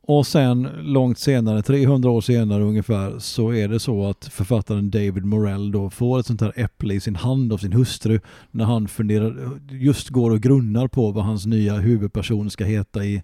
Och 0.07 0.27
sen 0.27 0.69
långt 0.81 1.19
senare, 1.19 1.61
300 1.61 2.09
år 2.09 2.21
senare 2.21 2.63
ungefär, 2.63 3.19
så 3.19 3.53
är 3.53 3.67
det 3.67 3.79
så 3.79 4.07
att 4.07 4.25
författaren 4.25 4.89
David 4.89 5.25
Morell 5.25 5.71
då 5.71 5.89
får 5.89 6.19
ett 6.19 6.25
sånt 6.25 6.41
här 6.41 6.53
äpple 6.55 6.93
i 6.93 6.99
sin 6.99 7.15
hand 7.15 7.53
av 7.53 7.57
sin 7.57 7.73
hustru 7.73 8.19
när 8.51 8.65
han 8.65 8.87
funderar, 8.87 9.59
just 9.69 10.09
går 10.09 10.31
och 10.31 10.41
grunnar 10.41 10.87
på 10.87 11.11
vad 11.11 11.25
hans 11.25 11.45
nya 11.45 11.73
huvudperson 11.73 12.49
ska 12.49 12.63
heta 12.63 13.05
i, 13.05 13.23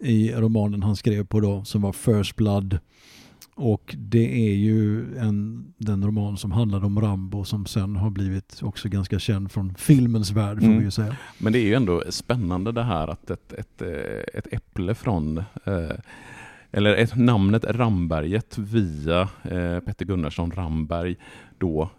i 0.00 0.32
romanen 0.32 0.82
han 0.82 0.96
skrev 0.96 1.26
på 1.26 1.40
då, 1.40 1.64
som 1.64 1.82
var 1.82 1.92
First 1.92 2.36
Blood. 2.36 2.78
Och 3.56 3.94
det 3.98 4.48
är 4.48 4.54
ju 4.54 5.16
en, 5.18 5.64
den 5.78 6.04
roman 6.06 6.36
som 6.36 6.52
handlade 6.52 6.86
om 6.86 7.00
Rambo 7.00 7.44
som 7.44 7.66
sen 7.66 7.96
har 7.96 8.10
blivit 8.10 8.60
också 8.62 8.88
ganska 8.88 9.18
känd 9.18 9.52
från 9.52 9.74
filmens 9.74 10.30
värld 10.30 10.58
får 10.58 10.66
mm. 10.66 10.78
vi 10.78 10.84
ju 10.84 10.90
säga. 10.90 11.16
Men 11.38 11.52
det 11.52 11.58
är 11.58 11.64
ju 11.64 11.74
ändå 11.74 12.02
spännande 12.10 12.72
det 12.72 12.82
här 12.82 13.08
att 13.08 13.30
ett, 13.30 13.52
ett, 13.52 13.82
eh, 13.82 14.38
ett 14.38 14.52
äpple 14.52 14.94
från 14.94 15.38
eh, 15.38 15.96
eller 16.70 16.94
ett, 16.94 17.16
namnet 17.16 17.64
Ramberget 17.64 18.58
via 18.58 19.20
eh, 19.42 19.80
Petter 19.80 20.04
Gunnarsson 20.04 20.50
Ramberg 20.50 21.16
då 21.58 21.90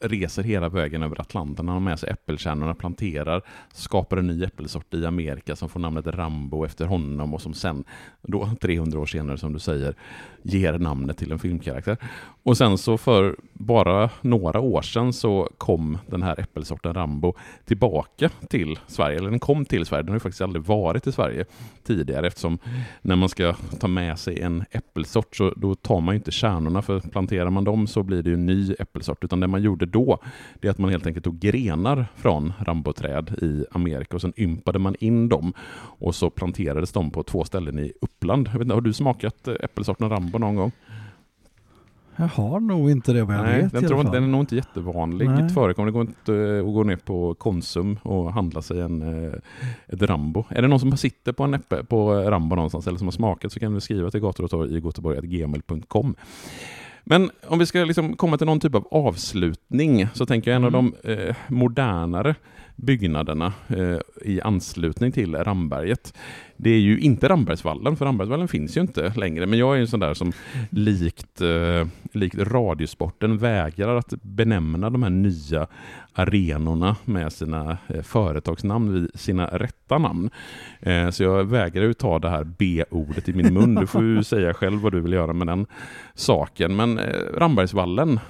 reser 0.00 0.42
hela 0.42 0.68
vägen 0.68 1.02
över 1.02 1.20
Atlanten. 1.20 1.68
Han 1.68 1.74
har 1.74 1.80
med 1.80 1.98
sig 1.98 2.10
äppelkärnorna, 2.10 2.74
planterar, 2.74 3.42
skapar 3.72 4.16
en 4.16 4.26
ny 4.26 4.44
äppelsort 4.44 4.94
i 4.94 5.06
Amerika 5.06 5.56
som 5.56 5.68
får 5.68 5.80
namnet 5.80 6.06
Rambo 6.06 6.64
efter 6.64 6.86
honom 6.86 7.34
och 7.34 7.42
som 7.42 7.54
sen, 7.54 7.84
då 8.22 8.50
300 8.60 8.98
år 8.98 9.06
senare 9.06 9.38
som 9.38 9.52
du 9.52 9.58
säger, 9.58 9.94
ger 10.42 10.78
namnet 10.78 11.18
till 11.18 11.32
en 11.32 11.38
filmkaraktär. 11.38 11.96
Och 12.42 12.56
sen 12.56 12.78
så 12.78 12.98
för 12.98 13.36
bara 13.52 14.10
några 14.20 14.60
år 14.60 14.82
sedan 14.82 15.12
så 15.12 15.48
kom 15.58 15.98
den 16.06 16.22
här 16.22 16.40
äppelsorten 16.40 16.94
Rambo 16.94 17.34
tillbaka 17.64 18.30
till 18.48 18.78
Sverige, 18.86 19.18
eller 19.18 19.30
den 19.30 19.38
kom 19.38 19.64
till 19.64 19.86
Sverige, 19.86 20.02
den 20.02 20.08
har 20.08 20.16
ju 20.16 20.20
faktiskt 20.20 20.40
aldrig 20.40 20.64
varit 20.64 21.06
i 21.06 21.12
Sverige 21.12 21.44
tidigare 21.86 22.26
eftersom 22.26 22.58
när 23.02 23.16
man 23.16 23.28
ska 23.28 23.54
ta 23.80 23.88
med 23.88 24.18
sig 24.18 24.40
en 24.40 24.64
äppelsort 24.70 25.36
så 25.36 25.50
då 25.56 25.74
tar 25.74 26.00
man 26.00 26.14
ju 26.14 26.16
inte 26.16 26.30
kärnorna 26.30 26.82
för 26.82 27.00
planterar 27.00 27.50
man 27.50 27.64
dem 27.64 27.86
så 27.86 28.02
blir 28.02 28.22
det 28.22 28.30
ju 28.30 28.34
en 28.34 28.46
ny 28.46 28.74
äppelsort 28.78 29.24
utan 29.24 29.40
det 29.40 29.46
man 29.46 29.62
gjorde 29.62 29.86
då 29.90 30.18
det 30.60 30.68
är 30.68 30.70
att 30.70 30.78
man 30.78 30.90
helt 30.90 31.06
enkelt 31.06 31.24
tog 31.24 31.38
grenar 31.38 32.06
från 32.16 32.52
ramboträd 32.58 33.30
i 33.42 33.64
Amerika 33.72 34.16
och 34.16 34.20
sen 34.20 34.32
ympade 34.36 34.78
man 34.78 34.94
in 35.00 35.28
dem 35.28 35.52
och 35.98 36.14
så 36.14 36.30
planterades 36.30 36.92
de 36.92 37.10
på 37.10 37.22
två 37.22 37.44
ställen 37.44 37.78
i 37.78 37.92
Uppland. 38.00 38.46
Jag 38.46 38.52
vet 38.52 38.62
inte, 38.62 38.74
har 38.74 38.80
du 38.80 38.92
smakat 38.92 39.48
äppelsorten 39.48 40.10
Rambo 40.10 40.38
någon 40.38 40.54
gång? 40.54 40.72
Jag 42.20 42.28
har 42.28 42.60
nog 42.60 42.90
inte 42.90 43.12
det 43.12 43.24
vad 43.24 43.36
jag 43.36 43.42
Nej, 43.42 43.62
vet 43.62 43.72
den, 43.72 43.86
tror, 43.86 44.04
den 44.04 44.24
är 44.24 44.28
nog 44.28 44.40
inte 44.40 44.56
jättevanligt 44.56 45.54
förekommande. 45.54 45.90
Det 45.90 45.92
går 45.92 46.02
inte 46.02 46.68
att 46.68 46.74
gå 46.74 46.84
ner 46.84 46.96
på 46.96 47.34
Konsum 47.34 47.98
och 48.02 48.32
handla 48.32 48.62
sig 48.62 48.80
en, 48.80 49.24
eh, 49.24 49.32
ett 49.86 50.02
Rambo. 50.02 50.44
Är 50.48 50.62
det 50.62 50.68
någon 50.68 50.80
som 50.80 50.96
sitter 50.96 51.32
på 51.32 51.44
en 51.44 51.54
äpple 51.54 51.84
på 51.84 52.12
Rambo 52.12 52.56
någonstans 52.56 52.86
eller 52.86 52.98
som 52.98 53.06
har 53.06 53.12
smakat 53.12 53.52
så 53.52 53.60
kan 53.60 53.74
du 53.74 53.80
skriva 53.80 54.10
till 54.10 54.20
gator 54.20 54.44
och 54.44 54.50
torg 54.50 54.76
i 54.76 54.80
göteborg.gmail.com. 54.80 56.14
Men 57.04 57.30
om 57.46 57.58
vi 57.58 57.66
ska 57.66 57.84
liksom 57.84 58.16
komma 58.16 58.38
till 58.38 58.46
någon 58.46 58.60
typ 58.60 58.74
av 58.74 58.88
avslutning 58.90 60.08
så 60.14 60.26
tänker 60.26 60.50
jag 60.50 60.56
en 60.56 60.64
mm. 60.64 60.74
av 60.74 60.92
de 61.02 61.12
eh, 61.12 61.36
modernare 61.48 62.34
byggnaderna 62.82 63.52
eh, 63.68 63.98
i 64.22 64.40
anslutning 64.40 65.12
till 65.12 65.34
Ramberget. 65.34 66.14
Det 66.56 66.70
är 66.70 66.78
ju 66.78 67.00
inte 67.00 67.28
Rambergsvallen, 67.28 67.96
för 67.96 68.04
Rambergsvallen 68.04 68.48
finns 68.48 68.76
ju 68.76 68.80
inte 68.80 69.12
längre. 69.16 69.46
Men 69.46 69.58
jag 69.58 69.76
är 69.76 69.80
en 69.80 69.88
sån 69.88 70.00
där 70.00 70.14
som 70.14 70.32
likt, 70.70 71.40
eh, 71.40 71.86
likt 72.12 72.38
Radiosporten 72.38 73.38
vägrar 73.38 73.96
att 73.96 74.14
benämna 74.22 74.90
de 74.90 75.02
här 75.02 75.10
nya 75.10 75.66
arenorna 76.12 76.96
med 77.04 77.32
sina 77.32 77.78
eh, 77.88 78.02
företagsnamn 78.02 78.92
vid 78.92 79.10
sina 79.14 79.46
rätta 79.46 79.98
namn. 79.98 80.30
Så 81.12 81.22
jag 81.22 81.44
vägrar 81.44 81.84
ju 81.84 81.94
ta 81.94 82.18
det 82.18 82.30
här 82.30 82.44
B-ordet 82.44 83.28
i 83.28 83.32
min 83.32 83.54
mun. 83.54 83.74
Du 83.74 83.86
får 83.86 84.02
ju 84.02 84.24
säga 84.24 84.54
själv 84.54 84.80
vad 84.80 84.92
du 84.92 85.00
vill 85.00 85.12
göra 85.12 85.32
med 85.32 85.46
den 85.46 85.66
saken. 86.14 86.76
Men 86.76 87.00
Rambergsvallen 87.34 88.20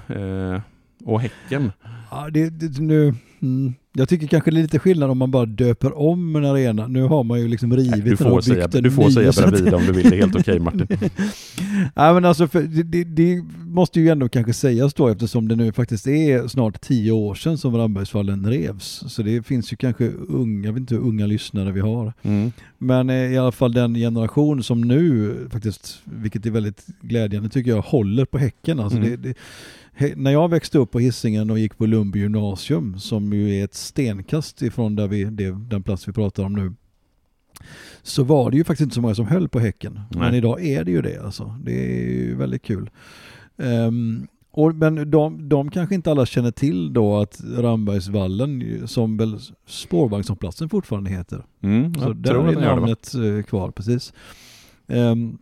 och 1.05 1.21
Häcken. 1.21 1.71
Ja, 2.11 2.29
det, 2.29 2.49
det, 2.49 2.79
nu 2.79 3.13
Mm. 3.41 3.73
Jag 3.93 4.09
tycker 4.09 4.27
kanske 4.27 4.51
det 4.51 4.59
är 4.59 4.61
lite 4.61 4.79
skillnad 4.79 5.09
om 5.09 5.17
man 5.17 5.31
bara 5.31 5.45
döper 5.45 5.97
om 5.97 6.35
en 6.35 6.45
arena. 6.45 6.87
Nu 6.87 7.03
har 7.03 7.23
man 7.23 7.39
ju 7.39 7.47
liksom 7.47 7.75
rivit 7.75 7.91
Nej, 7.91 8.01
du 8.01 8.17
får 8.17 8.41
säga, 8.41 8.67
Du 8.67 8.91
får 8.91 9.03
ny, 9.03 9.11
säga 9.11 9.31
bredvid 9.31 9.73
om 9.73 9.85
du 9.85 9.91
vill, 9.91 10.09
det 10.09 10.15
är 10.15 10.21
helt 10.21 10.35
okej 10.35 10.61
okay, 10.61 10.79
Martin. 10.79 10.87
Nej 11.95 12.13
men 12.13 12.25
alltså, 12.25 12.47
det, 12.53 12.83
det, 12.83 13.03
det, 13.03 13.43
måste 13.57 13.99
ju 13.99 14.09
ändå 14.09 14.29
kanske 14.29 14.53
sägas 14.53 14.93
då 14.93 15.07
eftersom 15.07 15.47
det 15.47 15.55
nu 15.55 15.71
faktiskt 15.71 16.07
är 16.07 16.47
snart 16.47 16.81
tio 16.81 17.11
år 17.11 17.35
sedan 17.35 17.57
som 17.57 17.77
Rambergsvallen 17.77 18.49
revs. 18.49 19.03
Så 19.07 19.21
det 19.21 19.45
finns 19.45 19.73
ju 19.73 19.75
kanske 19.75 20.11
unga, 20.29 20.65
jag 20.65 20.73
vet 20.73 20.79
inte 20.79 20.95
hur 20.95 21.01
unga 21.01 21.25
lyssnare 21.25 21.71
vi 21.71 21.79
har. 21.79 22.13
Mm. 22.21 22.51
Men 22.77 23.09
eh, 23.09 23.15
i 23.15 23.37
alla 23.37 23.51
fall 23.51 23.73
den 23.73 23.95
generation 23.95 24.63
som 24.63 24.81
nu 24.81 25.35
faktiskt, 25.51 26.01
vilket 26.03 26.45
är 26.45 26.51
väldigt 26.51 26.85
glädjande 27.01 27.49
tycker 27.49 27.71
jag, 27.71 27.81
håller 27.81 28.25
på 28.25 28.37
Häcken. 28.37 28.79
Alltså 28.79 28.97
mm. 28.97 29.33
när 30.15 30.31
jag 30.31 30.49
växte 30.49 30.77
upp 30.77 30.91
på 30.91 30.99
Hisingen 30.99 31.51
och 31.51 31.59
gick 31.59 31.77
på 31.77 31.85
Lundby 32.01 32.19
gymnasium, 32.19 32.99
som 32.99 33.33
ju 33.33 33.55
är 33.55 33.63
ett 33.63 33.73
stenkast 33.73 34.61
ifrån 34.61 34.95
där 34.95 35.07
vi, 35.07 35.23
det, 35.23 35.51
den 35.51 35.83
plats 35.83 36.07
vi 36.07 36.11
pratar 36.11 36.43
om 36.43 36.53
nu, 36.53 36.73
så 38.01 38.23
var 38.23 38.51
det 38.51 38.57
ju 38.57 38.63
faktiskt 38.63 38.83
inte 38.83 38.95
så 38.95 39.01
många 39.01 39.15
som 39.15 39.27
höll 39.27 39.49
på 39.49 39.59
Häcken. 39.59 39.93
Nej. 39.93 40.19
Men 40.19 40.33
idag 40.33 40.65
är 40.65 40.83
det 40.83 40.91
ju 40.91 41.01
det 41.01 41.23
alltså. 41.23 41.55
Det 41.63 41.71
är 41.71 42.11
ju 42.11 42.35
väldigt 42.35 42.63
kul. 42.63 42.89
Um, 43.57 44.27
och, 44.51 44.75
men 44.75 45.11
de, 45.11 45.49
de 45.49 45.71
kanske 45.71 45.95
inte 45.95 46.11
alla 46.11 46.25
känner 46.25 46.51
till 46.51 46.93
då 46.93 47.17
att 47.17 47.41
Rambergsvallen, 47.57 48.81
som 48.87 49.17
väl 49.17 49.39
spårvagnshållplatsen 49.67 50.69
fortfarande 50.69 51.09
heter. 51.09 51.45
Mm, 51.61 51.93
så 51.93 52.13
där 52.13 52.35
är 52.35 52.61
namnet 52.61 53.13
eh, 53.13 53.43
kvar, 53.43 53.71
precis. 53.71 54.13
Um, 54.87 55.37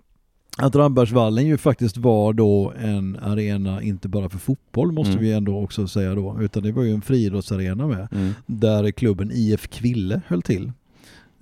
att 0.57 0.75
Rambergsvallen 0.75 1.45
ju 1.45 1.57
faktiskt 1.57 1.97
var 1.97 2.33
då 2.33 2.73
en 2.81 3.19
arena, 3.21 3.81
inte 3.81 4.07
bara 4.07 4.29
för 4.29 4.37
fotboll 4.37 4.91
måste 4.91 5.11
mm. 5.11 5.23
vi 5.23 5.31
ändå 5.31 5.59
också 5.59 5.87
säga 5.87 6.15
då, 6.15 6.37
utan 6.41 6.63
det 6.63 6.71
var 6.71 6.83
ju 6.83 6.93
en 6.93 7.01
friidrottsarena 7.01 7.87
med, 7.87 8.07
mm. 8.11 8.33
där 8.45 8.91
klubben 8.91 9.31
IF 9.33 9.67
Kville 9.67 10.21
höll 10.27 10.41
till. 10.41 10.71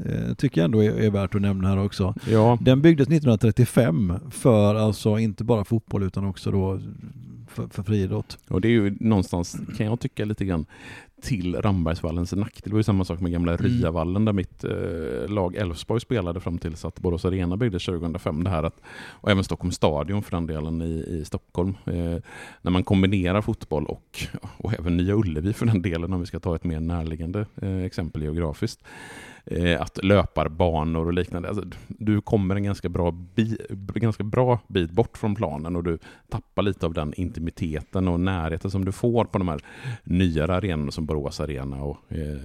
Eh, 0.06 0.34
tycker 0.34 0.62
jag 0.62 0.66
ändå 0.66 0.84
är, 0.84 0.92
är, 0.92 1.10
värt 1.10 1.36
att 1.36 1.42
nämna 1.42 1.68
här 1.68 1.78
också. 1.78 2.16
Ja. 2.30 2.58
Den 2.62 2.82
byggdes 2.82 3.08
1935 3.08 4.14
för 4.32 4.76
alltså 4.76 5.18
inte 5.20 5.44
bara 5.44 5.64
fotboll 5.64 6.04
utan 6.04 6.26
också 6.26 6.52
då 6.52 6.80
för, 7.48 7.68
för 7.68 7.84
friidrott. 7.84 8.38
Och 8.48 8.62
det 8.62 8.68
är 8.68 8.72
ju 8.72 8.98
någonstans, 9.00 9.58
kan 9.78 9.86
jag 9.86 10.00
tycka 10.00 10.26
lite 10.26 10.46
grann, 10.46 10.66
till 11.22 11.56
Rambergsvallens 11.56 12.34
nackdel. 12.34 12.70
Det 12.70 12.72
var 12.72 12.80
ju 12.80 12.84
samma 12.84 13.06
sak 13.06 13.20
med 13.20 13.32
gamla 13.32 13.54
mm. 13.54 13.66
Ryavallen 13.66 14.26
där 14.26 14.34
mitt 14.34 14.64
eh, 14.64 15.30
lag 15.30 15.56
Elfsborg 15.56 16.02
spelade 16.02 16.40
fram 16.40 16.58
tills 16.58 16.86
att 16.86 17.00
Borås 17.00 17.26
Arena 17.26 17.58
byggdes 17.58 17.86
2005. 17.86 18.44
Det 18.44 18.50
här 18.50 18.64
att, 18.64 18.82
och 19.10 19.32
även 19.32 19.44
Stockholms 19.44 19.76
stadion 19.76 20.24
för 20.24 20.32
den 20.32 20.48
delen 20.48 20.82
i, 20.82 21.06
i 21.08 21.26
Stockholm. 21.26 21.78
Eh, 21.86 22.18
när 22.62 22.72
man 22.72 22.84
kombinerar 22.84 23.42
fotboll 23.42 23.86
och, 23.86 24.20
och 24.58 24.74
även 24.80 24.98
Nya 24.98 25.16
Ullevi 25.16 25.54
för 25.54 25.66
den 25.66 25.82
delen 25.82 26.14
om 26.14 26.20
vi 26.20 26.26
ska 26.26 26.40
ta 26.40 26.56
ett 26.56 26.64
mer 26.64 26.80
närliggande 26.80 27.46
eh, 27.62 27.84
exempel 27.84 28.24
geografiskt 28.24 28.84
eh, 29.46 29.82
att 29.82 30.04
löparbanor 30.04 31.06
och 31.06 31.14
liknande. 31.14 31.50
Alltså, 31.50 31.64
du 31.88 32.22
kommer 32.22 32.56
en 32.56 32.64
ganska 32.64 32.90
bra, 32.90 33.12
bi, 33.12 33.58
ganska 33.96 34.24
bra 34.24 34.60
bit 34.68 34.92
bort 34.92 35.18
från 35.18 35.36
planen 35.36 35.76
och 35.76 35.84
du 35.84 35.98
tappar 36.30 36.64
lite 36.64 36.86
av 36.86 36.94
den 36.94 37.14
intimiteten 37.14 38.08
och 38.08 38.20
närheten 38.20 38.72
som 38.72 38.86
du 38.86 38.92
får 38.92 39.26
på 39.26 39.38
de 39.38 39.48
här 39.48 39.62
nyare 40.04 40.56
arenorna 40.56 40.92
som 40.92 41.06
Borås 41.08 41.40
Arena 41.40 41.84
och 41.84 41.98
eh, 42.10 42.38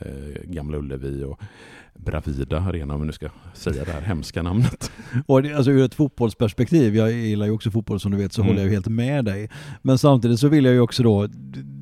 Gamla 0.45 0.79
Ullevi 0.79 1.25
och 1.25 1.41
Bravida 1.95 2.59
Arena, 2.59 2.95
om 2.95 3.01
vi 3.01 3.07
nu 3.07 3.13
ska 3.13 3.29
säga 3.55 3.85
det 3.85 3.93
här 3.93 4.01
hemska 4.01 4.43
namnet. 4.43 4.91
Och 5.27 5.43
det, 5.43 5.55
alltså 5.55 5.71
ur 5.71 5.85
ett 5.85 5.95
fotbollsperspektiv, 5.95 6.97
jag 6.97 7.13
gillar 7.13 7.47
ju 7.47 7.53
också 7.53 7.71
fotboll 7.71 8.01
som 8.01 8.11
du 8.11 8.19
vet, 8.19 8.33
så 8.33 8.41
mm. 8.41 8.49
håller 8.49 8.61
jag 8.61 8.69
ju 8.69 8.75
helt 8.75 8.89
med 8.89 9.25
dig. 9.25 9.51
Men 9.83 9.99
samtidigt 9.99 10.41
så 10.41 10.49
vill 10.49 10.65
jag 10.65 10.75
ju 10.75 10.81
också 10.81 11.03
då, 11.03 11.27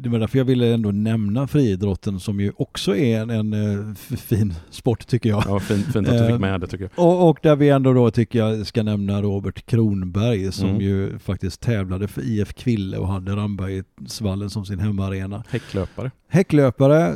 det 0.03 0.09
var 0.09 0.19
därför 0.19 0.39
jag 0.39 0.45
ville 0.45 0.75
ändå 0.75 0.91
nämna 0.91 1.47
friidrotten 1.47 2.21
som 2.21 2.41
ju 2.41 2.53
också 2.57 2.97
är 2.97 3.21
en, 3.21 3.31
en, 3.31 3.53
en 3.53 3.91
eh, 3.91 4.17
fin 4.17 4.55
sport 4.71 5.07
tycker 5.07 5.29
jag. 5.29 5.45
Ja, 5.47 5.61
fint, 5.61 5.87
fint 5.87 6.09
att 6.09 6.19
du 6.19 6.19
fick 6.19 6.31
eh, 6.31 6.39
med 6.39 6.61
det 6.61 6.67
tycker 6.67 6.91
jag. 6.97 7.07
Och, 7.07 7.31
och, 7.31 7.39
där 7.43 7.57
vi 7.57 7.69
ändå 7.69 7.93
då 7.93 8.11
tycker 8.11 8.39
jag 8.39 8.67
ska 8.67 8.83
nämna 8.83 9.23
Robert 9.23 9.67
Kronberg 9.67 10.53
som 10.53 10.69
mm. 10.69 10.81
ju 10.81 11.19
faktiskt 11.19 11.61
tävlade 11.61 12.09
för 12.09 12.23
IF 12.23 12.55
Kville 12.55 12.97
och 12.97 13.09
hade 13.09 13.37
Rambergsvallen 13.37 14.51
som 14.51 14.65
sin 14.65 14.79
hemmaarena. 14.79 15.45
Häcklöpare. 15.49 16.11
Häcklöpare, 16.29 17.15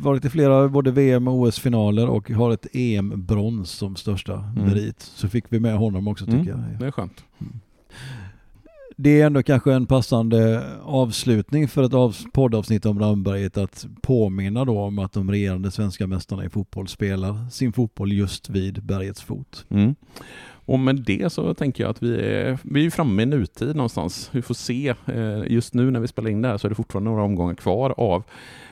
varit 0.00 0.24
i 0.24 0.30
flera 0.30 0.68
både 0.68 0.90
VM 0.90 1.28
och 1.28 1.34
OS-finaler 1.34 2.08
och 2.18 2.30
har 2.30 2.52
ett 2.52 2.66
EM-brons 2.72 3.70
som 3.70 3.96
största 3.96 4.34
mm. 4.34 4.68
merit. 4.68 5.00
Så 5.00 5.28
fick 5.28 5.44
vi 5.48 5.60
med 5.60 5.78
honom 5.78 6.08
också 6.08 6.24
tycker 6.24 6.38
mm. 6.38 6.48
jag. 6.48 6.80
Det 6.80 6.86
är 6.86 6.90
skönt. 6.90 7.24
Mm. 7.40 7.60
Det 8.96 9.20
är 9.20 9.26
ändå 9.26 9.42
kanske 9.42 9.72
en 9.72 9.86
passande 9.86 10.64
avslutning 10.82 11.68
för 11.68 11.82
ett 11.82 11.94
av 11.94 12.16
poddavsnitt 12.32 12.86
om 12.86 12.98
Ramberget 12.98 13.58
att 13.58 13.86
påminna 14.02 14.64
då 14.64 14.80
om 14.80 14.98
att 14.98 15.12
de 15.12 15.30
regerande 15.30 15.70
svenska 15.70 16.06
mästarna 16.06 16.44
i 16.44 16.48
fotboll 16.48 16.88
spelar 16.88 17.50
sin 17.50 17.72
fotboll 17.72 18.12
just 18.12 18.50
vid 18.50 18.82
bergets 18.82 19.22
fot. 19.22 19.66
Mm. 19.68 19.94
Och 20.68 20.78
med 20.78 20.96
det 20.96 21.32
så 21.32 21.54
tänker 21.54 21.84
jag 21.84 21.90
att 21.90 22.02
vi 22.02 22.20
är, 22.20 22.58
vi 22.62 22.86
är 22.86 22.90
framme 22.90 23.22
i 23.22 23.26
nutid 23.26 23.76
någonstans. 23.76 24.30
Vi 24.32 24.42
får 24.42 24.54
se. 24.54 24.94
Eh, 25.06 25.42
just 25.46 25.74
nu 25.74 25.90
när 25.90 26.00
vi 26.00 26.08
spelar 26.08 26.30
in 26.30 26.42
det 26.42 26.48
här 26.48 26.58
så 26.58 26.66
är 26.66 26.68
det 26.68 26.74
fortfarande 26.74 27.10
några 27.10 27.22
omgångar 27.22 27.54
kvar 27.54 27.94
av 27.96 28.24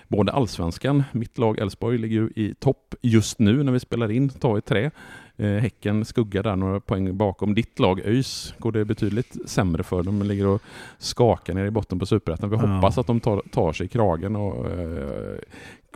både 0.08 0.32
allsvenskan, 0.32 1.04
mitt 1.12 1.38
lag 1.38 1.58
Elfsborg 1.58 1.98
ligger 1.98 2.16
ju 2.16 2.30
i 2.36 2.54
topp 2.54 2.94
just 3.02 3.38
nu 3.38 3.62
när 3.62 3.72
vi 3.72 3.80
spelar 3.80 4.10
in, 4.10 4.28
ta 4.28 4.58
i 4.58 4.60
trä. 4.60 4.90
Eh, 5.38 5.50
häcken 5.50 6.04
skuggar 6.04 6.42
där 6.42 6.56
några 6.56 6.80
poäng 6.80 7.16
bakom. 7.16 7.54
Ditt 7.54 7.78
lag 7.78 8.00
ÖIS 8.00 8.54
går 8.58 8.72
det 8.72 8.84
betydligt 8.84 9.36
sämre 9.46 9.82
för. 9.82 10.02
De 10.02 10.22
ligger 10.22 10.46
och 10.46 10.62
skakar 10.98 11.54
ner 11.54 11.64
i 11.64 11.70
botten 11.70 11.98
på 11.98 12.06
superettan. 12.06 12.50
Vi 12.50 12.56
ja. 12.56 12.66
hoppas 12.66 12.98
att 12.98 13.06
de 13.06 13.20
tar, 13.20 13.42
tar 13.50 13.72
sig 13.72 13.86
i 13.86 13.88
kragen 13.88 14.36
och 14.36 14.70
eh, 14.70 15.38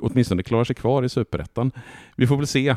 åtminstone 0.00 0.42
klarar 0.42 0.64
sig 0.64 0.76
kvar 0.76 1.02
i 1.02 1.08
superettan. 1.08 1.72
Vi 2.16 2.26
får 2.26 2.36
väl 2.36 2.46
se 2.46 2.68
eh, 2.68 2.74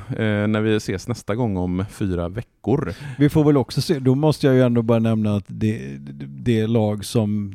när 0.48 0.62
vi 0.62 0.76
ses 0.76 1.08
nästa 1.08 1.36
gång 1.36 1.58
om 1.58 1.86
fyra 1.92 2.30
veckor. 2.30 2.94
Vi 3.18 3.30
får 3.30 3.44
väl 3.44 3.58
också 3.58 3.82
se, 3.82 4.00
då 4.00 4.16
måste 4.16 4.48
jag 4.48 4.56
ju 4.56 4.62
ändå 4.62 4.82
bara 4.82 5.00
nämna 5.00 5.36
att 5.36 5.46
det, 5.48 5.98
det 6.28 6.68
lag 6.68 7.06
som 7.06 7.54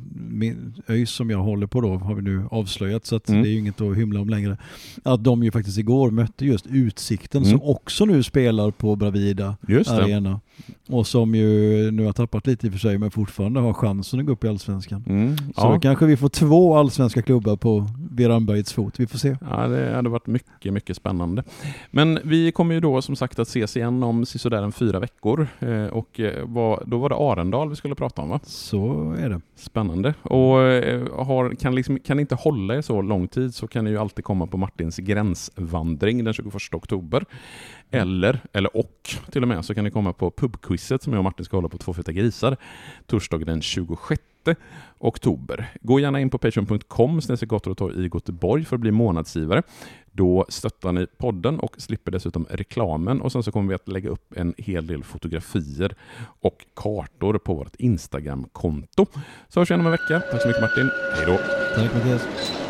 ÖIS 0.88 1.10
som 1.10 1.30
jag 1.30 1.38
håller 1.38 1.66
på 1.66 1.80
då 1.80 1.94
har 1.96 2.14
vi 2.14 2.22
nu 2.22 2.44
avslöjat 2.50 3.06
så 3.06 3.16
att 3.16 3.28
mm. 3.28 3.42
det 3.42 3.48
är 3.48 3.50
ju 3.50 3.58
inget 3.58 3.80
att 3.80 3.96
hymla 3.96 4.20
om 4.20 4.28
längre. 4.28 4.56
Att 5.02 5.24
de 5.24 5.42
ju 5.42 5.50
faktiskt 5.50 5.78
igår 5.78 6.10
mötte 6.10 6.46
just 6.46 6.66
Utsikten 6.66 7.42
mm. 7.42 7.58
som 7.58 7.68
också 7.68 8.04
nu 8.04 8.22
spelar 8.22 8.70
på 8.70 8.96
Bravida 8.96 9.56
Arena. 9.68 10.40
Och 10.88 11.06
som 11.06 11.34
ju 11.34 11.90
nu 11.90 12.04
har 12.04 12.12
tappat 12.12 12.46
lite 12.46 12.66
i 12.66 12.68
och 12.68 12.72
för 12.72 12.80
sig 12.80 12.98
men 12.98 13.10
fortfarande 13.10 13.60
har 13.60 13.72
chansen 13.72 14.20
att 14.20 14.26
gå 14.26 14.32
upp 14.32 14.44
i 14.44 14.48
Allsvenskan. 14.48 15.04
Mm. 15.06 15.36
Så 15.36 15.42
ja. 15.56 15.80
kanske 15.82 16.06
vi 16.06 16.16
får 16.16 16.28
två 16.28 16.76
allsvenska 16.76 17.22
klubbar 17.22 17.56
på 17.56 17.86
Veranbergets 18.10 18.72
fot. 18.72 19.00
Vi 19.00 19.06
får 19.06 19.18
se. 19.18 19.36
Ja, 19.40 19.57
det 19.66 19.94
hade 19.94 20.09
varit 20.09 20.26
mycket, 20.26 20.72
mycket 20.72 20.96
spännande. 20.96 21.42
Men 21.90 22.18
vi 22.24 22.52
kommer 22.52 22.74
ju 22.74 22.80
då 22.80 23.02
som 23.02 23.16
sagt 23.16 23.38
att 23.38 23.48
ses 23.48 23.76
igen 23.76 24.02
om 24.02 24.26
sådär 24.26 24.62
en 24.62 24.72
fyra 24.72 24.98
veckor. 24.98 25.48
Eh, 25.59 25.86
och 25.86 26.20
eh, 26.20 26.48
då 26.86 26.98
var 26.98 27.09
det 27.09 27.16
Arendal 27.16 27.70
vi 27.70 27.76
skulle 27.76 27.94
prata 27.94 28.22
om 28.22 28.28
va? 28.28 28.40
Så 28.44 29.12
är 29.18 29.28
det. 29.28 29.40
Spännande. 29.56 30.14
Och 30.22 30.62
eh, 30.62 31.24
har, 31.24 31.54
kan, 31.54 31.74
liksom, 31.74 32.00
kan 32.00 32.20
inte 32.20 32.34
hålla 32.34 32.76
er 32.76 32.82
så 32.82 33.02
lång 33.02 33.28
tid 33.28 33.54
så 33.54 33.68
kan 33.68 33.84
ni 33.84 33.90
ju 33.90 33.98
alltid 33.98 34.24
komma 34.24 34.46
på 34.46 34.56
Martins 34.56 34.96
gränsvandring 34.96 36.24
den 36.24 36.34
21 36.34 36.54
oktober. 36.72 37.24
Eller, 37.90 38.40
eller 38.52 38.76
och 38.76 39.11
till 39.32 39.42
och 39.42 39.48
med, 39.48 39.64
så 39.64 39.74
kan 39.74 39.84
ni 39.84 39.90
komma 39.90 40.12
på 40.12 40.30
pubquizet 40.30 41.02
som 41.02 41.12
jag 41.12 41.20
och 41.20 41.24
Martin 41.24 41.44
ska 41.44 41.56
hålla 41.56 41.68
på 41.68 41.78
Två 41.78 41.94
feta 41.94 42.12
grisar 42.12 42.56
torsdag 43.06 43.38
den 43.38 43.62
26 43.62 44.22
oktober. 44.99 45.72
Gå 45.80 46.01
gärna 46.01 46.20
in 46.20 46.30
på 46.30 46.39
patreon.com 46.39 47.20
i 47.95 48.11
Göteborg 48.14 48.64
för 48.64 48.76
att 48.76 48.80
bli 48.80 48.91
månadsgivare. 48.91 49.62
Då 50.12 50.47
stöttar 50.49 50.93
ni 50.93 51.07
podden 51.07 51.61
och 51.61 51.74
slipper 51.78 52.12
dessutom 52.12 52.47
reklamen 52.51 53.20
och 53.20 53.32
sen 53.32 53.43
så 53.43 53.53
kommer 53.53 53.68
vi 53.68 53.74
att 53.74 53.89
lägga 53.89 54.11
upp 54.11 54.32
en 54.36 54.55
hel 54.59 54.86
del 54.86 55.05
fotografier 55.05 55.95
och 56.41 56.66
kartor 56.74 57.39
på 57.39 57.55
vårt 57.55 57.76
Instagram-konto. 57.76 59.07
Så 59.49 59.61
hörs 59.61 59.70
vi 59.70 59.74
igen 59.74 59.80
om 59.80 59.86
en 59.86 59.93
vecka. 59.93 60.20
Tack 60.30 60.43
så 60.43 60.49
mycket 60.49 60.62
Martin. 60.62 60.91
Hej 61.14 61.26
då! 61.26 61.39
Tack 61.74 61.95
Mattias. 61.95 62.67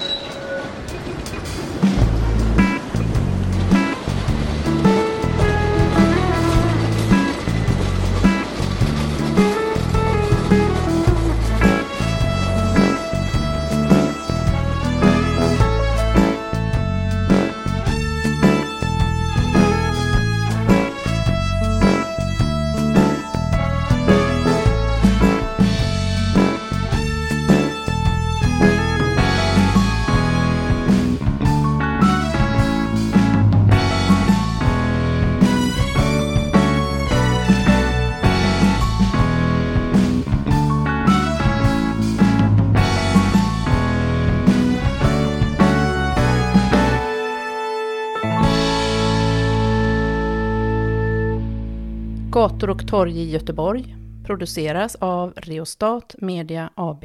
Gator 52.59 52.71
och 52.71 52.89
torg 52.89 53.19
i 53.19 53.31
Göteborg 53.31 53.97
produceras 54.27 54.95
av 54.95 55.33
Reostat 55.37 56.15
Media 56.19 56.71
AB. 56.75 57.05